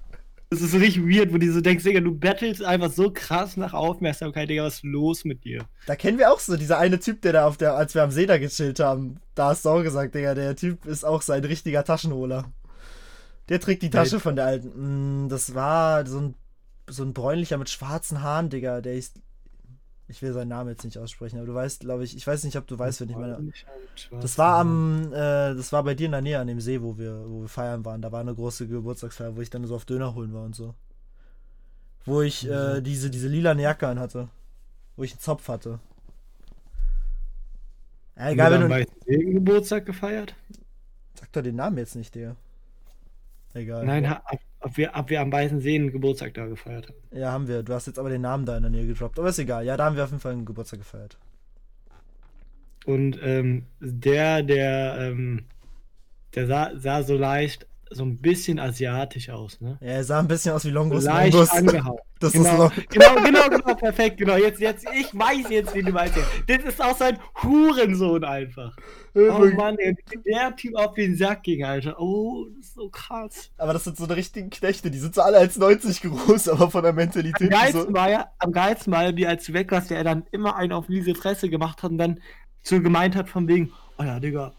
Das 0.51 0.61
ist 0.61 0.71
so 0.71 0.77
richtig 0.77 1.03
weird, 1.03 1.33
wo 1.33 1.37
du 1.37 1.51
so 1.51 1.59
denkst, 1.59 1.83
Digga, 1.83 1.99
du 2.01 2.13
battlest 2.17 2.63
einfach 2.63 2.91
so 2.91 3.11
krass 3.11 3.57
nach 3.57 3.73
Aufmerksamkeit, 3.73 4.49
Digga, 4.49 4.63
was 4.63 4.75
ist 4.75 4.83
los 4.83 5.25
mit 5.25 5.43
dir? 5.43 5.65
Da 5.87 5.95
kennen 5.95 6.17
wir 6.19 6.31
auch 6.31 6.39
so, 6.39 6.55
dieser 6.55 6.77
eine 6.77 6.99
Typ, 6.99 7.21
der 7.23 7.33
da 7.33 7.47
auf 7.47 7.57
der, 7.57 7.75
als 7.75 7.95
wir 7.95 8.03
am 8.03 8.11
See 8.11 8.25
da 8.27 8.37
gechillt 8.37 8.79
haben, 8.79 9.19
da 9.33 9.47
hast 9.49 9.65
du 9.65 9.69
auch 9.69 9.81
gesagt, 9.83 10.13
Digga, 10.15 10.35
der 10.35 10.55
Typ 10.55 10.85
ist 10.85 11.03
auch 11.03 11.21
sein 11.23 11.43
richtiger 11.43 11.83
Taschenholer. 11.83 12.45
Der 13.49 13.59
trägt 13.59 13.81
die 13.81 13.89
Tasche 13.89 14.13
Welcher? 14.13 14.19
von 14.21 14.35
der 14.35 14.45
alten. 14.45 15.25
Mm, 15.25 15.29
Das 15.29 15.55
war 15.55 16.05
so 16.07 16.19
ein, 16.19 16.35
so 16.87 17.03
ein 17.03 17.13
bräunlicher 17.13 17.57
mit 17.57 17.69
schwarzen 17.69 18.21
Haaren, 18.21 18.49
Digga, 18.49 18.81
der 18.81 18.93
ist. 18.95 19.19
Ich 20.07 20.21
will 20.21 20.33
seinen 20.33 20.49
Namen 20.49 20.69
jetzt 20.69 20.83
nicht 20.83 20.99
aussprechen, 20.99 21.37
aber 21.37 21.47
du 21.47 21.55
weißt, 21.55 21.79
glaube 21.79 22.03
ich, 22.03 22.15
ich 22.15 22.27
weiß 22.27 22.43
nicht, 22.43 22.57
ob 22.57 22.67
du 22.67 22.77
weißt, 22.77 23.01
wenn 23.01 23.09
ich 23.09 23.15
meine. 23.15 23.51
Das 24.21 24.37
war 24.37 24.59
am, 24.59 25.11
äh, 25.11 25.55
das 25.55 25.71
war 25.71 25.83
bei 25.83 25.95
dir 25.95 26.05
in 26.05 26.11
der 26.11 26.21
Nähe 26.21 26.39
an 26.39 26.45
dem 26.47 26.61
See, 26.61 26.81
wo 26.81 26.97
wir, 26.99 27.23
wo 27.27 27.41
wir 27.41 27.47
feiern 27.49 27.83
waren. 27.85 28.01
Da 28.03 28.11
war 28.11 28.19
eine 28.19 28.35
große 28.35 28.67
Geburtstagsfeier, 28.67 29.35
wo 29.35 29.41
ich 29.41 29.49
dann 29.49 29.65
so 29.65 29.75
auf 29.75 29.85
Döner 29.85 30.13
holen 30.13 30.31
war 30.31 30.43
und 30.43 30.55
so. 30.55 30.75
Wo 32.05 32.21
ich 32.21 32.47
äh, 32.47 32.81
diese, 32.81 33.09
diese 33.09 33.27
lilane 33.27 33.63
Jacke 33.63 33.87
an 33.87 33.99
hatte. 33.99 34.29
Wo 34.95 35.03
ich 35.03 35.13
einen 35.13 35.21
Zopf 35.21 35.47
hatte. 35.47 35.79
Ja, 38.15 38.29
egal, 38.29 38.51
wenn 38.51 38.69
du. 38.69 38.85
du 39.07 39.33
Geburtstag 39.33 39.85
gefeiert? 39.87 40.35
Sag 41.15 41.31
doch 41.33 41.41
den 41.41 41.55
Namen 41.55 41.77
jetzt 41.77 41.95
nicht, 41.95 42.13
Digga. 42.13 42.35
Egal. 43.53 43.85
Nein, 43.85 44.09
ha- 44.09 44.21
ob, 44.65 44.77
wir, 44.77 44.91
ob 44.95 45.11
wir 45.11 45.21
am 45.21 45.31
Weißen 45.31 45.59
See 45.61 45.75
einen 45.75 45.91
Geburtstag 45.91 46.33
da 46.33 46.47
gefeiert 46.47 46.87
haben. 46.87 47.19
Ja, 47.19 47.31
haben 47.31 47.47
wir. 47.47 47.61
Du 47.61 47.73
hast 47.73 47.85
jetzt 47.85 47.99
aber 47.99 48.09
den 48.09 48.21
Namen 48.21 48.45
da 48.45 48.57
in 48.57 48.63
der 48.63 48.71
Nähe 48.71 48.87
gedroppt. 48.87 49.19
Aber 49.19 49.29
ist 49.29 49.37
egal. 49.37 49.63
Ja, 49.63 49.77
da 49.77 49.85
haben 49.85 49.95
wir 49.95 50.03
auf 50.03 50.09
jeden 50.09 50.19
Fall 50.19 50.31
einen 50.31 50.45
Geburtstag 50.45 50.79
gefeiert. 50.79 51.19
Und 52.83 53.19
ähm, 53.21 53.65
der, 53.79 54.41
der, 54.41 54.97
ähm, 54.99 55.45
der 56.33 56.47
sah, 56.47 56.71
sah 56.75 57.03
so 57.03 57.15
leicht, 57.15 57.67
so 57.95 58.03
ein 58.03 58.17
bisschen 58.17 58.59
asiatisch 58.59 59.29
aus, 59.29 59.59
ne? 59.61 59.77
Ja, 59.81 59.87
er 59.87 60.03
sah 60.03 60.19
ein 60.19 60.27
bisschen 60.27 60.53
aus 60.53 60.65
wie 60.65 60.69
Longus 60.69 61.03
leicht 61.05 61.33
Longus. 61.33 61.49
angehauen. 61.51 61.97
Das 62.17 62.31
genau, 62.31 62.49
ist 62.49 62.57
noch. 62.77 62.87
genau, 62.89 63.15
genau, 63.15 63.49
genau, 63.49 63.75
perfekt, 63.75 64.17
genau. 64.17 64.37
Jetzt, 64.37 64.61
jetzt, 64.61 64.85
ich 64.97 65.07
weiß 65.13 65.49
jetzt, 65.49 65.75
wie 65.75 65.83
du 65.83 65.91
meinst. 65.91 66.15
Das 66.47 66.63
ist 66.63 66.81
auch 66.81 66.95
sein 66.95 67.19
Hurensohn 67.43 68.23
einfach. 68.23 68.73
Oh 69.13 69.45
Mann, 69.53 69.75
wie 69.77 69.95
der 70.31 70.55
Typ 70.55 70.75
auf 70.77 70.93
den 70.93 71.17
Sack 71.17 71.43
ging, 71.43 71.65
Alter. 71.65 71.99
Oh, 71.99 72.45
das 72.55 72.67
ist 72.67 72.75
so 72.75 72.87
krass. 72.89 73.51
Aber 73.57 73.73
das 73.73 73.83
sind 73.83 73.97
so 73.97 74.05
eine 74.05 74.15
richtigen 74.15 74.49
Knechte. 74.49 74.89
Die 74.89 74.97
sind 74.97 75.13
so 75.13 75.21
alle 75.23 75.39
als 75.39 75.57
90 75.57 76.03
groß, 76.03 76.47
aber 76.49 76.71
von 76.71 76.83
der 76.83 76.91
Am 76.91 76.95
Mentalität 76.95 77.51
geilsten 77.51 77.81
so. 77.87 77.93
war 77.93 78.09
ja, 78.09 78.31
am 78.39 78.53
geilsten 78.53 78.93
war 78.93 79.13
wie 79.17 79.27
als 79.27 79.51
weg 79.51 79.71
warst, 79.71 79.89
der 79.89 80.03
dann 80.05 80.23
immer 80.31 80.55
einen 80.55 80.71
auf 80.71 80.87
diese 80.87 81.15
Fresse 81.15 81.49
gemacht 81.49 81.83
hat 81.83 81.91
und 81.91 81.97
dann 81.97 82.21
so 82.61 82.81
gemeint 82.81 83.17
hat 83.17 83.27
von 83.29 83.47
wegen, 83.49 83.73
oh 83.97 84.03
ja, 84.03 84.21
Digga, 84.21 84.53
der- 84.53 84.55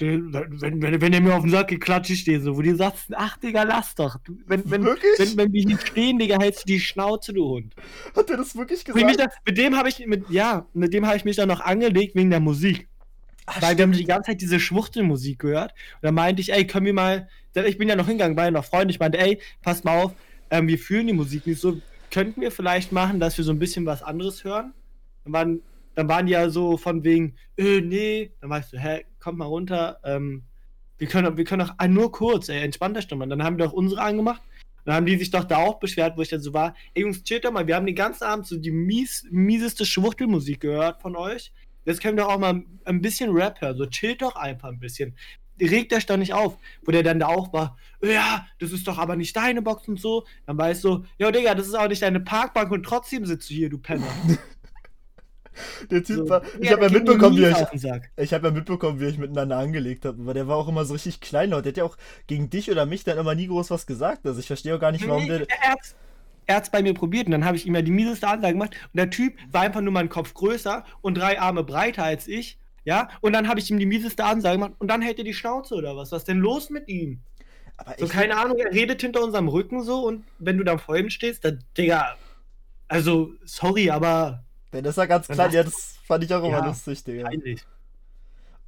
wenn, 0.00 0.82
wenn, 0.82 1.00
wenn 1.00 1.12
er 1.12 1.20
mir 1.20 1.34
auf 1.34 1.42
den 1.42 1.50
Sack 1.50 1.72
ich 1.72 2.24
dir 2.24 2.40
so, 2.40 2.56
wo 2.56 2.62
du 2.62 2.74
sagst, 2.74 3.06
ach 3.14 3.36
Digga, 3.36 3.62
lass 3.62 3.94
doch. 3.94 4.16
Du, 4.24 4.38
wenn, 4.46 4.68
wenn, 4.70 4.84
Wirklich? 4.84 5.18
wenn, 5.18 5.36
wenn 5.36 5.52
wir 5.52 5.62
hier 5.62 5.78
stehen, 5.78 6.18
Digga, 6.18 6.38
hältst 6.40 6.64
du 6.64 6.66
die 6.72 6.80
Schnauze, 6.80 7.32
du 7.32 7.44
Hund. 7.48 7.74
Hat 8.16 8.30
er 8.30 8.36
das 8.38 8.56
wirklich 8.56 8.84
gesagt? 8.84 9.20
da, 9.20 9.26
mit 9.46 9.58
dem 9.58 9.76
habe 9.76 9.88
ich, 9.88 10.04
mit, 10.06 10.28
ja, 10.30 10.66
mit 10.72 10.92
dem 10.94 11.06
habe 11.06 11.16
ich 11.16 11.24
mich 11.24 11.36
dann 11.36 11.48
noch 11.48 11.60
angelegt 11.60 12.14
wegen 12.14 12.30
der 12.30 12.40
Musik. 12.40 12.88
Ach, 13.46 13.60
Weil 13.62 13.76
wir 13.76 13.82
haben 13.82 13.92
die 13.92 14.04
ganze 14.04 14.28
Zeit 14.28 14.40
diese 14.40 14.60
Schwuchtelmusik 14.60 15.40
gehört. 15.40 15.72
Und 15.72 16.02
da 16.02 16.12
meinte 16.12 16.40
ich, 16.40 16.52
ey, 16.52 16.66
können 16.66 16.86
wir 16.86 16.94
mal. 16.94 17.28
Ich 17.54 17.78
bin 17.78 17.88
ja 17.88 17.96
noch 17.96 18.06
hingegangen 18.06 18.36
bei 18.36 18.50
noch 18.50 18.64
Freunden. 18.64 18.90
Ich 18.90 19.00
meinte, 19.00 19.18
ey, 19.18 19.40
passt 19.62 19.84
mal 19.84 20.04
auf, 20.04 20.12
ähm, 20.50 20.68
wir 20.68 20.78
fühlen 20.78 21.08
die 21.08 21.12
Musik 21.12 21.46
nicht 21.46 21.60
so. 21.60 21.80
Könnten 22.10 22.40
wir 22.40 22.52
vielleicht 22.52 22.92
machen, 22.92 23.18
dass 23.18 23.36
wir 23.38 23.44
so 23.44 23.52
ein 23.52 23.58
bisschen 23.58 23.86
was 23.86 24.02
anderes 24.02 24.44
hören? 24.44 24.72
Dann 25.24 25.32
waren, 25.32 25.62
dann 25.94 26.08
waren 26.08 26.26
die 26.26 26.32
ja 26.32 26.48
so 26.48 26.76
von 26.76 27.02
wegen, 27.02 27.34
äh, 27.56 27.80
nee. 27.80 28.30
Dann 28.40 28.50
weißt 28.50 28.72
du, 28.72 28.78
hä, 28.78 29.04
kommt 29.20 29.38
mal 29.38 29.46
runter. 29.46 30.00
Ähm, 30.04 30.42
wir 30.98 31.08
können, 31.08 31.36
wir 31.36 31.44
können 31.44 31.66
doch 31.66 31.74
ah, 31.78 31.88
nur 31.88 32.12
kurz, 32.12 32.48
ey, 32.48 32.62
entspannt 32.62 33.02
Stimme. 33.02 33.26
Dann 33.26 33.42
haben 33.42 33.58
wir 33.58 33.66
doch 33.66 33.72
unsere 33.72 34.02
angemacht. 34.02 34.42
Dann 34.84 34.94
haben 34.94 35.06
die 35.06 35.16
sich 35.16 35.30
doch 35.30 35.44
da 35.44 35.58
auch 35.58 35.78
beschwert, 35.78 36.16
wo 36.16 36.22
ich 36.22 36.28
dann 36.28 36.40
so 36.40 36.52
war, 36.52 36.74
ey 36.94 37.02
Jungs, 37.02 37.22
chillt 37.22 37.44
doch 37.44 37.52
mal, 37.52 37.66
wir 37.66 37.76
haben 37.76 37.86
den 37.86 37.94
ganzen 37.94 38.24
Abend 38.24 38.46
so 38.46 38.56
die 38.56 38.70
mies, 38.70 39.26
mieseste 39.30 39.84
Schwuchtelmusik 39.84 40.60
gehört 40.60 41.00
von 41.02 41.16
euch. 41.16 41.52
Jetzt 41.84 42.00
können 42.02 42.16
wir 42.16 42.24
doch 42.24 42.32
auch 42.32 42.38
mal 42.38 42.62
ein 42.84 43.00
bisschen 43.00 43.30
Rap 43.30 43.60
hören, 43.60 43.76
so 43.76 43.86
chillt 43.86 44.22
doch 44.22 44.36
einfach 44.36 44.68
ein 44.68 44.78
bisschen. 44.78 45.14
Regt 45.60 45.92
euch 45.92 46.06
doch 46.06 46.16
nicht 46.16 46.32
auf, 46.32 46.56
wo 46.84 46.90
der 46.90 47.02
dann 47.02 47.18
da 47.20 47.26
auch 47.26 47.52
war, 47.52 47.76
ja, 48.02 48.46
das 48.58 48.72
ist 48.72 48.88
doch 48.88 48.96
aber 48.96 49.16
nicht 49.16 49.36
deine 49.36 49.60
Box 49.60 49.86
und 49.88 50.00
so. 50.00 50.24
Dann 50.46 50.56
weißt 50.56 50.82
du, 50.84 51.04
ja 51.18 51.30
Digga, 51.30 51.54
das 51.54 51.66
ist 51.66 51.74
auch 51.74 51.88
nicht 51.88 52.02
deine 52.02 52.20
Parkbank 52.20 52.70
und 52.70 52.82
trotzdem 52.82 53.26
sitzt 53.26 53.50
du 53.50 53.54
hier, 53.54 53.68
du 53.68 53.78
Penner. 53.78 54.08
Der 55.90 56.02
Typ 56.04 56.18
So. 56.18 56.28
war. 56.30 56.42
Ich 56.60 56.66
Ja, 56.66 56.72
habe 56.72 56.84
ja 56.84 56.90
mitbekommen, 56.90 57.36
wie 57.36 57.46
ich. 57.46 57.56
Ich 58.16 58.32
habe 58.34 58.48
ja 58.48 58.52
mitbekommen, 58.52 59.00
wie 59.00 59.06
euch 59.06 59.18
miteinander 59.18 59.58
angelegt 59.58 60.04
habt, 60.04 60.18
aber 60.20 60.34
der 60.34 60.48
war 60.48 60.56
auch 60.56 60.68
immer 60.68 60.84
so 60.84 60.94
richtig 60.94 61.20
kleinlaut. 61.20 61.64
Der 61.64 61.72
hat 61.72 61.76
ja 61.78 61.84
auch 61.84 61.96
gegen 62.26 62.50
dich 62.50 62.70
oder 62.70 62.86
mich 62.86 63.04
dann 63.04 63.18
immer 63.18 63.34
nie 63.34 63.46
groß 63.46 63.70
was 63.70 63.86
gesagt. 63.86 64.26
Also 64.26 64.40
ich 64.40 64.46
verstehe 64.46 64.74
auch 64.76 64.80
gar 64.80 64.92
nicht, 64.92 65.06
warum 65.06 65.22
Nee, 65.24 65.28
der. 65.28 65.46
er 65.48 65.72
hat's- 65.72 65.94
er 66.46 66.56
hat's 66.56 66.70
bei 66.70 66.82
mir 66.82 66.94
probiert 66.94 67.26
und 67.26 67.32
dann 67.32 67.44
habe 67.44 67.56
ich 67.56 67.66
ihm 67.66 67.74
ja 67.74 67.82
die 67.82 67.90
mieseste 67.92 68.26
Ansage 68.28 68.54
gemacht 68.54 68.74
und 68.92 68.96
der 68.98 69.10
Typ 69.10 69.34
war 69.52 69.62
einfach 69.62 69.80
nur 69.80 69.92
meinen 69.92 70.08
Kopf 70.08 70.34
größer 70.34 70.84
und 71.00 71.14
drei 71.16 71.40
Arme 71.40 71.62
breiter 71.64 72.02
als 72.04 72.26
ich, 72.28 72.58
ja, 72.84 73.08
und 73.20 73.32
dann 73.32 73.48
habe 73.48 73.60
ich 73.60 73.70
ihm 73.70 73.78
die 73.78 73.86
mieseste 73.86 74.24
Ansage 74.24 74.56
gemacht 74.56 74.72
und 74.78 74.88
dann 74.88 75.02
hält 75.02 75.18
er 75.18 75.24
die 75.24 75.34
Schnauze 75.34 75.74
oder 75.74 75.96
was, 75.96 76.10
was 76.12 76.22
ist 76.22 76.28
denn 76.28 76.38
los 76.38 76.70
mit 76.70 76.88
ihm? 76.88 77.20
Aber 77.76 77.94
So, 77.98 78.06
ich, 78.06 78.12
keine 78.12 78.36
Ahnung, 78.36 78.58
er 78.58 78.72
redet 78.72 79.00
hinter 79.02 79.22
unserem 79.22 79.48
Rücken 79.48 79.82
so 79.82 80.06
und 80.06 80.24
wenn 80.38 80.58
du 80.58 80.64
da 80.64 80.78
vor 80.78 80.96
ihm 80.96 81.10
stehst, 81.10 81.44
dann, 81.44 81.62
Digga, 81.78 82.16
also, 82.88 83.32
sorry, 83.44 83.90
aber 83.90 84.44
wenn 84.72 84.84
das 84.84 84.96
war 84.96 85.06
ganz 85.06 85.26
klein, 85.28 85.50
ja, 85.52 85.62
das 85.62 85.98
fand 86.04 86.24
ich 86.24 86.32
auch 86.34 86.44
immer 86.44 86.58
Ja, 86.58 86.66
lustig, 86.66 87.02
Digga. 87.04 87.24
peinlich. 87.24 87.64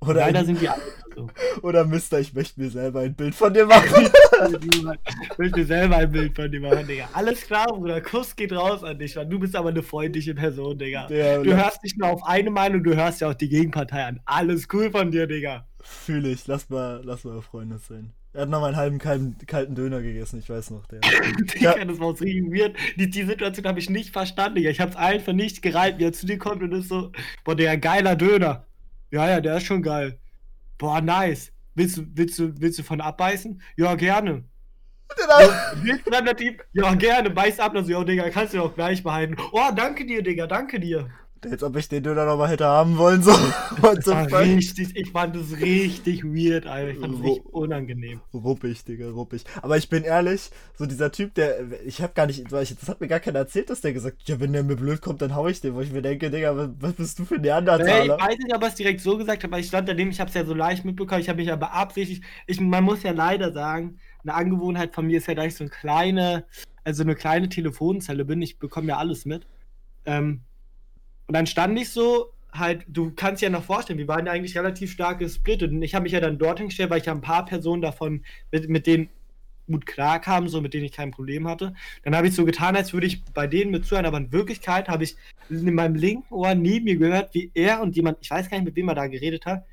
Oder, 0.00 0.14
Leider 0.14 0.44
sind 0.44 0.60
die 0.60 0.68
alle 0.68 0.82
so. 1.14 1.30
oder 1.62 1.84
Mister, 1.84 2.18
ich 2.18 2.34
möchte 2.34 2.60
mir 2.60 2.70
selber 2.70 3.00
ein 3.00 3.14
Bild 3.14 3.34
von 3.36 3.54
dir 3.54 3.66
machen. 3.66 4.10
Ich 4.42 5.38
will 5.38 5.52
dir 5.52 5.64
selber 5.64 5.96
ein 5.98 6.10
Bild 6.10 6.34
von 6.34 6.50
dir 6.50 6.60
machen, 6.60 6.84
Digga. 6.88 7.08
Alles 7.12 7.42
klar, 7.42 7.66
Bruder. 7.68 8.00
Kuss 8.00 8.34
geht 8.34 8.52
raus 8.52 8.82
an 8.82 8.98
dich, 8.98 9.14
Mann. 9.14 9.30
Du 9.30 9.38
bist 9.38 9.54
aber 9.54 9.68
eine 9.68 9.84
freundliche 9.84 10.34
Person, 10.34 10.76
Digga. 10.76 11.06
Der, 11.06 11.40
Du 11.44 11.54
hörst 11.54 11.80
nicht 11.84 11.96
nur 11.98 12.08
auf 12.08 12.24
eine 12.24 12.50
Meinung, 12.50 12.82
du 12.82 12.96
hörst 12.96 13.20
ja 13.20 13.30
auch 13.30 13.34
die 13.34 13.48
Gegenpartei 13.48 14.04
an. 14.04 14.20
Alles 14.24 14.66
cool 14.72 14.90
von 14.90 15.12
dir, 15.12 15.28
Digga. 15.28 15.68
Fühle 15.80 16.30
ich. 16.30 16.46
Lass 16.48 16.68
mal, 16.68 17.00
lass 17.04 17.22
mal 17.22 17.40
Freunde 17.42 17.78
sein. 17.78 18.12
Er 18.34 18.42
hat 18.42 18.48
noch 18.48 18.60
mal 18.60 18.68
einen 18.68 18.76
halben 18.76 18.98
kalten, 18.98 19.36
kalten 19.46 19.74
Döner 19.74 20.00
gegessen, 20.00 20.38
ich 20.38 20.48
weiß 20.48 20.70
noch. 20.70 20.86
Der. 20.86 21.00
Digga, 21.54 21.84
das 21.84 22.00
war 22.00 22.16
so 22.16 22.24
weird. 22.24 22.76
Die, 22.96 23.10
die 23.10 23.24
Situation 23.24 23.66
habe 23.66 23.78
ich 23.78 23.90
nicht 23.90 24.10
verstanden, 24.10 24.56
Digga. 24.56 24.70
Ich 24.70 24.80
hab's 24.80 24.96
einfach 24.96 25.34
nicht 25.34 25.60
gereiht, 25.60 25.98
wie 25.98 26.04
er 26.04 26.12
zu 26.14 26.24
dir 26.26 26.38
kommt 26.38 26.62
und 26.62 26.72
ist 26.72 26.88
so, 26.88 27.12
boah, 27.44 27.54
der 27.54 27.76
geiler 27.76 28.16
Döner. 28.16 28.64
Ja, 29.10 29.28
ja, 29.28 29.40
der 29.40 29.58
ist 29.58 29.64
schon 29.64 29.82
geil. 29.82 30.18
Boah, 30.78 31.02
nice. 31.02 31.52
Willst 31.74 31.98
du, 31.98 32.06
willst 32.14 32.38
du, 32.38 32.58
willst 32.58 32.78
du 32.78 32.82
von 32.82 33.02
abbeißen? 33.02 33.60
Ja, 33.76 33.94
gerne. 33.94 34.44
Willst 35.82 36.06
du 36.06 36.10
dann 36.10 36.24
der 36.24 36.36
Typ? 36.36 36.64
Ja, 36.72 36.94
gerne, 36.94 37.28
beiß 37.28 37.60
ab. 37.60 37.74
Also, 37.74 37.92
ja, 37.92 38.02
Digga, 38.02 38.30
kannst 38.30 38.54
du 38.54 38.58
ja 38.58 38.62
auch 38.62 38.74
gleich 38.74 39.02
behalten. 39.02 39.36
Oh, 39.52 39.70
danke 39.76 40.06
dir, 40.06 40.22
Digga, 40.22 40.46
danke 40.46 40.80
dir. 40.80 41.10
Als 41.50 41.62
ob 41.64 41.76
ich 41.76 41.88
den 41.88 42.04
Döner 42.04 42.24
noch 42.24 42.36
mal 42.38 42.48
hätte 42.48 42.66
haben 42.66 42.98
wollen. 42.98 43.22
So. 43.22 43.32
Das 43.82 44.06
war 44.06 44.40
richtig, 44.40 44.94
ich 44.94 45.10
fand 45.10 45.34
das 45.34 45.58
richtig 45.60 46.22
weird, 46.24 46.66
Alter. 46.66 46.90
Ich 46.92 46.98
fand 46.98 47.14
es 47.14 47.22
richtig 47.22 47.46
unangenehm. 47.46 48.20
Ruppig, 48.32 48.84
Digga, 48.84 49.08
ruppig. 49.10 49.44
Aber 49.60 49.76
ich 49.76 49.88
bin 49.88 50.04
ehrlich, 50.04 50.50
so 50.76 50.86
dieser 50.86 51.10
Typ, 51.10 51.34
der, 51.34 51.82
ich 51.84 52.00
hab 52.00 52.14
gar 52.14 52.26
nicht, 52.26 52.52
weil 52.52 52.62
ich, 52.62 52.76
das 52.76 52.88
hat 52.88 53.00
mir 53.00 53.08
gar 53.08 53.18
keiner 53.18 53.40
erzählt, 53.40 53.70
dass 53.70 53.80
der 53.80 53.92
gesagt, 53.92 54.28
ja, 54.28 54.38
wenn 54.38 54.52
der 54.52 54.62
mir 54.62 54.76
blöd 54.76 55.00
kommt, 55.00 55.20
dann 55.20 55.34
hau 55.34 55.48
ich 55.48 55.60
den, 55.60 55.74
wo 55.74 55.80
ich 55.80 55.90
mir 55.92 56.02
denke, 56.02 56.30
Digga, 56.30 56.70
was, 56.78 56.92
bist 56.92 57.18
du 57.18 57.24
für 57.24 57.36
ein 57.36 57.40
Nee, 57.40 57.48
ich 57.48 57.52
Neandertaler? 57.54 58.18
weiß 58.20 58.38
nicht, 58.38 58.54
ob 58.54 58.62
er 58.62 58.68
es 58.68 58.74
direkt 58.76 59.00
so 59.00 59.16
gesagt 59.16 59.42
hat, 59.42 59.50
aber 59.50 59.58
ich 59.58 59.66
stand 59.66 59.88
daneben, 59.88 60.10
ich 60.10 60.20
habe 60.20 60.28
es 60.28 60.34
ja 60.34 60.44
so 60.44 60.54
leicht 60.54 60.84
mitbekommen, 60.84 61.20
ich 61.20 61.28
habe 61.28 61.38
mich 61.38 61.48
ja 61.48 61.56
beabsichtigt. 61.56 62.22
Ich, 62.46 62.60
man 62.60 62.84
muss 62.84 63.02
ja 63.02 63.10
leider 63.12 63.52
sagen, 63.52 63.98
eine 64.22 64.34
Angewohnheit 64.34 64.94
von 64.94 65.06
mir 65.06 65.18
ist 65.18 65.26
ja, 65.26 65.34
dass 65.34 65.46
ich 65.46 65.54
so 65.56 65.64
eine 65.64 65.70
kleine, 65.70 66.44
also 66.84 67.02
eine 67.02 67.16
kleine 67.16 67.48
Telefonzelle 67.48 68.24
bin, 68.24 68.40
ich 68.42 68.58
bekomme 68.58 68.88
ja 68.88 68.98
alles 68.98 69.24
mit. 69.24 69.46
Ähm, 70.04 70.42
und 71.32 71.36
dann 71.36 71.46
stand 71.46 71.78
ich 71.78 71.88
so, 71.88 72.30
halt, 72.52 72.84
du 72.88 73.10
kannst 73.16 73.40
dir 73.40 73.46
ja 73.46 73.50
noch 73.50 73.64
vorstellen, 73.64 73.98
wir 73.98 74.06
waren 74.06 74.26
ja 74.26 74.32
eigentlich 74.32 74.54
relativ 74.54 74.92
stark 74.92 75.18
gesplittet 75.18 75.72
und 75.72 75.80
ich 75.80 75.94
habe 75.94 76.02
mich 76.02 76.12
ja 76.12 76.20
dann 76.20 76.36
dorthin 76.36 76.66
gestellt, 76.66 76.90
weil 76.90 77.00
ich 77.00 77.06
ja 77.06 77.14
ein 77.14 77.22
paar 77.22 77.46
Personen 77.46 77.80
davon, 77.80 78.22
mit, 78.50 78.68
mit 78.68 78.86
denen 78.86 79.08
gut 79.66 79.86
klar 79.86 80.20
kam, 80.20 80.46
so 80.50 80.60
mit 80.60 80.74
denen 80.74 80.84
ich 80.84 80.92
kein 80.92 81.10
Problem 81.10 81.48
hatte. 81.48 81.72
Dann 82.02 82.14
habe 82.14 82.28
ich 82.28 82.34
so 82.34 82.44
getan, 82.44 82.76
als 82.76 82.92
würde 82.92 83.06
ich 83.06 83.24
bei 83.24 83.46
denen 83.46 83.70
mit 83.70 83.86
zuhören, 83.86 84.04
aber 84.04 84.18
in 84.18 84.30
Wirklichkeit 84.30 84.90
habe 84.90 85.04
ich 85.04 85.16
in 85.48 85.74
meinem 85.74 85.94
linken 85.94 86.34
Ohr 86.34 86.54
neben 86.54 86.84
mir 86.84 86.96
gehört, 86.96 87.32
wie 87.32 87.50
er 87.54 87.80
und 87.80 87.96
jemand, 87.96 88.18
ich 88.20 88.30
weiß 88.30 88.50
gar 88.50 88.58
nicht, 88.58 88.66
mit 88.66 88.76
wem 88.76 88.90
er 88.90 88.94
da 88.94 89.06
geredet 89.06 89.46
hat, 89.46 89.64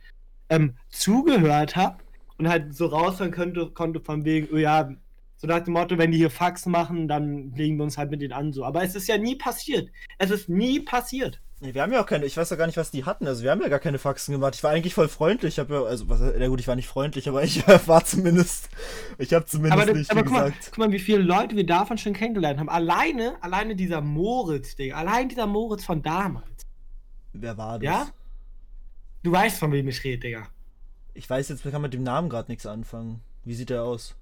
ähm, 0.48 0.78
zugehört 0.88 1.76
hat 1.76 1.98
und 2.38 2.48
halt 2.48 2.74
so 2.74 2.86
raushören 2.86 3.32
könnte, 3.32 3.69
konnte 3.72 4.00
von 4.00 4.24
wegen, 4.24 4.48
oh 4.54 4.58
ja, 4.58 4.89
so 5.36 5.45
nach 5.45 5.60
dem 5.60 5.74
Motto, 5.74 5.98
wenn 5.98 6.12
die 6.12 6.17
hier 6.19 6.30
Fax 6.30 6.65
machen, 6.67 7.10
dann 7.10 7.54
legen 7.54 7.76
wir 7.76 7.84
uns 7.84 7.98
halt 7.98 8.12
mit 8.12 8.22
denen 8.22 8.32
an 8.32 8.54
so. 8.54 8.63
Aber 8.63 8.82
es 8.82 8.95
ist 8.95 9.10
ja 9.10 9.17
nie 9.17 9.36
passiert. 9.36 9.89
Es 10.19 10.32
ist 10.32 10.48
nie 10.48 10.80
passiert. 10.80 11.41
Nee, 11.62 11.74
wir 11.74 11.82
haben 11.82 11.91
ja 11.91 12.02
auch 12.02 12.06
keine, 12.06 12.26
ich 12.26 12.38
weiß 12.38 12.50
ja 12.52 12.56
gar 12.56 12.67
nicht, 12.67 12.78
was 12.78 12.89
die 12.89 13.04
hatten, 13.04 13.28
also 13.28 13.43
wir 13.43 13.52
haben 13.52 13.62
ja 13.62 13.67
gar 13.67 13.80
keine 13.80 13.98
Faxen 14.00 14.32
gemacht. 14.32 14.56
Ich 14.56 14.63
war 14.63 14.72
eigentlich 14.72 14.93
voll 14.93 15.10
freundlich, 15.10 15.56
ich 15.56 15.60
habe 15.60 15.74
ja, 15.74 15.84
also, 15.84 16.08
was, 16.08 16.22
na 16.22 16.48
gut, 16.48 16.62
ich 16.62 16.67
war 16.69 16.78
nicht 16.78 16.88
freundlich, 16.88 17.28
aber 17.28 17.43
ich 17.43 17.67
war 17.88 18.06
zumindest, 18.06 18.69
ich 19.17 19.34
habe 19.34 19.45
zumindest 19.45 19.82
Aber, 19.84 19.93
nicht, 19.93 20.10
aber 20.10 20.24
guck, 20.24 20.32
mal, 20.32 20.43
gesagt. 20.52 20.65
guck 20.69 20.78
mal, 20.78 20.91
wie 20.93 21.00
viele 21.00 21.17
Leute 21.19 21.58
wir 21.58 21.65
davon 21.65 21.98
schon 21.98 22.13
kennengelernt 22.13 22.60
haben. 22.62 22.69
Alleine, 22.69 23.36
alleine 23.41 23.76
dieser 23.76 24.00
Moritz, 24.00 24.78
Digga. 24.78 24.95
Allein 24.95 25.28
dieser 25.28 25.48
Moritz 25.48 25.84
von 25.84 26.02
damals. 26.02 26.45
Wer 27.34 27.58
war 27.58 27.78
das? 27.78 27.84
Ja? 27.86 28.08
Du 29.24 29.32
weißt, 29.34 29.60
von 29.60 29.74
wem 29.74 29.89
ich 29.89 30.02
rede, 30.06 30.19
Digga. 30.19 30.48
Ich 31.13 31.30
weiß 31.30 31.50
jetzt, 31.50 31.65
man 31.65 31.74
kann 31.74 31.82
mit 31.82 31.93
dem 31.93 32.04
Namen 32.04 32.30
gerade 32.30 32.50
nichts 32.50 32.65
anfangen. 32.65 33.22
Wie 33.43 33.54
sieht 33.54 33.69
der 33.69 33.84
aus? 33.84 34.15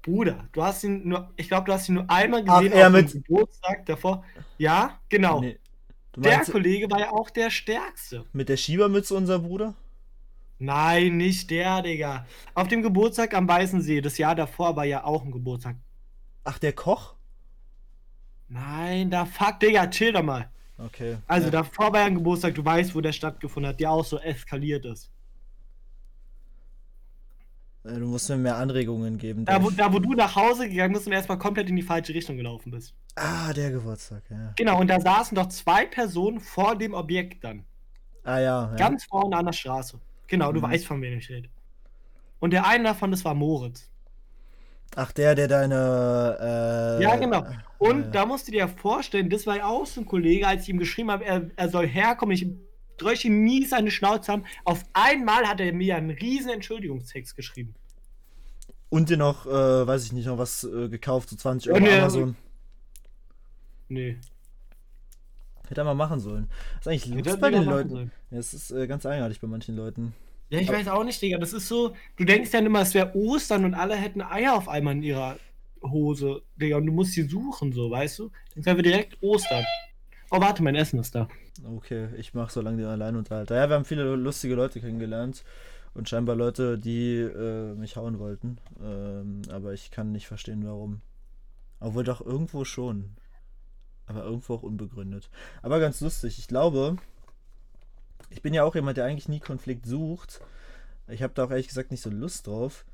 Bruder, 0.00 0.48
du 0.52 0.62
hast 0.62 0.84
ihn 0.84 1.06
nur, 1.06 1.30
ich 1.36 1.48
glaube, 1.48 1.66
du 1.66 1.72
hast 1.74 1.88
ihn 1.90 1.96
nur 1.96 2.08
einmal 2.08 2.42
Ach, 2.46 2.60
gesehen 2.60 2.72
er 2.72 2.86
auf 2.86 2.92
dem 2.94 3.02
mit- 3.04 3.12
Geburtstag 3.12 3.84
davor. 3.84 4.24
Ja, 4.56 4.98
genau. 5.10 5.40
Nee. 5.40 5.58
Der 6.16 6.40
Kollege 6.40 6.90
war 6.90 7.00
ja 7.00 7.12
auch 7.12 7.30
der 7.30 7.50
Stärkste. 7.50 8.24
mit 8.32 8.48
der 8.48 8.56
Schiebermütze 8.56 9.14
unser 9.14 9.38
Bruder? 9.38 9.74
Nein, 10.58 11.18
nicht 11.18 11.50
der, 11.50 11.82
Digga. 11.82 12.26
Auf 12.54 12.68
dem 12.68 12.82
Geburtstag 12.82 13.34
am 13.34 13.46
Weißen 13.46 13.82
See, 13.82 14.00
das 14.00 14.16
Jahr 14.16 14.34
davor 14.34 14.74
war 14.74 14.86
ja 14.86 15.04
auch 15.04 15.22
ein 15.22 15.30
Geburtstag. 15.30 15.76
Ach, 16.44 16.58
der 16.58 16.72
Koch? 16.72 17.14
Nein, 18.48 19.10
da 19.10 19.26
fuck, 19.26 19.60
Digga, 19.60 19.86
chill 19.88 20.12
doch 20.12 20.22
mal. 20.22 20.50
Okay. 20.78 21.18
Also 21.26 21.46
ja. 21.46 21.50
davor 21.52 21.92
war 21.92 22.00
ja 22.00 22.06
ein 22.06 22.14
Geburtstag, 22.14 22.54
du 22.54 22.64
weißt, 22.64 22.94
wo 22.94 23.00
der 23.00 23.12
stattgefunden 23.12 23.70
hat, 23.70 23.80
der 23.80 23.90
auch 23.90 24.04
so 24.04 24.18
eskaliert 24.18 24.84
ist. 24.84 25.10
Äh, 27.88 27.98
Du 27.98 28.06
musst 28.06 28.28
mir 28.28 28.36
mehr 28.36 28.56
Anregungen 28.56 29.18
geben. 29.18 29.44
Da 29.44 29.62
wo, 29.62 29.70
da, 29.70 29.92
wo 29.92 29.98
du 29.98 30.12
nach 30.14 30.34
Hause 30.36 30.68
gegangen 30.68 30.94
bist 30.94 31.06
und 31.06 31.12
erstmal 31.12 31.38
komplett 31.38 31.68
in 31.68 31.76
die 31.76 31.82
falsche 31.82 32.14
Richtung 32.14 32.36
gelaufen 32.36 32.70
bist. 32.70 32.94
Ah, 33.14 33.52
der 33.52 33.70
Geburtstag, 33.70 34.22
ja. 34.30 34.52
Genau, 34.56 34.80
und 34.80 34.88
da 34.88 35.00
saßen 35.00 35.34
doch 35.34 35.48
zwei 35.48 35.86
Personen 35.86 36.40
vor 36.40 36.76
dem 36.76 36.94
Objekt 36.94 37.44
dann. 37.44 37.64
Ah 38.24 38.38
ja, 38.38 38.70
ja. 38.70 38.76
Ganz 38.76 39.04
vorne 39.04 39.36
an 39.36 39.46
der 39.46 39.52
Straße. 39.52 39.98
Genau, 40.26 40.52
du 40.52 40.60
Mhm. 40.60 40.64
weißt, 40.64 40.86
von 40.86 41.00
wem 41.00 41.18
ich 41.18 41.28
rede. 41.30 41.48
Und 42.40 42.52
der 42.52 42.66
eine 42.66 42.84
davon, 42.84 43.10
das 43.10 43.24
war 43.24 43.34
Moritz. 43.34 43.88
Ach, 44.94 45.12
der, 45.12 45.34
der 45.34 45.48
deine. 45.48 46.98
Äh, 47.00 47.02
Ja, 47.02 47.16
genau. 47.16 47.44
Und 47.78 48.04
äh, 48.04 48.10
da 48.10 48.26
musst 48.26 48.48
du 48.48 48.52
dir 48.52 48.68
vorstellen, 48.68 49.30
das 49.30 49.46
war 49.46 49.56
ja 49.56 49.66
auch 49.66 49.86
so 49.86 50.00
ein 50.00 50.06
Kollege, 50.06 50.46
als 50.46 50.62
ich 50.64 50.68
ihm 50.70 50.78
geschrieben 50.78 51.10
habe, 51.10 51.24
er, 51.24 51.50
er 51.56 51.68
soll 51.68 51.86
herkommen, 51.86 52.34
ich 52.34 52.46
ihm 53.24 53.42
mies 53.42 53.72
eine 53.72 53.90
Schnauze 53.90 54.32
haben. 54.32 54.44
Auf 54.64 54.82
einmal 54.92 55.46
hat 55.46 55.60
er 55.60 55.72
mir 55.72 55.96
einen 55.96 56.10
riesen 56.10 56.50
Entschuldigungstext 56.50 57.36
geschrieben. 57.36 57.74
Und 58.88 59.10
dir 59.10 59.16
noch, 59.16 59.46
äh, 59.46 59.86
weiß 59.86 60.04
ich 60.04 60.12
nicht, 60.12 60.26
noch 60.26 60.38
was 60.38 60.64
äh, 60.64 60.88
gekauft, 60.88 61.28
so 61.30 61.36
20 61.36 61.66
Ja, 61.68 61.74
Euro 61.74 61.84
nee, 61.84 61.98
Amazon. 61.98 62.36
Nee. 63.88 64.16
Hätte 65.68 65.80
er 65.80 65.84
mal 65.84 65.94
machen 65.94 66.20
sollen. 66.20 66.48
Das 66.76 66.86
ist 66.96 67.08
eigentlich 67.08 67.24
los 67.26 67.40
bei 67.40 67.50
den 67.50 67.64
Leuten. 67.64 68.12
Ja, 68.30 68.38
es 68.38 68.54
ist 68.54 68.70
äh, 68.70 68.86
ganz 68.86 69.04
eigenartig 69.04 69.40
bei 69.40 69.48
manchen 69.48 69.76
Leuten. 69.76 70.14
Ja, 70.48 70.60
ich 70.60 70.68
Aber- 70.68 70.78
weiß 70.78 70.88
auch 70.88 71.02
nicht, 71.04 71.20
Digga. 71.20 71.38
Das 71.38 71.52
ist 71.52 71.66
so, 71.66 71.94
du 72.16 72.24
denkst 72.24 72.52
ja 72.52 72.60
immer, 72.60 72.80
es 72.82 72.94
wäre 72.94 73.14
Ostern 73.16 73.64
und 73.64 73.74
alle 73.74 73.96
hätten 73.96 74.22
Eier 74.22 74.54
auf 74.54 74.68
einmal 74.68 74.94
in 74.94 75.02
ihrer 75.02 75.36
Hose, 75.82 76.42
Digga. 76.56 76.76
Und 76.76 76.86
du 76.86 76.92
musst 76.92 77.12
sie 77.12 77.22
suchen, 77.28 77.72
so, 77.72 77.90
weißt 77.90 78.20
du? 78.20 78.30
Dann 78.54 78.64
wäre 78.64 78.82
direkt 78.82 79.20
Ostern. 79.22 79.64
Oh, 80.36 80.40
warte, 80.42 80.62
mein 80.62 80.74
Essen 80.74 80.98
ist 80.98 81.14
da. 81.14 81.28
Okay, 81.64 82.10
ich 82.18 82.34
mach 82.34 82.50
so 82.50 82.60
lange 82.60 82.76
den 82.76 82.86
Alleinunterhalter. 82.88 83.56
Ja, 83.56 83.70
wir 83.70 83.74
haben 83.74 83.86
viele 83.86 84.16
lustige 84.16 84.54
Leute 84.54 84.82
kennengelernt. 84.82 85.44
Und 85.94 86.10
scheinbar 86.10 86.36
Leute, 86.36 86.78
die 86.78 87.20
äh, 87.20 87.74
mich 87.74 87.96
hauen 87.96 88.18
wollten. 88.18 88.58
Ähm, 88.84 89.40
aber 89.50 89.72
ich 89.72 89.90
kann 89.90 90.12
nicht 90.12 90.26
verstehen, 90.26 90.62
warum. 90.66 91.00
Obwohl 91.80 92.04
doch 92.04 92.20
irgendwo 92.20 92.66
schon. 92.66 93.16
Aber 94.04 94.24
irgendwo 94.24 94.56
auch 94.56 94.62
unbegründet. 94.62 95.30
Aber 95.62 95.80
ganz 95.80 96.02
lustig. 96.02 96.38
Ich 96.38 96.48
glaube, 96.48 96.96
ich 98.28 98.42
bin 98.42 98.52
ja 98.52 98.64
auch 98.64 98.74
jemand, 98.74 98.98
der 98.98 99.06
eigentlich 99.06 99.30
nie 99.30 99.40
Konflikt 99.40 99.86
sucht. 99.86 100.42
Ich 101.08 101.22
habe 101.22 101.32
da 101.32 101.44
auch 101.44 101.50
ehrlich 101.50 101.68
gesagt 101.68 101.90
nicht 101.90 102.02
so 102.02 102.10
Lust 102.10 102.46
drauf. 102.46 102.84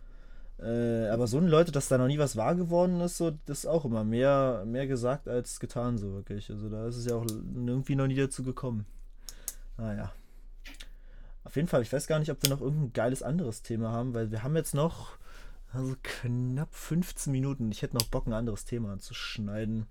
Äh, 0.62 1.08
aber 1.08 1.26
so 1.26 1.40
Leute, 1.40 1.72
dass 1.72 1.88
da 1.88 1.98
noch 1.98 2.06
nie 2.06 2.18
was 2.18 2.36
wahr 2.36 2.54
geworden 2.54 3.00
ist, 3.00 3.16
so, 3.16 3.32
das 3.46 3.60
ist 3.60 3.66
auch 3.66 3.84
immer 3.84 4.04
mehr, 4.04 4.64
mehr 4.66 4.86
gesagt 4.86 5.26
als 5.28 5.58
getan, 5.58 5.98
so 5.98 6.12
wirklich. 6.12 6.50
Also 6.50 6.68
da 6.68 6.86
ist 6.86 6.96
es 6.96 7.06
ja 7.06 7.16
auch 7.16 7.26
irgendwie 7.26 7.96
noch 7.96 8.06
nie 8.06 8.14
dazu 8.14 8.42
gekommen. 8.42 8.86
Naja. 9.76 10.12
Auf 11.44 11.56
jeden 11.56 11.66
Fall, 11.66 11.82
ich 11.82 11.92
weiß 11.92 12.06
gar 12.06 12.20
nicht, 12.20 12.30
ob 12.30 12.42
wir 12.42 12.50
noch 12.50 12.60
irgendein 12.60 12.92
geiles 12.92 13.22
anderes 13.22 13.62
Thema 13.62 13.90
haben, 13.90 14.14
weil 14.14 14.30
wir 14.30 14.44
haben 14.44 14.54
jetzt 14.54 14.74
noch 14.74 15.18
also 15.72 15.96
knapp 16.02 16.74
15 16.74 17.32
Minuten. 17.32 17.72
Ich 17.72 17.82
hätte 17.82 17.96
noch 17.96 18.06
Bock, 18.06 18.26
ein 18.26 18.32
anderes 18.32 18.64
Thema 18.64 18.92
anzuschneiden. 18.92 19.86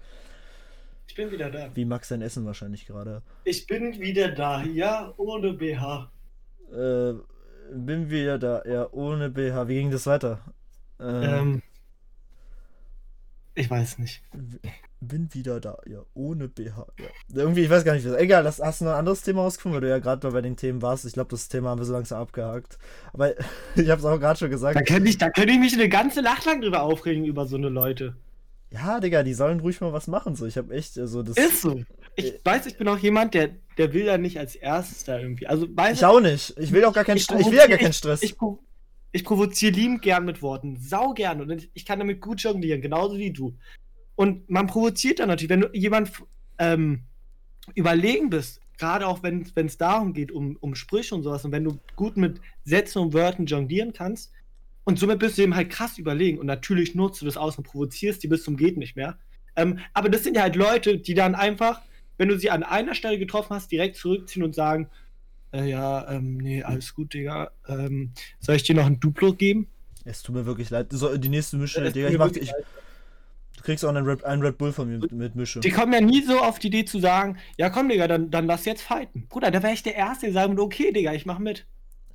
Ich 1.07 1.15
bin 1.15 1.31
wieder 1.31 1.49
da. 1.49 1.75
Wie 1.75 1.83
Max 1.85 2.07
sein 2.07 2.21
Essen 2.21 2.45
wahrscheinlich 2.45 2.85
gerade. 2.85 3.21
Ich 3.43 3.67
bin 3.67 3.99
wieder 3.99 4.29
da, 4.29 4.63
ja, 4.63 5.13
ohne 5.17 5.53
BH. 5.53 6.09
Äh, 6.71 7.13
bin 7.73 8.09
wieder 8.09 8.39
da, 8.39 8.63
ja, 8.65 8.87
ohne 8.93 9.29
BH. 9.29 9.67
Wie 9.67 9.75
ging 9.75 9.91
das 9.91 10.05
weiter? 10.05 10.39
Äh, 11.01 11.39
Ähm, 11.39 11.61
ich 13.53 13.69
weiß 13.69 13.97
nicht. 13.99 14.21
bin 15.01 15.33
wieder 15.33 15.59
da, 15.59 15.77
ja, 15.85 15.99
ohne 16.13 16.47
BH. 16.47 16.87
Ja. 16.99 17.07
Irgendwie, 17.33 17.61
ich 17.61 17.69
weiß 17.69 17.83
gar 17.83 17.93
nicht, 17.95 18.07
was. 18.07 18.15
Egal, 18.17 18.43
das, 18.43 18.59
hast 18.59 18.79
du 18.81 18.85
noch 18.85 18.91
ein 18.93 18.99
anderes 18.99 19.23
Thema 19.23 19.41
rausgefunden, 19.41 19.75
weil 19.81 19.87
du 19.87 19.89
ja 19.93 19.99
gerade 19.99 20.29
bei 20.31 20.41
den 20.41 20.55
Themen 20.55 20.81
warst. 20.81 21.05
Ich 21.05 21.13
glaube, 21.13 21.29
das 21.31 21.49
Thema 21.49 21.69
haben 21.69 21.79
wir 21.79 21.85
so 21.85 21.93
langsam 21.93 22.21
abgehakt. 22.21 22.77
Aber 23.11 23.33
ich 23.75 23.89
habe 23.89 23.99
es 23.99 24.05
auch 24.05 24.19
gerade 24.19 24.39
schon 24.39 24.49
gesagt. 24.51 24.75
Da 24.77 24.81
könnte 24.83 25.09
ich, 25.09 25.17
da 25.17 25.29
könnte 25.29 25.51
ich 25.53 25.59
mich 25.59 25.73
eine 25.73 25.89
ganze 25.89 26.21
Nacht 26.21 26.45
lang 26.45 26.61
drüber 26.61 26.81
aufregen 26.83 27.25
über 27.25 27.45
so 27.45 27.57
eine 27.57 27.69
Leute. 27.69 28.15
Ja, 28.71 29.01
Digga, 29.01 29.23
die 29.23 29.33
sollen 29.33 29.59
ruhig 29.59 29.81
mal 29.81 29.91
was 29.91 30.07
machen. 30.07 30.35
So, 30.35 30.45
ich 30.45 30.57
habe 30.57 30.73
echt, 30.73 30.97
also 30.97 31.23
das. 31.23 31.35
Ist 31.35 31.61
so. 31.61 31.81
Ich 32.15 32.39
weiß, 32.45 32.67
ich 32.67 32.77
bin 32.77 32.87
auch 32.87 32.97
jemand, 32.99 33.33
der, 33.33 33.49
der 33.77 33.91
will 33.93 34.05
ja 34.05 34.17
nicht 34.17 34.39
als 34.39 34.55
erstes 34.55 35.03
da 35.03 35.19
irgendwie. 35.19 35.47
Also, 35.47 35.67
weißt 35.75 35.99
Ich 35.99 36.05
auch 36.05 36.21
nicht. 36.21 36.57
Ich 36.57 36.71
will 36.71 36.85
auch 36.85 36.93
gar 36.93 37.03
keinen 37.03 37.17
Ich 37.17 37.23
Stress. 37.23 37.41
Ich 37.41 37.47
will 37.51 37.57
ja 37.57 37.67
gar 37.67 37.77
keinen 37.79 37.91
Stress. 37.93 38.23
Ich, 38.23 38.37
pro- 38.37 38.59
ich 39.11 39.23
provoziere 39.23 39.73
liebend 39.73 40.01
gern 40.01 40.25
mit 40.25 40.41
Worten. 40.41 40.77
Sau 40.79 41.13
gern. 41.13 41.41
Und 41.41 41.69
ich, 41.73 41.85
kann 41.85 41.99
damit 41.99 42.21
gut 42.21 42.41
jonglieren, 42.41 42.81
genauso 42.81 43.17
wie 43.17 43.31
du. 43.31 43.57
Und 44.15 44.49
man 44.49 44.67
provoziert 44.67 45.19
dann 45.19 45.27
natürlich, 45.27 45.49
wenn 45.49 45.61
du 45.61 45.69
jemand 45.73 46.11
ähm, 46.57 47.01
überlegen 47.75 48.29
bist, 48.29 48.61
gerade 48.77 49.07
auch 49.07 49.21
wenn 49.23 49.45
es 49.55 49.77
darum 49.77 50.13
geht, 50.13 50.31
um, 50.31 50.57
um 50.59 50.75
Sprüche 50.75 51.13
und 51.13 51.23
sowas, 51.23 51.45
und 51.45 51.51
wenn 51.51 51.63
du 51.63 51.79
gut 51.95 52.17
mit 52.17 52.41
Sätzen 52.63 52.99
und 52.99 53.13
Wörtern 53.13 53.45
jonglieren 53.45 53.93
kannst, 53.93 54.31
und 54.83 54.97
somit 54.97 55.19
bist 55.19 55.37
du 55.37 55.43
eben 55.43 55.55
halt 55.55 55.69
krass 55.69 55.97
überlegen. 55.97 56.39
Und 56.39 56.47
natürlich 56.47 56.95
nutzt 56.95 57.21
du 57.21 57.25
das 57.25 57.37
aus 57.37 57.57
und 57.57 57.63
provozierst 57.63 58.23
die 58.23 58.27
bis 58.27 58.43
zum 58.43 58.57
Geht 58.57 58.77
nicht 58.77 58.95
mehr. 58.95 59.17
Ähm, 59.55 59.79
aber 59.93 60.09
das 60.09 60.23
sind 60.23 60.35
ja 60.35 60.41
halt 60.41 60.55
Leute, 60.55 60.97
die 60.97 61.13
dann 61.13 61.35
einfach, 61.35 61.81
wenn 62.17 62.29
du 62.29 62.37
sie 62.37 62.49
an 62.49 62.63
einer 62.63 62.95
Stelle 62.95 63.19
getroffen 63.19 63.55
hast, 63.55 63.71
direkt 63.71 63.95
zurückziehen 63.97 64.43
und 64.43 64.55
sagen, 64.55 64.89
äh, 65.53 65.69
ja, 65.69 66.09
ähm, 66.09 66.37
nee, 66.37 66.63
alles 66.63 66.93
gut, 66.93 67.13
Digga. 67.13 67.51
Ähm, 67.67 68.11
soll 68.39 68.55
ich 68.55 68.63
dir 68.63 68.75
noch 68.75 68.85
ein 68.85 68.99
Duplo 68.99 69.33
geben? 69.33 69.67
Es 70.05 70.23
tut 70.23 70.35
mir 70.35 70.45
wirklich 70.45 70.69
leid. 70.69 70.87
So, 70.91 71.15
die 71.17 71.29
nächste 71.29 71.57
Mische, 71.57 71.91
Digga, 71.91 72.09
ich 72.09 72.17
mach, 72.17 72.31
ich, 72.31 72.51
du 72.51 73.63
kriegst 73.63 73.85
auch 73.85 73.89
einen 73.89 74.05
Red, 74.05 74.23
einen 74.23 74.41
Red 74.41 74.57
Bull 74.57 74.71
von 74.71 74.89
mir 74.89 74.97
mit, 74.97 75.11
mit 75.11 75.35
Mische. 75.35 75.59
Die 75.59 75.69
kommen 75.69 75.93
ja 75.93 76.01
nie 76.01 76.23
so 76.23 76.39
auf 76.39 76.59
die 76.59 76.67
Idee 76.67 76.85
zu 76.85 76.99
sagen, 76.99 77.37
ja 77.57 77.69
komm, 77.69 77.89
Digga, 77.89 78.07
dann, 78.07 78.31
dann 78.31 78.45
lass 78.47 78.65
jetzt 78.65 78.81
fighten. 78.81 79.27
Bruder, 79.27 79.51
da 79.51 79.61
wäre 79.61 79.73
ich 79.73 79.83
der 79.83 79.95
Erste, 79.95 80.27
der 80.27 80.33
sagen 80.33 80.53
würde, 80.53 80.63
okay, 80.63 80.91
Digga, 80.91 81.13
ich 81.13 81.25
mach 81.25 81.39
mit. 81.39 81.65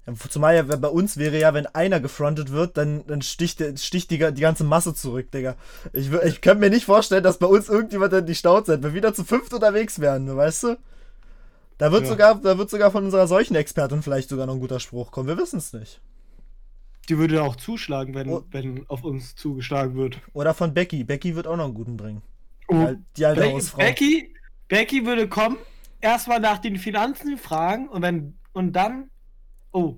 Ja, 0.07 0.15
zumal 0.29 0.55
ja 0.55 0.63
bei 0.63 0.89
uns 0.89 1.17
wäre 1.17 1.39
ja, 1.39 1.53
wenn 1.53 1.67
einer 1.67 2.01
gefrontet 2.01 2.53
wird, 2.53 2.77
dann, 2.77 3.07
dann 3.07 3.23
sticht, 3.23 3.63
sticht 3.79 4.11
die, 4.11 4.19
die 4.19 4.41
ganze 4.41 4.65
Masse 4.65 4.95
zurück, 4.95 5.31
Digga. 5.31 5.57
Ich, 5.93 6.11
ich 6.13 6.41
könnte 6.41 6.61
mir 6.61 6.71
nicht 6.71 6.87
vorstellen, 6.87 7.23
dass 7.23 7.39
bei 7.39 7.47
uns 7.47 7.69
irgendjemand 7.69 8.13
dann 8.13 8.27
die 8.27 8.35
Staut 8.35 8.69
wenn 8.69 8.83
wir 8.83 8.95
wieder 8.95 9.15
zu 9.15 9.25
fünft 9.25 9.53
unterwegs 9.53 10.01
wären, 10.01 10.35
weißt 10.35 10.63
du? 10.65 10.77
Da 11.79 11.93
wird, 11.93 12.05
ja. 12.05 12.09
sogar, 12.09 12.35
da 12.41 12.57
wird 12.57 12.71
sogar 12.71 12.91
von 12.91 13.05
unserer 13.05 13.27
Seuchenexpertin 13.27 14.03
vielleicht 14.03 14.29
sogar 14.29 14.47
noch 14.47 14.55
ein 14.55 14.61
guter 14.61 14.81
Spruch 14.81 15.11
kommen. 15.11 15.29
Wir 15.29 15.37
wissen 15.37 15.59
es 15.59 15.73
nicht. 15.73 16.01
Die 17.09 17.19
würde 17.19 17.43
auch 17.43 17.57
zuschlagen, 17.57 18.15
wenn, 18.15 18.29
oh. 18.31 18.45
wenn 18.51 18.87
auf 18.89 19.05
uns 19.05 19.37
zugeschlagen 19.37 19.95
wird. 19.95 20.21
Oder 20.33 20.55
von 20.55 20.75
Becky. 20.75 21.05
Becky 21.05 21.37
wird 21.37 21.47
auch 21.47 21.57
noch 21.57 21.67
einen 21.67 21.75
guten 21.75 21.97
bringen. 21.97 22.23
Oh. 22.69 22.95
Die 23.17 23.27
alte 23.27 23.43
Be 23.43 23.53
Hausfrau. 23.53 23.79
Becky, 23.79 24.35
Becky 24.69 25.07
würde 25.07 25.29
kommen, 25.29 25.59
erstmal 26.01 26.41
nach 26.41 26.59
den 26.59 26.77
Finanzen 26.77 27.39
fragen 27.39 27.89
und 27.89 28.03
wenn 28.03 28.39
und 28.53 28.73
dann 28.73 29.11
Oh, 29.77 29.97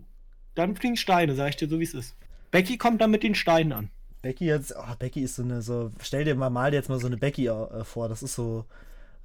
dann 0.57 0.75
fliegen 0.75 0.97
Steine, 0.97 1.37
sag 1.37 1.51
ich 1.51 1.57
dir 1.57 1.69
so, 1.69 1.79
wie 1.79 1.85
es 1.85 1.95
ist. 1.95 2.17
Becky 2.51 2.79
kommt 2.79 3.01
dann 3.01 3.13
mit 3.13 3.23
den 3.23 3.37
Steinen 3.37 3.73
an. 3.73 3.91
Becky 4.23 4.47
jetzt, 4.47 4.75
oh, 4.77 4.95
Becky 4.99 5.23
ist 5.23 5.37
so 5.37 5.45
eine, 5.45 5.63
so, 5.63 5.93
stell 6.03 6.25
dir 6.25 6.35
mal, 6.35 6.51
mal 6.51 6.75
jetzt 6.75 6.89
mal 6.89 6.99
so 6.99 7.07
eine 7.07 7.17
Becky 7.17 7.47
äh, 7.47 7.85
vor, 7.85 8.09
das 8.09 8.25
ist 8.25 8.35
so, 8.35 8.65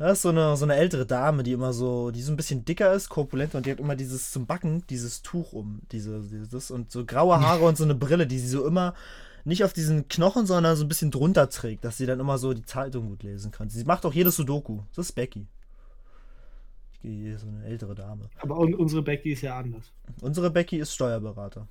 das 0.04 0.20
ist 0.20 0.22
so 0.24 0.30
eine, 0.30 0.56
so 0.58 0.66
eine 0.66 0.76
ältere 0.76 1.06
Dame, 1.06 1.44
die 1.44 1.52
immer 1.52 1.74
so, 1.74 2.12
die 2.12 2.22
so 2.22 2.32
ein 2.32 2.38
bisschen 2.38 2.66
dicker 2.66 2.94
ist, 2.94 3.10
korpulent 3.10 3.56
und 3.56 3.66
die 3.66 3.72
hat 3.72 3.80
immer 3.80 3.96
dieses 3.96 4.32
zum 4.32 4.46
Backen, 4.46 4.84
dieses 4.90 5.22
Tuch 5.22 5.54
um, 5.54 5.82
diese, 5.92 6.22
dieses 6.22 6.72
und 6.72 6.92
so 6.92 7.06
graue 7.06 7.40
Haare 7.40 7.66
und 7.66 7.78
so 7.78 7.84
eine 7.84 7.96
Brille, 7.96 8.28
die 8.28 8.40
sie 8.40 8.48
so 8.48 8.66
immer 8.66 8.94
nicht 9.46 9.64
auf 9.64 9.74
diesen 9.74 10.08
Knochen, 10.08 10.46
sondern 10.46 10.76
so 10.76 10.86
ein 10.86 10.88
bisschen 10.88 11.12
drunter 11.12 11.50
trägt, 11.50 11.84
dass 11.84 11.98
sie 11.98 12.06
dann 12.06 12.20
immer 12.20 12.38
so 12.38 12.54
die 12.54 12.66
Zeitung 12.66 13.10
gut 13.10 13.24
lesen 13.24 13.52
kann. 13.52 13.70
Sie 13.70 13.84
macht 13.84 14.06
auch 14.06 14.14
jedes 14.14 14.38
Sudoku. 14.38 14.80
Das 14.96 15.08
ist 15.08 15.12
Becky 15.14 15.48
die 17.04 17.36
so 17.36 17.48
eine 17.48 17.66
ältere 17.66 17.96
Dame. 17.96 18.30
Aber 18.40 18.58
un 18.58 18.74
unsere 18.74 19.02
Becky 19.02 19.34
ist 19.34 19.42
ja 19.42 19.58
anders. 19.58 19.92
Unsere 20.22 20.50
Becky 20.50 20.78
ist 20.78 20.94
Steuerberater. 20.94 21.68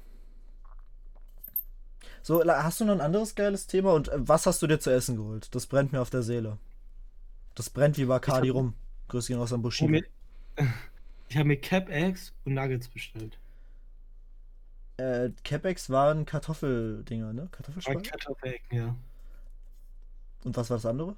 So, 2.22 2.44
hast 2.44 2.80
du 2.80 2.84
noch 2.84 2.92
ein 2.92 3.00
anderes 3.00 3.34
geiles 3.34 3.66
Thema 3.66 3.94
und 3.94 4.08
äh, 4.08 4.16
was 4.16 4.46
hast 4.46 4.62
du 4.62 4.66
dir 4.66 4.78
zu 4.78 4.90
essen 4.90 5.16
geholt? 5.16 5.52
Das 5.54 5.66
brennt 5.66 5.92
mir 5.92 6.00
auf 6.00 6.10
der 6.10 6.22
Seele. 6.22 6.58
Das 7.54 7.70
brennt 7.70 7.98
wie 7.98 8.04
Bacardi 8.04 8.48
hab, 8.48 8.56
rum. 8.56 8.74
Grüß 9.08 9.30
ihn 9.30 9.38
aus 9.38 9.52
am 9.52 9.62
Bushido. 9.62 10.00
Ich 11.28 11.38
habe 11.38 11.48
mir 11.48 11.56
Cap 11.56 11.88
Eggs 11.88 12.34
und 12.44 12.52
Nuggets 12.52 12.88
bestellt. 12.88 13.38
Äh, 14.98 15.30
Cap 15.44 15.64
Eggs 15.64 15.88
waren 15.88 16.26
Kartoffeldinger, 16.26 17.32
ne? 17.32 17.48
Kartoffelspalten? 17.50 18.02
Kartoffelecken, 18.02 18.76
ja. 18.76 18.94
Und 20.44 20.54
was 20.54 20.68
war 20.68 20.76
das 20.76 20.84
andere? 20.84 21.16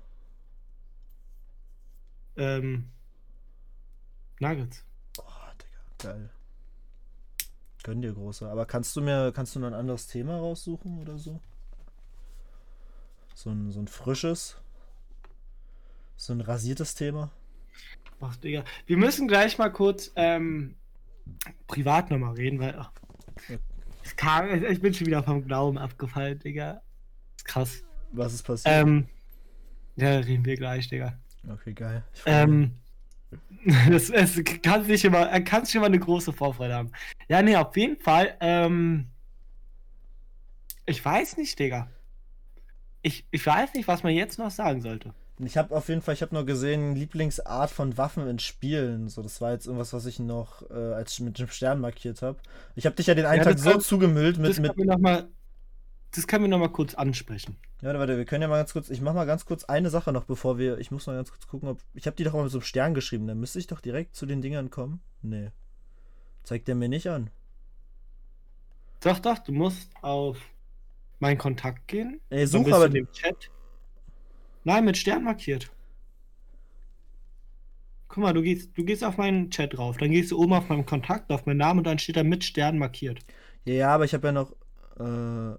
Ähm, 2.37 2.91
Nuggets. 4.39 4.85
Oh, 5.19 5.23
Digga, 5.59 6.13
geil. 6.13 6.31
Gönn 7.83 8.01
dir 8.01 8.13
große. 8.13 8.49
Aber 8.49 8.67
kannst 8.67 8.95
du 8.95 9.01
mir, 9.01 9.33
kannst 9.33 9.57
du 9.57 9.61
noch 9.61 9.67
ein 9.67 9.75
anderes 9.75 10.07
Thema 10.07 10.39
raussuchen 10.39 11.01
oder 11.01 11.19
so? 11.19 11.41
So 13.35 13.51
ein, 13.51 13.73
so 13.73 13.81
ein 13.81 13.89
frisches, 13.89 14.57
so 16.17 16.33
ein 16.33 16.41
rasiertes 16.41 16.95
Thema? 16.95 17.31
Ach, 18.21 18.37
Digga. 18.37 18.65
Wir 18.87 18.97
müssen 18.97 19.29
gleich 19.29 19.59
mal 19.59 19.71
kurz 19.71 20.13
ähm, 20.17 20.75
privat 21.67 22.11
nochmal 22.11 22.35
reden, 22.35 22.59
weil 22.59 22.75
ach, 22.79 22.93
kam, 24.17 24.65
ich 24.65 24.81
bin 24.81 24.95
schon 24.95 25.07
wieder 25.07 25.23
vom 25.23 25.45
Glauben 25.45 25.79
abgefallen, 25.79 26.39
Digga. 26.39 26.83
Krass. 27.45 27.83
Was 28.13 28.33
ist 28.33 28.43
passiert? 28.45 28.75
Ähm, 28.75 29.07
ja, 29.97 30.19
reden 30.19 30.45
wir 30.45 30.57
gleich, 30.57 30.89
Digga. 30.89 31.19
Okay, 31.49 31.73
geil. 31.75 32.05
Ähm, 32.27 32.73
Das, 33.91 34.09
das 34.09 34.43
kann 34.63 34.85
sich 34.85 35.05
immer, 35.05 35.21
er 35.21 35.41
kann 35.41 35.65
sich 35.65 35.75
immer 35.75 35.87
eine 35.87 35.99
große 35.99 36.33
Vorfreude 36.33 36.75
haben. 36.75 36.93
Ja, 37.29 37.43
nee, 37.43 37.57
auf 37.57 37.77
jeden 37.77 37.99
Fall. 37.99 38.37
Ähm, 38.41 39.07
ich 40.87 41.03
weiß 41.03 41.37
nicht, 41.39 41.59
Digga. 41.59 41.89
Ich, 43.03 43.27
ich 43.31 43.45
weiß 43.45 43.75
nicht, 43.75 43.89
was 43.89 44.03
man 44.03 44.13
jetzt 44.13 44.39
noch 44.39 44.51
sagen 44.51 44.83
sollte. 44.83 45.15
Ich 45.39 45.57
habe 45.57 45.75
auf 45.75 45.89
jeden 45.89 46.01
Fall, 46.01 46.15
ich 46.15 46.23
habe 46.23 46.35
nur 46.35 46.47
gesehen, 46.47 46.95
Lieblingsart 46.95 47.71
von 47.71 47.99
Waffen 47.99 48.29
in 48.29 48.39
Spielen. 48.39 49.09
So, 49.09 49.21
das 49.21 49.41
war 49.41 49.53
jetzt 49.53 49.67
irgendwas, 49.67 49.93
was 49.93 50.07
ich 50.07 50.21
noch 50.21 50.69
äh, 50.71 50.75
als 50.75 51.19
mit 51.19 51.39
dem 51.39 51.49
Stern 51.49 51.81
markiert 51.81 52.23
habe. 52.23 52.39
Ich 52.77 52.87
habe 52.87 52.95
dich 52.95 53.09
ja 53.09 53.15
den 53.15 53.27
einen 53.27 53.43
ja, 53.43 53.45
Tag 53.45 53.59
so 53.59 53.79
zugemüllt 53.79 54.39
mit. 54.39 54.51
Das 54.51 54.61
mit 54.61 54.77
noch 54.77 54.99
mal, 54.99 55.29
das 56.13 56.29
können 56.29 56.45
wir 56.45 56.49
noch 56.49 56.61
mal 56.61 56.69
kurz 56.69 56.95
ansprechen. 56.95 57.57
Ja, 57.83 57.99
warte, 57.99 58.17
wir 58.17 58.25
können 58.25 58.43
ja 58.43 58.49
mal 58.49 58.59
ganz 58.59 58.73
kurz. 58.73 58.91
Ich 58.91 59.01
mach 59.01 59.13
mal 59.13 59.25
ganz 59.25 59.45
kurz 59.45 59.65
eine 59.65 59.91
Sache 59.91 60.13
noch, 60.13 60.25
bevor 60.25 60.57
wir. 60.57 60.79
Ich 60.79 60.93
muss 60.93 61.09
mal 61.09 61.17
ganz 61.17 61.33
kurz 61.33 61.49
gucken, 61.49 61.69
ob. 61.69 61.81
Ich 61.95 62.07
habe 62.07 62.17
die 62.17 62.23
doch 62.23 62.33
mal 62.33 62.45
mit 62.45 62.53
so 62.53 62.59
einem 62.59 62.65
Stern 62.65 62.95
geschrieben. 62.95 63.27
Dann 63.27 63.41
müsste 63.41 63.59
ich 63.59 63.67
doch 63.67 63.81
direkt 63.81 64.15
zu 64.15 64.27
den 64.27 64.41
Dingern 64.41 64.71
kommen. 64.71 65.01
Nee. 65.23 65.51
Zeigt 66.45 66.69
der 66.69 66.77
mir 66.77 66.89
nicht 66.89 67.09
an. 67.09 67.31
Doch, 69.01 69.19
doch, 69.19 69.39
du 69.39 69.53
musst 69.53 69.91
auf 70.01 70.39
meinen 71.19 71.39
Kontakt 71.39 71.89
gehen. 71.89 72.21
Ey, 72.31 72.47
such 72.47 72.71
aber. 72.71 72.89
dem 72.89 73.11
Chat. 73.11 73.51
Nein, 74.65 74.85
mit 74.85 74.97
Stern 74.97 75.25
markiert. 75.25 75.71
Guck 78.09 78.23
mal, 78.23 78.33
du 78.33 78.43
gehst, 78.43 78.71
du 78.77 78.85
gehst 78.85 79.05
auf 79.05 79.17
meinen 79.17 79.51
Chat 79.51 79.77
drauf. 79.77 79.97
Dann 79.99 80.11
gehst 80.11 80.31
du 80.31 80.39
oben 80.39 80.55
auf 80.55 80.69
meinen 80.69 80.87
Kontakt, 80.87 81.31
auf 81.31 81.47
meinen 81.47 81.59
Namen 81.59 81.81
und 81.81 81.87
dann 81.87 81.99
steht 81.99 82.17
da 82.17 82.25
mit 82.25 82.45
Stern 82.45 82.79
markiert. 82.79 83.21
Ja, 83.65 83.75
ja 83.75 83.95
aber 83.95 84.05
ich 84.05 84.15
habe 84.15 84.29
ja 84.29 84.33
noch. 84.33 84.53
Äh, 84.99 85.55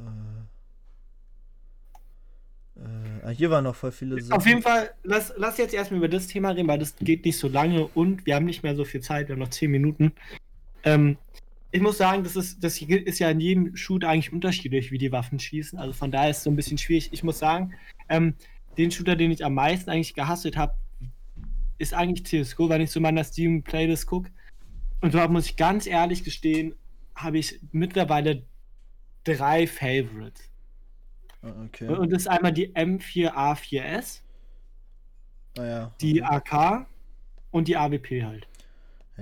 äh, 0.00 0.50
äh, 3.30 3.34
hier 3.34 3.50
waren 3.50 3.64
noch 3.64 3.76
voll 3.76 3.92
viele 3.92 4.20
Sachen. 4.20 4.32
Auf 4.32 4.46
jeden 4.46 4.62
Fall, 4.62 4.90
lass, 5.02 5.32
lass 5.36 5.58
jetzt 5.58 5.74
erstmal 5.74 5.98
über 5.98 6.08
das 6.08 6.26
Thema 6.26 6.50
reden, 6.50 6.68
weil 6.68 6.78
das 6.78 6.96
geht 6.96 7.24
nicht 7.24 7.38
so 7.38 7.48
lange 7.48 7.86
und 7.86 8.26
wir 8.26 8.34
haben 8.34 8.46
nicht 8.46 8.62
mehr 8.62 8.74
so 8.74 8.84
viel 8.84 9.00
Zeit, 9.00 9.28
wir 9.28 9.34
haben 9.34 9.40
noch 9.40 9.50
10 9.50 9.70
Minuten. 9.70 10.12
Ähm, 10.84 11.18
ich 11.72 11.80
muss 11.80 11.96
sagen, 11.96 12.22
das 12.22 12.36
ist, 12.36 12.62
das 12.62 12.80
ist 12.80 13.18
ja 13.18 13.30
in 13.30 13.40
jedem 13.40 13.76
Shoot 13.76 14.04
eigentlich 14.04 14.32
unterschiedlich, 14.32 14.92
wie 14.92 14.98
die 14.98 15.10
Waffen 15.10 15.38
schießen. 15.38 15.78
Also 15.78 15.94
von 15.94 16.10
daher 16.10 16.30
ist 16.30 16.38
es 16.38 16.44
so 16.44 16.50
ein 16.50 16.56
bisschen 16.56 16.76
schwierig. 16.76 17.08
Ich 17.12 17.24
muss 17.24 17.38
sagen, 17.38 17.72
ähm, 18.10 18.34
den 18.76 18.90
Shooter, 18.90 19.16
den 19.16 19.30
ich 19.30 19.42
am 19.42 19.54
meisten 19.54 19.88
eigentlich 19.88 20.14
gehasselt 20.14 20.58
habe, 20.58 20.74
ist 21.78 21.94
eigentlich 21.94 22.26
CSGO, 22.26 22.68
wenn 22.68 22.82
ich 22.82 22.90
so 22.90 23.00
meiner 23.00 23.24
Steam-Playlist 23.24 24.06
gucke. 24.06 24.30
Und 25.00 25.14
dort 25.14 25.30
muss 25.30 25.46
ich 25.46 25.56
ganz 25.56 25.86
ehrlich 25.86 26.24
gestehen, 26.24 26.74
habe 27.14 27.38
ich 27.38 27.58
mittlerweile 27.72 28.44
drei 29.24 29.66
Favorites. 29.66 30.50
Ah, 31.40 31.52
okay. 31.64 31.88
Und 31.88 32.12
das 32.12 32.22
ist 32.22 32.28
einmal 32.28 32.52
die 32.52 32.68
M4A4S, 32.74 34.20
ah, 35.58 35.64
ja. 35.64 35.94
die 36.00 36.22
AK 36.22 36.86
und 37.50 37.66
die 37.66 37.76
AWP 37.76 38.24
halt. 38.24 38.46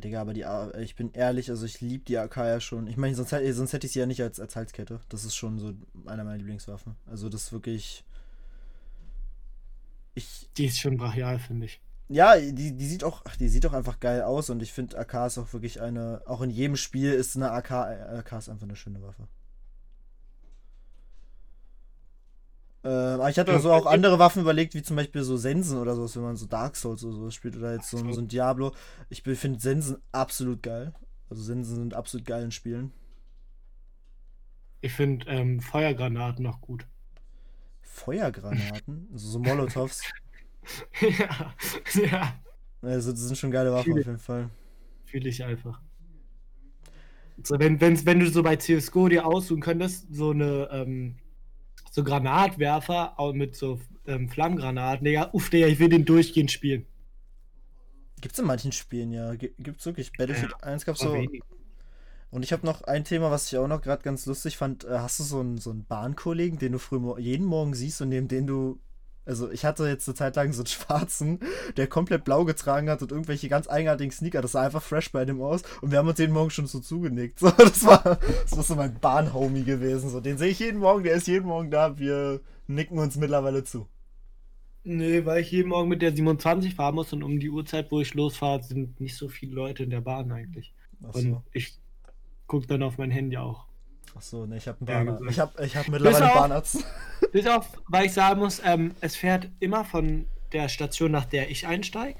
Ja, 0.01 0.03
Digga, 0.03 0.21
aber 0.23 0.33
die 0.33 0.47
A 0.47 0.73
ich 0.79 0.95
bin 0.97 1.13
ehrlich, 1.13 1.51
also 1.51 1.67
ich 1.67 1.83
liebe 1.83 2.05
die 2.05 2.17
AK 2.17 2.37
ja 2.39 2.61
schon. 2.61 2.87
Ich 2.87 2.97
meine, 2.97 3.15
sonst, 3.15 3.31
sonst 3.31 3.73
hätte 3.75 3.87
ich 3.87 3.93
sie 3.93 3.99
ja 3.99 4.07
nicht 4.07 4.23
als, 4.23 4.41
als 4.41 4.57
Halskette. 4.57 5.01
Das 5.11 5.27
ist 5.27 5.35
schon 5.35 5.59
so 5.59 5.75
einer 6.07 6.25
meiner 6.25 6.39
Lieblingswaffen. 6.39 6.97
Also 7.05 7.29
das 7.29 7.45
ist 7.45 7.53
wirklich. 7.53 8.03
Ich. 10.15 10.49
Die 10.57 10.65
ist 10.67 10.79
schon 10.79 10.97
brachial, 10.97 11.39
finde 11.39 11.67
ich. 11.67 11.83
Ja, 12.09 12.39
die, 12.39 12.75
die 12.75 12.87
sieht 12.87 13.05
auch, 13.05 13.23
die 13.39 13.49
sieht 13.49 13.67
auch 13.67 13.75
einfach 13.75 14.01
geil 14.01 14.23
aus 14.23 14.49
und 14.49 14.63
ich 14.63 14.73
finde 14.73 14.99
AK 14.99 15.27
ist 15.27 15.39
auch 15.39 15.53
wirklich 15.53 15.83
eine, 15.83 16.23
auch 16.25 16.41
in 16.41 16.51
jedem 16.51 16.77
Spiel 16.77 17.13
ist 17.13 17.37
eine 17.37 17.51
AK, 17.51 17.71
AK 17.71 18.33
ist 18.33 18.49
einfach 18.49 18.67
eine 18.67 18.77
schöne 18.77 19.03
Waffe. 19.03 19.29
Äh, 22.83 22.89
aber 22.89 23.31
ich 23.31 23.39
hatte 23.39 23.53
also 23.53 23.73
auch 23.73 23.87
andere 23.87 24.19
Waffen 24.19 24.43
überlegt, 24.43 24.75
wie 24.75 24.83
zum 24.83 24.97
Beispiel 24.97 25.23
so 25.23 25.37
Sensen 25.37 25.79
oder 25.79 25.95
so, 25.95 26.15
wenn 26.17 26.23
man 26.23 26.37
so 26.37 26.47
Dark 26.47 26.77
Souls 26.77 27.05
oder 27.05 27.15
so 27.15 27.31
spielt 27.31 27.57
oder 27.57 27.75
jetzt 27.75 27.91
so, 27.91 27.99
so 28.13 28.21
ein 28.21 28.29
Diablo. 28.29 28.73
Ich 29.09 29.23
finde 29.23 29.61
Sensen 29.61 29.99
absolut 30.13 30.63
geil. 30.63 30.95
Also 31.29 31.43
Sensen 31.43 31.77
sind 31.77 31.95
absolut 31.95 32.27
geil 32.27 32.45
in 32.45 32.51
Spielen. 32.51 32.93
Ich 34.81 34.93
finde 34.93 35.27
ähm, 35.27 35.61
Feuergranaten 35.61 36.43
noch 36.43 36.61
gut. 36.61 36.87
Feuergranaten? 37.83 39.09
also 39.13 39.29
so 39.29 39.39
Molotovs. 39.39 40.03
ja, 41.01 41.55
ja. 41.95 42.41
Also 42.83 43.11
das 43.13 43.21
sind 43.21 43.37
schon 43.37 43.51
geile 43.51 43.73
Waffen 43.73 43.93
Fühl 43.93 44.01
auf 44.01 44.07
jeden 44.07 44.19
Fall. 44.19 44.51
Fühle 45.05 45.29
ich 45.29 45.45
einfach. 45.45 45.81
So, 47.43 47.59
wenn, 47.59 47.81
wenn, 47.81 48.05
wenn 48.07 48.21
du 48.21 48.31
so 48.31 48.43
bei 48.43 48.57
CSGO 48.57 49.09
dir 49.09 49.27
aussuchen 49.27 49.61
könntest, 49.61 50.07
so 50.11 50.31
eine 50.31 50.69
ähm, 50.73 51.17
so 51.91 52.03
Granatwerfer 52.05 53.19
auch 53.19 53.33
mit 53.35 53.57
so 53.57 53.79
ähm, 54.07 54.29
Flammgranaten. 54.29 55.05
Digga, 55.05 55.31
uff, 55.33 55.51
Digga, 55.51 55.67
ich 55.67 55.79
will 55.79 55.89
den 55.91 56.05
durchgehend 56.05 56.51
spielen. 56.51 56.87
Gibt's 58.21 58.39
in 58.39 58.47
manchen 58.47 58.73
Spielen, 58.73 59.13
ja. 59.13 59.35
Gi- 59.35 59.55
Gibt's 59.59 59.85
wirklich. 59.87 60.13
Battlefield 60.13 60.55
1 60.63 60.85
gab's 60.85 61.01
so. 61.01 61.13
wenig. 61.13 61.43
Und 62.31 62.45
ich 62.45 62.53
habe 62.53 62.65
noch 62.65 62.83
ein 62.83 63.05
Thema, 63.05 63.31
was 63.31 63.51
ich 63.51 63.59
auch 63.59 63.67
noch 63.67 63.83
gerade 63.83 64.03
ganz 64.03 64.25
lustig 64.27 64.57
fand. 64.57 64.85
Äh, 64.85 64.99
Hast 64.99 65.19
du 65.19 65.25
so 65.25 65.41
einen, 65.41 65.59
so 65.59 65.71
einen 65.71 65.85
Bahnkollegen, 65.85 66.59
den 66.59 66.73
du 66.73 66.79
früh 66.79 67.01
jeden 67.19 67.47
Morgen 67.47 67.75
siehst 67.75 68.01
und 68.03 68.11
neben 68.11 68.29
den 68.29 68.47
du. 68.47 68.79
Also, 69.27 69.51
ich 69.51 69.65
hatte 69.65 69.87
jetzt 69.87 70.09
eine 70.09 70.15
Zeit 70.15 70.37
lang 70.37 70.53
so 70.53 70.63
einen 70.63 70.67
schwarzen, 70.67 71.41
der 71.77 71.87
komplett 71.87 72.25
blau 72.25 72.45
getragen 72.45 72.89
hat 72.89 73.03
und 73.03 73.13
irgendwelche 73.13 73.49
ganz 73.49 73.69
eigenartigen 73.69 74.11
Sneaker. 74.11 74.43
Das 74.43 74.53
sah 74.53 74.63
einfach 74.63 74.83
fresh 74.83 75.13
bei 75.13 75.25
dem 75.25 75.41
aus. 75.43 75.63
Und 75.83 75.91
wir 75.91 75.99
haben 75.99 76.09
uns 76.09 76.19
jeden 76.19 76.33
Morgen 76.33 76.51
schon 76.51 76.67
so 76.67 76.81
zugenickt. 76.81 77.39
So, 77.39 77.51
das 77.57 77.85
war, 77.85 78.19
das 78.43 78.57
war 78.57 78.63
so 78.63 78.75
mein 78.75 78.99
Bahnhomie 78.99 79.65
gewesen. 79.65 80.11
So, 80.11 80.21
den 80.21 80.39
sehe 80.39 80.49
ich 80.49 80.59
jeden 80.59 80.81
Morgen, 80.81 81.05
der 81.05 81.15
ist 81.15 81.27
jeden 81.29 81.47
Morgen 81.47 81.71
da. 81.71 81.99
Wir 81.99 82.41
nicken 82.67 82.99
uns 82.99 83.17
mittlerweile 83.17 83.65
zu. 83.65 83.87
Nee, 84.83 85.27
weil 85.27 85.43
ich 85.43 85.51
jeden 85.51 85.69
Morgen 85.69 85.91
mit 85.91 86.01
der 86.01 86.15
27 86.15 86.75
fahren 86.75 86.95
muss 86.95 87.13
und 87.13 87.23
um 87.23 87.39
die 87.39 87.51
Uhrzeit, 87.51 87.91
wo 87.91 88.01
ich 88.01 88.15
losfahre, 88.15 88.63
sind 88.63 88.99
nicht 89.01 89.17
so 89.17 89.29
viele 89.29 89.55
Leute 89.55 89.83
in 89.85 89.91
der 89.91 90.01
Bahn 90.01 90.33
eigentlich. 90.33 90.73
Und 91.03 91.09
Achso, 91.09 91.43
ich 91.53 91.79
gucke 92.47 92.67
dann 92.67 92.83
auf 92.83 92.97
mein 92.97 93.11
Handy 93.11 93.37
auch. 93.37 93.67
Achso 94.15 94.47
ne, 94.47 94.57
ich 94.57 94.69
habe 94.69 94.79
einen 94.81 94.89
Ja, 94.89 95.05
Bahnarzt. 95.05 95.25
Ich 95.31 95.39
habe 95.39 95.65
ich 95.65 95.77
hab 95.77 95.89
mittlerweile 95.89 96.25
einen 96.27 96.35
Bahnarzt. 96.35 96.85
Bis 97.33 97.47
auf, 97.47 97.69
weil 97.89 98.07
ich 98.07 98.13
sagen 98.13 98.41
muss, 98.41 98.61
ähm, 98.65 98.95
es 99.01 99.17
fährt 99.17 99.51
immer 99.61 99.85
von 99.85 100.27
der 100.53 100.69
Station, 100.69 101.13
nach 101.13 101.27
der 101.27 101.51
ich 101.51 101.67
einsteige, 101.67 102.19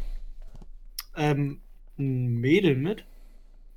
ähm, 1.17 1.61
ein 1.99 2.29
Mädel 2.41 2.77
mit. 2.77 3.05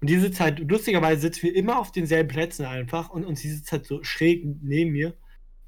Und 0.02 0.10
die 0.10 0.20
sitzt 0.20 0.40
halt, 0.40 0.60
lustigerweise 0.60 1.22
sitzen 1.22 1.44
wir 1.44 1.56
immer 1.56 1.80
auf 1.80 1.92
denselben 1.92 2.30
Plätzen 2.30 2.66
einfach 2.66 3.10
und, 3.10 3.26
und 3.26 3.38
sie 3.38 3.52
sitzt 3.52 3.72
halt 3.72 3.86
so 3.86 4.04
schräg 4.04 4.44
neben 4.62 4.92
mir. 4.92 5.14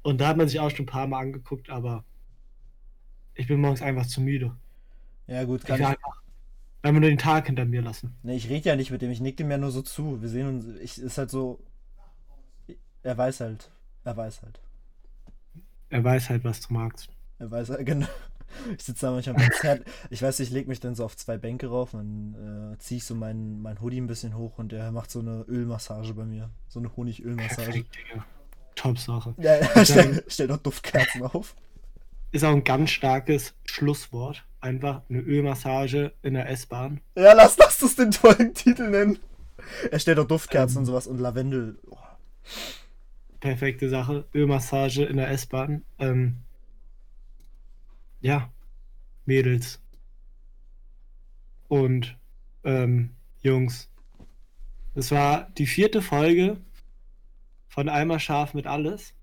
Und 0.02 0.20
da 0.20 0.28
hat 0.28 0.36
man 0.36 0.48
sich 0.48 0.60
auch 0.60 0.70
schon 0.70 0.84
ein 0.84 0.86
paar 0.86 1.06
Mal 1.08 1.20
angeguckt, 1.20 1.70
aber 1.70 2.04
ich 3.34 3.46
bin 3.48 3.60
morgens 3.60 3.82
einfach 3.82 4.06
zu 4.06 4.20
müde. 4.20 4.56
Ja, 5.26 5.44
gut, 5.44 5.64
Ich 5.64 5.66
kann 5.66 5.78
will 5.78 5.86
ich. 5.86 5.88
einfach, 5.88 6.22
einfach 6.82 7.00
nur 7.00 7.10
den 7.10 7.18
Tag 7.18 7.46
hinter 7.46 7.64
mir 7.64 7.82
lassen. 7.82 8.16
Ne, 8.22 8.36
ich 8.36 8.48
rede 8.48 8.68
ja 8.68 8.76
nicht 8.76 8.90
mit 8.90 9.02
dem, 9.02 9.10
ich 9.10 9.20
nick 9.20 9.36
dem 9.36 9.50
ja 9.50 9.58
nur 9.58 9.70
so 9.70 9.82
zu. 9.82 10.20
Wir 10.22 10.28
sehen 10.28 10.48
uns, 10.48 10.66
ich 10.80 10.98
ist 10.98 11.18
halt 11.18 11.30
so. 11.30 11.60
Er 13.06 13.16
weiß 13.16 13.38
halt. 13.38 13.70
Er 14.02 14.16
weiß 14.16 14.42
halt. 14.42 14.58
Er 15.90 16.02
weiß 16.02 16.28
halt, 16.28 16.42
was 16.42 16.60
du 16.60 16.74
magst. 16.74 17.08
Er 17.38 17.48
weiß 17.52 17.70
halt, 17.70 17.86
genau. 17.86 18.08
Ich 18.76 18.82
sitze 18.84 19.06
da 19.06 19.12
manchmal 19.12 19.36
am 19.36 19.50
Zert. 19.60 19.84
Ich 20.10 20.22
weiß, 20.22 20.40
ich 20.40 20.50
lege 20.50 20.68
mich 20.68 20.80
dann 20.80 20.96
so 20.96 21.04
auf 21.04 21.16
zwei 21.16 21.36
Bänke 21.36 21.68
rauf 21.68 21.94
und 21.94 22.34
äh, 22.34 22.76
ziehe 22.78 22.98
ich 22.98 23.04
so 23.04 23.14
meinen 23.14 23.62
mein 23.62 23.80
Hoodie 23.80 24.00
ein 24.00 24.08
bisschen 24.08 24.36
hoch 24.36 24.58
und 24.58 24.72
er 24.72 24.90
macht 24.90 25.10
so 25.12 25.20
eine 25.20 25.42
Ölmassage 25.42 26.14
bei 26.14 26.24
mir. 26.24 26.50
So 26.68 26.80
eine 26.80 26.96
Honigölmassage. 26.96 27.84
Digga. 27.84 28.24
Top-Sache. 28.74 29.34
Ja, 29.38 29.52
er 29.52 29.84
stellt 29.84 30.24
stell 30.26 30.48
doch 30.48 30.56
Duftkerzen 30.58 31.22
auf. 31.22 31.54
Ist 32.32 32.44
auch 32.44 32.50
ein 32.52 32.64
ganz 32.64 32.90
starkes 32.90 33.54
Schlusswort. 33.66 34.44
Einfach 34.60 35.02
eine 35.08 35.20
Ölmassage 35.20 36.12
in 36.22 36.34
der 36.34 36.48
S-Bahn. 36.50 37.00
Ja, 37.14 37.34
lass, 37.34 37.56
lass 37.56 37.78
das 37.78 37.94
den 37.94 38.10
tollen 38.10 38.52
Titel 38.52 38.88
nennen. 38.90 39.18
Er 39.92 39.98
stellt 40.00 40.18
doch 40.18 40.26
Duftkerzen 40.26 40.78
Ähm. 40.78 40.80
und 40.80 40.86
sowas 40.86 41.06
und 41.06 41.18
Lavendel. 41.20 41.78
Oh. 41.88 41.96
Perfekte 43.46 43.88
Sache. 43.88 44.26
Ölmassage 44.34 45.04
in 45.04 45.18
der 45.18 45.30
S-Bahn. 45.30 45.84
Ähm, 46.00 46.38
ja, 48.20 48.50
Mädels. 49.24 49.80
Und 51.68 52.16
ähm, 52.64 53.10
Jungs. 53.42 53.88
Es 54.96 55.12
war 55.12 55.48
die 55.58 55.66
vierte 55.66 56.02
Folge 56.02 56.56
von 57.68 57.88
Eimer 57.88 58.18
Scharf 58.18 58.52
mit 58.52 58.66
alles. 58.66 59.14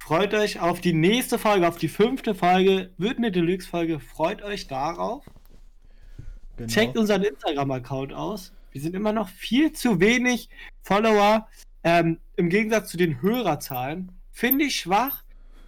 Freut 0.00 0.34
euch 0.34 0.60
auf 0.60 0.80
die 0.80 0.92
nächste 0.92 1.38
Folge, 1.38 1.68
auf 1.68 1.78
die 1.78 1.88
fünfte 1.88 2.34
Folge. 2.34 2.90
Wird 2.98 3.18
eine 3.18 3.30
Deluxe-Folge. 3.30 4.00
Freut 4.00 4.42
euch 4.42 4.66
darauf. 4.66 5.24
Genau. 6.56 6.68
Checkt 6.68 6.96
unseren 6.96 7.22
Instagram-Account 7.22 8.12
aus. 8.12 8.52
Wir 8.72 8.80
sind 8.80 8.96
immer 8.96 9.12
noch 9.12 9.28
viel 9.28 9.72
zu 9.72 10.00
wenig 10.00 10.48
Follower. 10.82 11.46
Ähm, 11.86 12.18
Im 12.34 12.48
Gegensatz 12.48 12.90
zu 12.90 12.96
den 12.96 13.22
Hörerzahlen. 13.22 14.10
Finde 14.32 14.64
ich 14.64 14.80
schwach. 14.80 15.22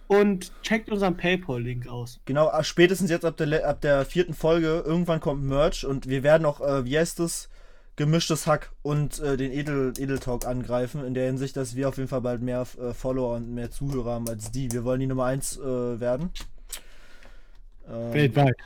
Und 0.07 0.51
checkt 0.63 0.89
unseren 0.89 1.15
PayPal-Link 1.15 1.87
aus. 1.87 2.19
Genau, 2.25 2.51
äh, 2.51 2.63
spätestens 2.63 3.11
jetzt 3.11 3.25
ab 3.25 3.37
der, 3.37 3.67
ab 3.67 3.79
der 3.81 4.05
vierten 4.05 4.33
Folge, 4.33 4.83
irgendwann 4.83 5.19
kommt 5.19 5.43
Merch 5.43 5.85
und 5.85 6.09
wir 6.09 6.23
werden 6.23 6.45
auch, 6.45 6.61
äh, 6.61 6.83
wie 6.83 6.97
heißt 6.97 7.19
das, 7.19 7.47
gemischtes 7.95 8.47
Hack 8.47 8.71
und 8.81 9.19
äh, 9.19 9.37
den 9.37 9.51
Edel, 9.51 9.93
Edel 9.99 10.17
Talk 10.17 10.47
angreifen, 10.47 11.05
in 11.05 11.13
der 11.13 11.27
Hinsicht, 11.27 11.55
dass 11.55 11.75
wir 11.75 11.87
auf 11.87 11.97
jeden 11.97 12.09
Fall 12.09 12.21
bald 12.21 12.41
mehr 12.41 12.65
äh, 12.81 12.91
Follower 12.93 13.35
und 13.35 13.53
mehr 13.53 13.69
Zuhörer 13.69 14.13
haben 14.13 14.27
als 14.27 14.49
die. 14.49 14.71
Wir 14.71 14.83
wollen 14.83 14.99
die 14.99 15.07
Nummer 15.07 15.25
1 15.25 15.57
äh, 15.57 15.99
werden. 15.99 16.31
Ähm, 17.87 18.13
Weltweit. 18.13 18.57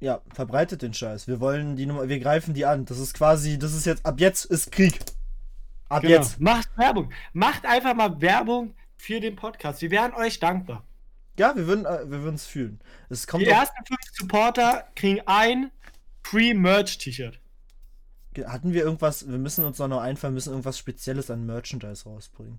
Ja, 0.00 0.22
verbreitet 0.32 0.80
den 0.80 0.94
Scheiß. 0.94 1.28
Wir 1.28 1.38
wollen 1.38 1.76
die 1.76 1.84
Nummer, 1.84 2.08
wir 2.08 2.18
greifen 2.18 2.54
die 2.54 2.64
an. 2.64 2.86
Das 2.86 2.98
ist 2.98 3.12
quasi, 3.12 3.58
das 3.58 3.74
ist 3.74 3.84
jetzt, 3.84 4.06
ab 4.06 4.20
jetzt 4.20 4.46
ist 4.46 4.72
Krieg. 4.72 4.98
Ab 5.88 6.02
Genau. 6.02 6.14
jetzt. 6.14 6.40
Macht 6.40 6.68
Werbung. 6.76 7.12
Macht 7.32 7.64
einfach 7.66 7.94
mal 7.94 8.20
Werbung 8.20 8.74
für 8.96 9.20
den 9.20 9.36
Podcast. 9.36 9.80
Wir 9.82 9.90
wären 9.90 10.12
euch 10.14 10.38
dankbar. 10.38 10.84
Ja, 11.38 11.54
wir 11.56 11.66
würden 11.66 11.86
äh, 11.86 12.10
wir 12.10 12.24
es 12.34 12.46
fühlen. 12.46 12.80
Es 13.08 13.26
kommt 13.26 13.44
Die 13.44 13.48
ersten 13.48 13.84
fünf 13.86 14.00
Supporter 14.12 14.88
kriegen 14.96 15.20
ein 15.26 15.70
Free-Merch-T-Shirt. 16.24 17.40
hatten 18.46 18.72
wir 18.72 18.82
irgendwas, 18.82 19.28
wir 19.28 19.38
müssen 19.38 19.64
uns 19.64 19.78
noch 19.78 19.88
noch 19.88 20.00
einfallen, 20.00 20.34
müssen 20.34 20.50
irgendwas 20.50 20.78
Spezielles 20.78 21.30
an 21.30 21.46
Merchandise 21.46 22.04
rausbringen. 22.04 22.58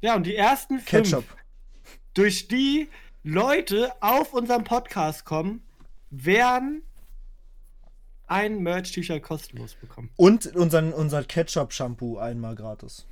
Ja, 0.00 0.14
und 0.14 0.24
die 0.24 0.34
ersten 0.36 0.78
fünf, 0.78 1.10
Ketchup. 1.10 1.24
durch 2.14 2.48
die 2.48 2.88
Leute 3.22 3.92
auf 4.00 4.32
unseren 4.32 4.64
Podcast 4.64 5.24
kommen, 5.24 5.62
werden 6.10 6.82
ein 8.30 8.62
Merch-T-Shirt 8.62 9.22
kostenlos 9.22 9.74
bekommen. 9.74 10.10
Und 10.16 10.46
unseren, 10.54 10.92
unser 10.92 11.24
Ketchup-Shampoo 11.24 12.18
einmal 12.18 12.54
gratis. 12.54 13.06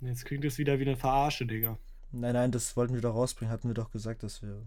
Jetzt 0.00 0.26
klingt 0.26 0.44
es 0.44 0.58
wieder 0.58 0.78
wie 0.78 0.82
eine 0.82 0.96
Verarsche, 0.96 1.46
Digga. 1.46 1.78
Nein, 2.12 2.34
nein, 2.34 2.52
das 2.52 2.76
wollten 2.76 2.94
wir 2.94 3.00
doch 3.00 3.14
rausbringen. 3.14 3.52
Hatten 3.52 3.68
wir 3.68 3.74
doch 3.74 3.90
gesagt, 3.90 4.22
dass 4.22 4.42
wir. 4.42 4.62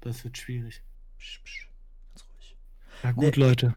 Das 0.00 0.22
wird 0.24 0.38
schwierig. 0.38 0.82
Psch, 1.18 1.42
psch, 1.42 1.68
ganz 2.14 2.24
ruhig. 2.28 2.56
Ja 3.02 3.12
gut, 3.12 3.36
Leute. 3.36 3.74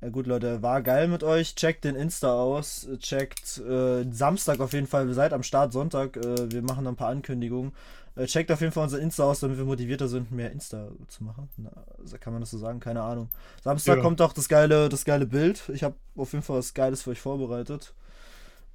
Ja 0.00 0.10
gut, 0.10 0.26
Leute, 0.26 0.62
war 0.62 0.82
geil 0.82 1.08
mit 1.08 1.24
euch. 1.24 1.56
Checkt 1.56 1.84
den 1.84 1.96
Insta 1.96 2.32
aus. 2.32 2.86
Checkt 2.98 3.58
äh, 3.58 4.04
Samstag 4.12 4.60
auf 4.60 4.74
jeden 4.74 4.86
Fall. 4.86 5.12
Seid 5.12 5.32
am 5.32 5.42
Start 5.42 5.72
Sonntag. 5.72 6.16
Äh, 6.16 6.52
wir 6.52 6.62
machen 6.62 6.86
ein 6.86 6.96
paar 6.96 7.08
Ankündigungen. 7.08 7.72
Äh, 8.16 8.26
checkt 8.26 8.50
auf 8.52 8.60
jeden 8.60 8.72
Fall 8.72 8.84
unser 8.84 9.00
Insta 9.00 9.24
aus, 9.24 9.40
damit 9.40 9.58
wir 9.58 9.64
motivierter 9.64 10.06
sind, 10.06 10.30
mehr 10.30 10.52
Insta 10.52 10.88
zu 11.08 11.24
machen. 11.24 11.48
Na, 11.56 11.72
kann 12.20 12.32
man 12.32 12.40
das 12.42 12.50
so 12.52 12.58
sagen? 12.58 12.78
Keine 12.78 13.02
Ahnung. 13.02 13.28
Samstag 13.62 13.96
Ja. 13.96 14.02
kommt 14.02 14.20
auch 14.22 14.32
das 14.32 14.48
geile, 14.48 14.88
das 14.88 15.04
geile 15.04 15.26
Bild. 15.26 15.68
Ich 15.72 15.82
habe 15.82 15.96
auf 16.16 16.32
jeden 16.32 16.44
Fall 16.44 16.58
was 16.58 16.74
Geiles 16.74 17.02
für 17.02 17.10
euch 17.10 17.20
vorbereitet. 17.20 17.92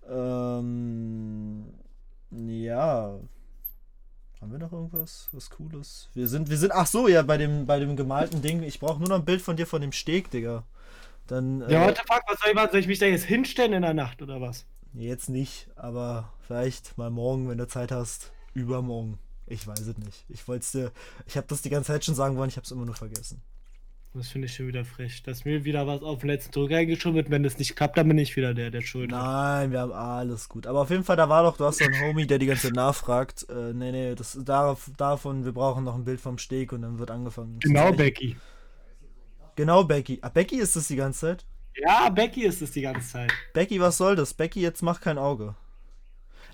Ähm, 0.10 1.66
ja. 2.32 3.18
Haben 4.42 4.52
wir 4.52 4.60
noch 4.60 4.72
irgendwas? 4.72 5.30
Was 5.32 5.50
Cooles? 5.50 6.10
Wir 6.14 6.28
sind, 6.28 6.50
wir 6.50 6.58
sind, 6.58 6.72
ach 6.74 6.88
so, 6.88 7.08
ja, 7.08 7.22
bei 7.22 7.38
dem, 7.38 7.66
bei 7.66 7.80
dem 7.80 7.96
gemalten 7.96 8.42
Ding. 8.42 8.64
Ich 8.64 8.80
brauche 8.80 9.00
nur 9.00 9.10
noch 9.10 9.18
ein 9.18 9.26
Bild 9.26 9.42
von 9.42 9.58
dir 9.58 9.68
von 9.68 9.82
dem 9.82 9.92
Steg, 9.92 10.32
Digga. 10.32 10.64
Dann, 11.28 11.62
Ja, 11.70 11.84
äh, 11.84 11.88
what 11.88 11.98
the 11.98 12.04
fuck, 12.08 12.24
was 12.28 12.40
soll 12.40 12.50
ich 12.50 12.56
machen? 12.56 12.70
Soll 12.72 12.80
ich 12.80 12.88
mich 12.88 13.00
da 13.00 13.06
jetzt 13.06 13.26
hinstellen 13.26 13.74
in 13.74 13.82
der 13.84 13.94
Nacht 13.94 14.22
oder 14.22 14.42
was? 14.42 14.66
jetzt 14.94 15.30
nicht, 15.30 15.70
aber 15.76 16.34
vielleicht 16.42 16.98
mal 16.98 17.12
morgen, 17.12 17.48
wenn 17.48 17.60
du 17.60 17.68
Zeit 17.68 17.92
hast. 17.92 18.32
Übermorgen. 18.56 19.20
Ich 19.50 19.68
weiß 19.68 19.82
es 19.82 19.98
nicht. 19.98 20.26
Ich 20.30 20.48
wollte 20.48 20.64
es 20.64 20.72
dir, 20.72 20.92
ich 21.26 21.38
habe 21.38 21.48
das 21.48 21.62
die 21.62 21.70
ganze 21.70 21.92
Zeit 21.92 22.06
schon 22.06 22.16
sagen 22.16 22.38
wollen, 22.38 22.50
ich 22.50 22.56
habe 22.56 22.66
es 22.66 22.72
immer 22.72 22.86
nur 22.86 22.96
vergessen. 22.96 23.42
Das 24.14 24.30
finde 24.30 24.48
ich 24.48 24.56
schon 24.56 24.68
wieder 24.68 24.86
frech. 24.86 25.22
Dass 25.22 25.46
mir 25.46 25.66
wieder 25.66 25.86
was 25.86 26.02
auf 26.02 26.22
den 26.22 26.30
letzten 26.30 26.52
Drücker 26.52 26.78
eingeschoben 26.78 27.16
wird. 27.16 27.30
Wenn 27.30 27.44
das 27.44 27.60
nicht 27.60 27.76
klappt, 27.76 27.96
dann 27.96 28.08
bin 28.08 28.18
ich 28.18 28.36
wieder 28.36 28.56
der, 28.56 28.72
der 28.72 28.82
schuld. 28.82 29.12
Nein, 29.12 29.72
wir 29.72 29.82
haben 29.82 29.92
alles 29.92 30.50
gut. 30.50 30.66
Aber 30.66 30.82
auf 30.82 30.90
jeden 30.90 31.04
Fall, 31.04 31.16
da 31.16 31.30
war 31.30 31.44
doch, 31.44 31.58
du 31.58 31.66
hast 31.66 31.78
so 31.78 31.86
einen 31.86 32.00
Homie, 32.02 32.26
der 32.26 32.40
die 32.40 32.48
ganze 32.48 32.68
Zeit 32.68 32.76
nachfragt. 32.76 33.46
Äh, 33.50 33.74
nee, 33.74 33.92
nee, 33.92 34.16
das 34.16 34.38
darauf, 34.44 34.90
davon, 34.98 35.46
wir 35.46 35.52
brauchen 35.52 35.84
noch 35.84 35.94
ein 35.94 36.06
Bild 36.06 36.20
vom 36.20 36.40
Steg 36.40 36.74
und 36.74 36.82
dann 36.82 36.98
wird 36.98 37.12
angefangen. 37.12 37.60
Genau, 37.60 37.92
Becky. 37.92 38.36
Genau, 39.56 39.84
Becky. 39.84 40.18
Ah, 40.22 40.30
Becky 40.30 40.58
ist 40.58 40.76
das 40.76 40.88
die 40.88 40.96
ganze 40.96 41.20
Zeit? 41.20 41.46
Ja, 41.76 42.10
Becky 42.10 42.46
ist 42.46 42.62
es 42.64 42.72
die 42.72 42.82
ganze 42.82 43.08
Zeit. 43.08 43.32
Becky, 43.54 43.80
was 43.80 43.98
soll 43.98 44.16
das? 44.16 44.34
Becky, 44.34 44.62
jetzt 44.62 44.82
mach 44.82 45.02
kein 45.02 45.20
Auge. 45.20 45.56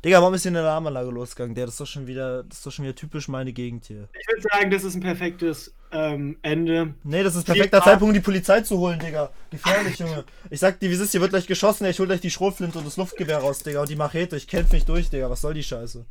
Digga, 0.05 0.21
warum 0.21 0.35
ist 0.35 0.43
hier 0.43 0.51
eine 0.51 0.59
Alarmanlage 0.59 1.09
losgegangen? 1.09 1.55
Der, 1.55 1.65
das 1.65 1.73
ist 1.73 1.81
doch 1.81 1.87
schon 1.87 2.05
wieder, 2.05 2.43
das 2.43 2.59
ist 2.59 2.65
doch 2.67 2.71
schon 2.71 2.85
wieder 2.85 2.93
typisch 2.93 3.27
meine 3.27 3.51
Gegend 3.51 3.85
hier. 3.85 4.07
Ich 4.19 4.27
würde 4.27 4.41
sagen, 4.43 4.69
das 4.69 4.83
ist 4.83 4.93
ein 4.93 5.01
perfektes 5.01 5.73
ähm, 5.91 6.37
Ende. 6.43 6.93
Nee, 7.03 7.23
das 7.23 7.35
ist 7.35 7.45
Viel 7.45 7.55
perfekter 7.55 7.77
Spaß. 7.77 7.85
Zeitpunkt, 7.85 8.11
um 8.11 8.13
die 8.13 8.19
Polizei 8.19 8.61
zu 8.61 8.77
holen, 8.77 8.99
Digga. 8.99 9.31
Gefährlich, 9.49 9.97
Junge. 9.97 10.23
Ich 10.51 10.59
sag 10.59 10.79
dir, 10.79 10.91
wie 10.91 10.93
es 10.93 10.99
ist, 10.99 11.11
hier 11.11 11.21
wird 11.21 11.31
gleich 11.31 11.47
geschossen, 11.47 11.85
ey, 11.85 11.91
ich 11.91 11.97
hol 11.97 12.05
gleich 12.05 12.21
die 12.21 12.29
Schrotflinte 12.29 12.77
und 12.77 12.85
das 12.85 12.97
Luftgewehr 12.97 13.39
raus, 13.39 13.63
Digga. 13.63 13.81
Und 13.81 13.89
die 13.89 13.95
Machete, 13.95 14.37
ich 14.37 14.47
kämpf 14.47 14.71
mich 14.73 14.85
durch, 14.85 15.09
Digga. 15.09 15.27
Was 15.27 15.41
soll 15.41 15.55
die 15.55 15.63
Scheiße? 15.63 16.05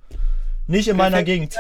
Nicht 0.66 0.88
in 0.88 0.96
meiner 0.96 1.22
Perfekt. 1.22 1.26
Gegend. 1.26 1.56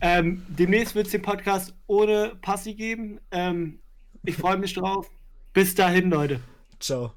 Ähm, 0.00 0.44
demnächst 0.48 0.96
wird 0.96 1.06
es 1.06 1.12
den 1.12 1.22
Podcast 1.22 1.72
ohne 1.86 2.32
Passi 2.42 2.74
geben. 2.74 3.20
Ähm, 3.30 3.78
ich 4.24 4.36
freue 4.36 4.56
mich 4.56 4.74
drauf. 4.74 5.08
Bis 5.52 5.76
dahin, 5.76 6.10
Leute. 6.10 6.40
Ciao. 6.80 7.12